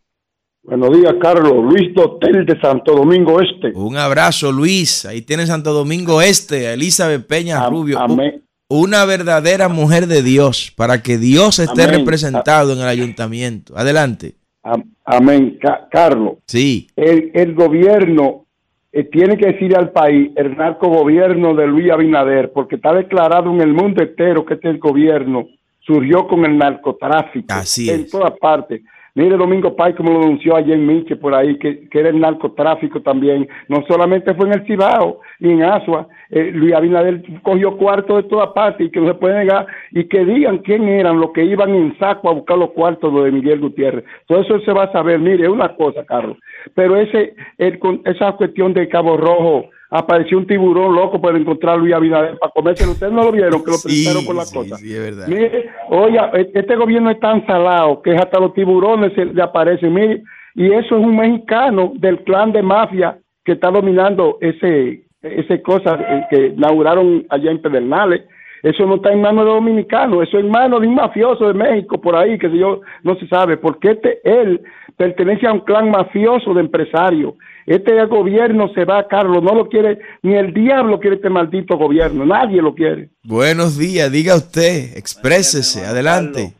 Buenos 0.67 0.91
días, 0.99 1.13
Carlos. 1.21 1.63
Luis 1.63 1.93
Dotel 1.95 2.45
de 2.45 2.59
Santo 2.59 2.93
Domingo 2.93 3.39
Este. 3.41 3.71
Un 3.73 3.95
abrazo, 3.95 4.51
Luis. 4.51 5.05
Ahí 5.05 5.21
tiene 5.21 5.45
Santo 5.45 5.71
Domingo 5.71 6.21
Este, 6.21 6.73
Elizabeth 6.73 7.25
Peña 7.25 7.69
Rubio. 7.69 7.97
amén. 7.97 8.43
Una 8.69 9.05
verdadera 9.05 9.69
mujer 9.69 10.07
de 10.07 10.21
Dios, 10.21 10.73
para 10.75 11.01
que 11.01 11.17
Dios 11.17 11.57
esté 11.59 11.83
Amén. 11.83 11.99
representado 11.99 12.73
en 12.73 12.79
el 12.79 12.87
ayuntamiento. 12.89 13.77
Adelante. 13.77 14.35
Am- 14.61 14.83
Amén. 15.05 15.57
Ca- 15.61 15.87
Carlos. 15.89 16.33
Sí. 16.47 16.87
El, 16.97 17.31
el 17.33 17.55
gobierno 17.55 18.45
eh, 18.91 19.05
tiene 19.05 19.37
que 19.37 19.53
decir 19.53 19.73
al 19.77 19.91
país 19.93 20.31
el 20.35 20.57
narcogobierno 20.57 21.55
de 21.55 21.65
Luis 21.65 21.89
Abinader, 21.89 22.51
porque 22.51 22.75
está 22.75 22.91
declarado 22.93 23.49
en 23.53 23.61
el 23.61 23.71
mundo 23.73 24.03
entero 24.03 24.43
que 24.45 24.55
este 24.55 24.73
gobierno 24.73 25.47
surgió 25.79 26.27
con 26.27 26.43
el 26.43 26.57
narcotráfico. 26.57 27.45
Así 27.47 27.89
En 27.89 28.01
es. 28.01 28.11
todas 28.11 28.33
partes. 28.37 28.81
Mire 29.17 29.35
Domingo 29.35 29.75
Pay 29.75 29.95
como 29.95 30.11
lo 30.11 30.19
denunció 30.19 30.55
ayer 30.55 30.75
en 30.75 30.85
Miche 30.85 31.15
por 31.15 31.33
ahí, 31.33 31.57
que, 31.57 31.89
que 31.89 31.99
era 32.01 32.09
el 32.09 32.19
narcotráfico 32.19 33.01
también. 33.01 33.49
No 33.67 33.83
solamente 33.87 34.31
fue 34.35 34.45
en 34.45 34.53
el 34.53 34.67
Cibao 34.67 35.21
ni 35.39 35.53
en 35.53 35.63
Asua. 35.63 36.07
Eh, 36.29 36.51
Luis 36.53 36.75
Abinader 36.75 37.23
cogió 37.41 37.77
cuartos 37.77 38.17
de 38.21 38.29
todas 38.29 38.49
partes 38.49 38.85
y 38.85 38.91
que 38.91 38.99
no 38.99 39.07
se 39.07 39.15
puede 39.15 39.39
negar 39.39 39.65
y 39.89 40.03
que 40.03 40.23
digan 40.23 40.59
quién 40.59 40.87
eran 40.87 41.19
los 41.19 41.31
que 41.31 41.43
iban 41.43 41.73
en 41.73 41.97
saco 41.97 42.29
a 42.29 42.33
buscar 42.33 42.59
los 42.59 42.69
cuartos 42.73 43.11
de 43.23 43.31
Miguel 43.31 43.59
Gutiérrez. 43.59 44.05
Todo 44.27 44.41
eso 44.41 44.59
se 44.59 44.71
va 44.71 44.83
a 44.83 44.91
saber. 44.91 45.17
Mire, 45.17 45.49
una 45.49 45.75
cosa, 45.75 46.05
Carlos. 46.05 46.37
Pero 46.75 46.95
ese, 46.95 47.33
el, 47.57 47.79
esa 48.05 48.33
cuestión 48.33 48.75
de 48.75 48.87
Cabo 48.87 49.17
Rojo, 49.17 49.71
apareció 49.89 50.37
un 50.37 50.47
tiburón 50.47 50.95
loco 50.95 51.19
para 51.21 51.37
encontrar 51.37 51.75
a 51.75 51.77
Luis 51.77 51.93
Abinader 51.93 52.37
para 52.37 52.51
comérselo. 52.51 52.91
Ustedes 52.91 53.13
no 53.13 53.23
lo 53.23 53.31
vieron, 53.31 53.63
que 53.63 53.71
lo 53.71 53.77
Sí, 53.77 54.07
por 54.25 54.35
la 54.35 54.45
sí, 54.45 54.57
cosa. 54.57 54.75
sí, 54.77 54.93
es 54.93 54.99
verdad. 54.99 55.27
Mire, 55.27 55.69
oiga, 55.89 56.31
e- 56.33 56.51
este 56.53 56.75
gobierno 56.75 57.09
es 57.09 57.19
tan 57.19 57.45
salado 57.45 58.01
que 58.01 58.15
hasta 58.15 58.39
los 58.39 58.53
tiburones 58.53 59.13
se 59.13 59.25
le 59.25 59.41
aparecen. 59.41 59.93
Mire, 59.93 60.23
y 60.55 60.65
eso 60.73 60.97
es 60.97 61.05
un 61.05 61.15
mexicano 61.15 61.93
del 61.95 62.23
clan 62.23 62.51
de 62.51 62.61
mafia 62.63 63.17
que 63.45 63.53
está 63.53 63.69
dominando 63.71 64.37
ese 64.41 65.03
ese 65.21 65.61
cosa 65.61 65.95
eh, 65.99 66.25
que 66.29 66.47
inauguraron 66.47 67.25
allá 67.29 67.51
en 67.51 67.61
Pedernales. 67.61 68.23
Eso 68.63 68.85
no 68.85 68.95
está 68.95 69.11
en 69.13 69.21
manos 69.21 69.45
de 69.45 69.51
dominicanos, 69.51 70.27
eso 70.27 70.37
es 70.39 70.43
en 70.45 70.51
manos 70.51 70.81
de 70.81 70.87
un 70.87 70.95
mafioso 70.95 71.47
de 71.47 71.53
México 71.53 71.99
por 72.01 72.15
ahí, 72.15 72.37
que 72.39 72.49
si 72.49 72.57
yo 72.57 72.81
no 73.03 73.15
se 73.15 73.27
sabe, 73.27 73.57
porque 73.57 73.91
este 73.91 74.19
él 74.23 74.61
pertenece 74.97 75.47
a 75.47 75.53
un 75.53 75.61
clan 75.61 75.89
mafioso 75.91 76.53
de 76.53 76.61
empresarios. 76.61 77.35
Este 77.65 78.03
gobierno 78.05 78.69
se 78.73 78.83
va, 78.83 79.07
Carlos, 79.07 79.43
no 79.43 79.53
lo 79.53 79.69
quiere, 79.69 79.99
ni 80.23 80.35
el 80.35 80.53
diablo 80.53 80.99
quiere 80.99 81.17
este 81.17 81.29
maldito 81.29 81.77
gobierno, 81.77 82.25
nadie 82.25 82.61
lo 82.61 82.73
quiere. 82.73 83.09
Buenos 83.23 83.77
días, 83.77 84.11
diga 84.11 84.35
usted, 84.35 84.97
exprésese, 84.97 85.85
adelante. 85.85 86.53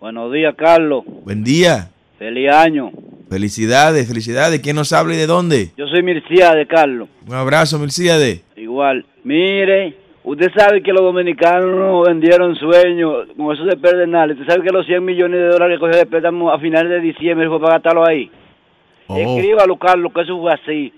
Buenos 0.00 0.32
días, 0.32 0.54
Carlos. 0.56 1.04
Buen 1.24 1.44
día. 1.44 1.90
Feliz 2.18 2.50
año. 2.52 2.90
Felicidades, 3.28 4.06
felicidades. 4.06 4.60
¿Quién 4.60 4.76
nos 4.76 4.92
habla 4.92 5.14
y 5.14 5.16
de 5.16 5.26
dónde? 5.26 5.70
Yo 5.76 5.86
soy 5.86 6.02
Mircía 6.02 6.54
de 6.54 6.66
Carlos. 6.66 7.08
Un 7.26 7.34
abrazo, 7.34 7.78
Milcíade. 7.78 8.42
Igual. 8.56 9.04
Mire, 9.24 9.96
usted 10.24 10.50
sabe 10.56 10.82
que 10.82 10.92
los 10.92 11.02
dominicanos 11.02 12.06
vendieron 12.06 12.56
sueños 12.56 13.28
con 13.36 13.54
eso 13.54 13.64
de 13.64 13.76
Pedernales. 13.76 14.38
Usted 14.38 14.52
sabe 14.52 14.66
que 14.66 14.72
los 14.72 14.86
100 14.86 15.04
millones 15.04 15.38
de 15.38 15.48
dólares 15.48 15.76
que 15.76 15.80
cogió 15.80 15.96
de 15.96 16.06
préstamo 16.06 16.50
a 16.50 16.58
finales 16.58 16.90
de 16.90 17.00
diciembre 17.00 17.48
fue 17.48 17.60
para 17.60 17.74
gastarlo 17.74 18.06
ahí. 18.06 18.30
Oh. 19.06 19.16
Escríbalo, 19.16 19.76
Carlos, 19.76 20.12
que 20.12 20.22
eso 20.22 20.40
fue 20.40 20.52
así. 20.52 20.92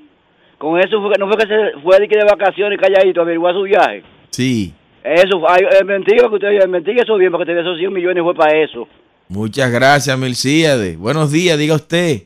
Con 0.58 0.78
eso 0.78 1.02
fue, 1.02 1.12
no 1.18 1.28
fue 1.28 1.36
que 1.36 1.46
se 1.46 1.80
fue 1.82 1.98
de, 1.98 2.08
que 2.08 2.16
de 2.16 2.24
vacaciones 2.24 2.80
calladito 2.80 3.20
a 3.20 3.24
averiguar 3.24 3.54
su 3.54 3.62
viaje. 3.62 4.02
Sí. 4.30 4.72
Eso, 5.04 5.42
ay, 5.48 5.66
es 5.70 5.84
mentira 5.84 6.28
que 6.28 6.34
usted 6.34 6.48
es 6.48 6.68
mentira 6.68 7.02
eso 7.02 7.16
bien, 7.16 7.30
porque 7.30 7.46
te 7.46 7.60
esos 7.60 7.78
100 7.78 7.92
millones 7.92 8.22
fue 8.24 8.34
para 8.34 8.56
eso. 8.56 8.88
Muchas 9.28 9.70
gracias, 9.70 10.18
Milcíade. 10.18 10.96
Buenos 10.96 11.30
días, 11.30 11.58
diga 11.58 11.74
usted. 11.74 12.22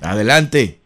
Adelante. 0.00 0.79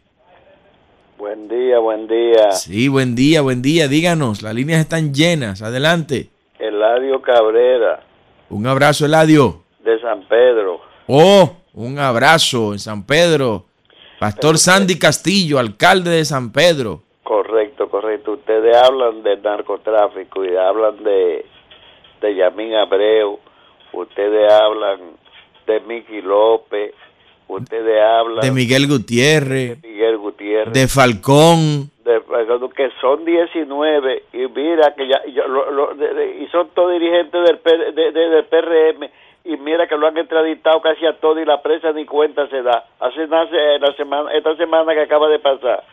Buen 1.25 1.47
día, 1.47 1.79
buen 1.79 2.07
día. 2.07 2.51
Sí, 2.51 2.87
buen 2.87 3.15
día, 3.15 3.41
buen 3.41 3.63
día. 3.63 3.87
Díganos, 3.87 4.43
las 4.43 4.53
líneas 4.53 4.79
están 4.81 5.11
llenas. 5.11 5.63
Adelante. 5.63 6.29
Eladio 6.59 7.19
Cabrera, 7.19 8.01
Un 8.51 8.67
abrazo, 8.67 9.07
Eladio. 9.07 9.63
de 9.79 9.99
San 10.01 10.21
Pedro. 10.27 10.81
Oh, 11.07 11.51
un 11.73 11.97
abrazo 11.97 12.73
en 12.73 12.77
San 12.79 13.07
Pedro. 13.07 13.65
Pastor 14.19 14.59
Sandy 14.59 14.99
Castillo, 14.99 15.57
alcalde 15.57 16.11
de 16.11 16.25
San 16.25 16.51
Pedro. 16.51 17.01
Correcto, 17.23 17.89
correcto. 17.89 18.33
Ustedes 18.33 18.77
hablan 18.77 19.23
del 19.23 19.41
narcotráfico 19.41 20.45
y 20.45 20.55
hablan 20.55 21.03
de, 21.03 21.43
de 22.21 22.35
Yamín 22.35 22.75
Abreu. 22.75 23.39
Ustedes 23.93 24.53
hablan 24.53 24.99
de 25.65 25.79
Miki 25.79 26.21
López. 26.21 26.93
Ustedes 27.47 28.01
hablan 28.01 28.41
De 28.41 28.51
Miguel 28.51 28.87
Gutiérrez, 28.87 29.81
de 29.81 29.87
Miguel 29.87 30.17
Gutiérrez. 30.17 30.73
de 30.73 30.87
Falcón. 30.87 31.89
de- 32.03 32.21
que 32.75 32.89
son 32.99 33.23
19 33.23 34.23
y 34.33 34.47
mira 34.47 34.93
que 34.95 35.07
ya, 35.07 35.21
ya 35.33 35.45
lo- 35.47 35.71
lo- 35.71 35.93
de- 35.95 36.13
de- 36.13 36.37
y 36.43 36.47
son 36.47 36.69
todos 36.75 36.91
dirigentes 36.91 37.41
del, 37.43 37.95
del 38.13 38.45
PRM 38.45 39.09
y 39.45 39.57
mira 39.57 39.87
que 39.87 39.95
lo 39.95 40.07
han 40.07 40.17
extraditado 40.17 40.81
casi 40.81 41.05
a 41.05 41.13
todo 41.19 41.39
y 41.39 41.45
la 41.45 41.61
prensa 41.61 41.91
ni 41.93 42.05
cuenta 42.05 42.47
se 42.47 42.61
da 42.63 42.85
hace 42.99 43.27
nace 43.27 43.79
la 43.79 43.93
semana 43.95 44.31
esta 44.33 44.55
semana 44.57 44.93
que 44.93 45.01
acaba 45.01 45.29
de 45.29 45.39
pasar 45.39 45.83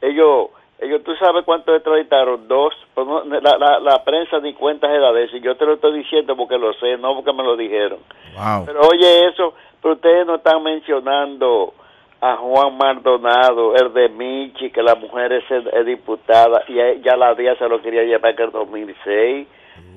ellos 0.00 0.48
ellos 0.80 1.02
tú 1.04 1.14
sabes 1.16 1.44
cuántos 1.44 1.74
extraditaron 1.76 2.48
dos 2.48 2.72
pues 2.94 3.06
no, 3.06 3.22
la, 3.24 3.56
la, 3.58 3.78
la 3.80 4.02
prensa 4.04 4.38
ni 4.40 4.54
cuenta 4.54 4.88
se 4.88 4.98
da 4.98 5.12
de 5.12 5.24
eso 5.24 5.36
y 5.36 5.40
yo 5.40 5.56
te 5.56 5.66
lo 5.66 5.74
estoy 5.74 5.98
diciendo 5.98 6.36
porque 6.36 6.56
lo 6.58 6.72
sé 6.74 6.96
no 6.96 7.14
porque 7.16 7.32
me 7.32 7.42
lo 7.44 7.56
dijeron 7.56 7.98
Wow. 8.36 8.64
pero 8.66 8.80
oye 8.88 9.26
eso, 9.28 9.54
pero 9.84 9.96
ustedes 9.96 10.26
no 10.26 10.36
están 10.36 10.62
mencionando 10.62 11.74
a 12.18 12.36
Juan 12.36 12.74
Maldonado, 12.78 13.76
el 13.76 13.92
de 13.92 14.08
Michi, 14.08 14.70
que 14.70 14.82
la 14.82 14.94
mujer 14.94 15.30
es, 15.34 15.44
es 15.50 15.84
diputada 15.86 16.62
y 16.68 16.74
ya 17.02 17.16
la 17.18 17.34
DIA 17.34 17.54
se 17.58 17.68
lo 17.68 17.82
quería 17.82 18.02
llevar 18.02 18.32
en 18.34 18.46
el 18.46 18.50
2006. 18.50 19.46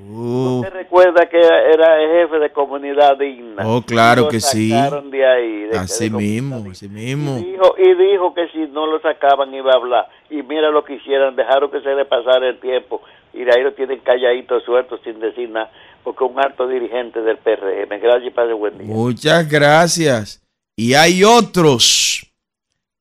Uh, 0.09 0.59
¿Usted 0.59 0.73
recuerda 0.73 1.25
que 1.27 1.39
era 1.39 2.01
el 2.01 2.09
jefe 2.21 2.39
de 2.39 2.49
comunidad 2.49 3.17
digna. 3.17 3.63
Oh, 3.65 3.81
claro 3.81 4.23
Lo 4.23 4.27
que 4.27 4.41
sí. 4.41 4.71
sacaron 4.71 5.09
de 5.09 5.25
ahí. 5.25 5.59
de- 5.67 5.77
Así 5.77 6.09
de- 6.09 6.17
mismo, 6.17 6.65
así 6.69 6.89
mismo. 6.89 7.37
Dijo, 7.37 7.75
y 7.77 7.93
dijo 7.93 8.33
que 8.33 8.49
si 8.49 8.59
no 8.67 8.87
lo 8.87 8.99
sacaban 8.99 9.53
iba 9.53 9.71
a 9.71 9.75
hablar. 9.77 10.07
Y 10.29 10.43
mira 10.43 10.69
lo 10.69 10.83
que 10.83 10.95
hicieron, 10.95 11.35
dejaron 11.37 11.71
que 11.71 11.79
se 11.79 11.95
le 11.95 12.03
pasara 12.03 12.49
el 12.49 12.59
tiempo. 12.59 13.01
Y 13.33 13.45
de 13.45 13.51
ahí 13.55 13.63
lo 13.63 13.71
tienen 13.73 13.99
calladito, 13.99 14.59
suelto, 14.61 14.97
sin 14.97 15.19
decir 15.21 15.49
nada. 15.49 15.71
Porque 16.07 16.23
un 16.23 16.39
alto 16.39 16.69
dirigente 16.69 17.21
del 17.21 17.37
PRM. 17.39 17.99
Gracias 17.99 18.33
día. 18.77 18.87
Muchas 18.87 19.49
gracias. 19.49 20.41
Y 20.77 20.93
hay 20.93 21.25
otros 21.25 22.31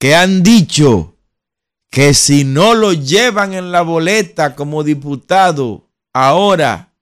que 0.00 0.16
han 0.16 0.42
dicho 0.42 1.14
que 1.88 2.14
si 2.14 2.42
no 2.42 2.74
lo 2.74 2.92
llevan 2.92 3.54
en 3.54 3.70
la 3.70 3.82
boleta 3.82 4.56
como 4.56 4.82
diputado, 4.82 5.84
ahora 6.12 6.94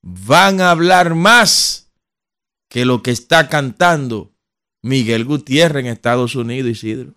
van 0.00 0.60
a 0.60 0.70
hablar 0.70 1.16
más 1.16 1.92
que 2.70 2.84
lo 2.84 3.02
que 3.02 3.10
está 3.10 3.48
cantando 3.48 4.30
Miguel 4.80 5.24
Gutiérrez 5.24 5.86
en 5.86 5.90
Estados 5.90 6.36
Unidos, 6.36 6.70
Isidro. 6.70 7.14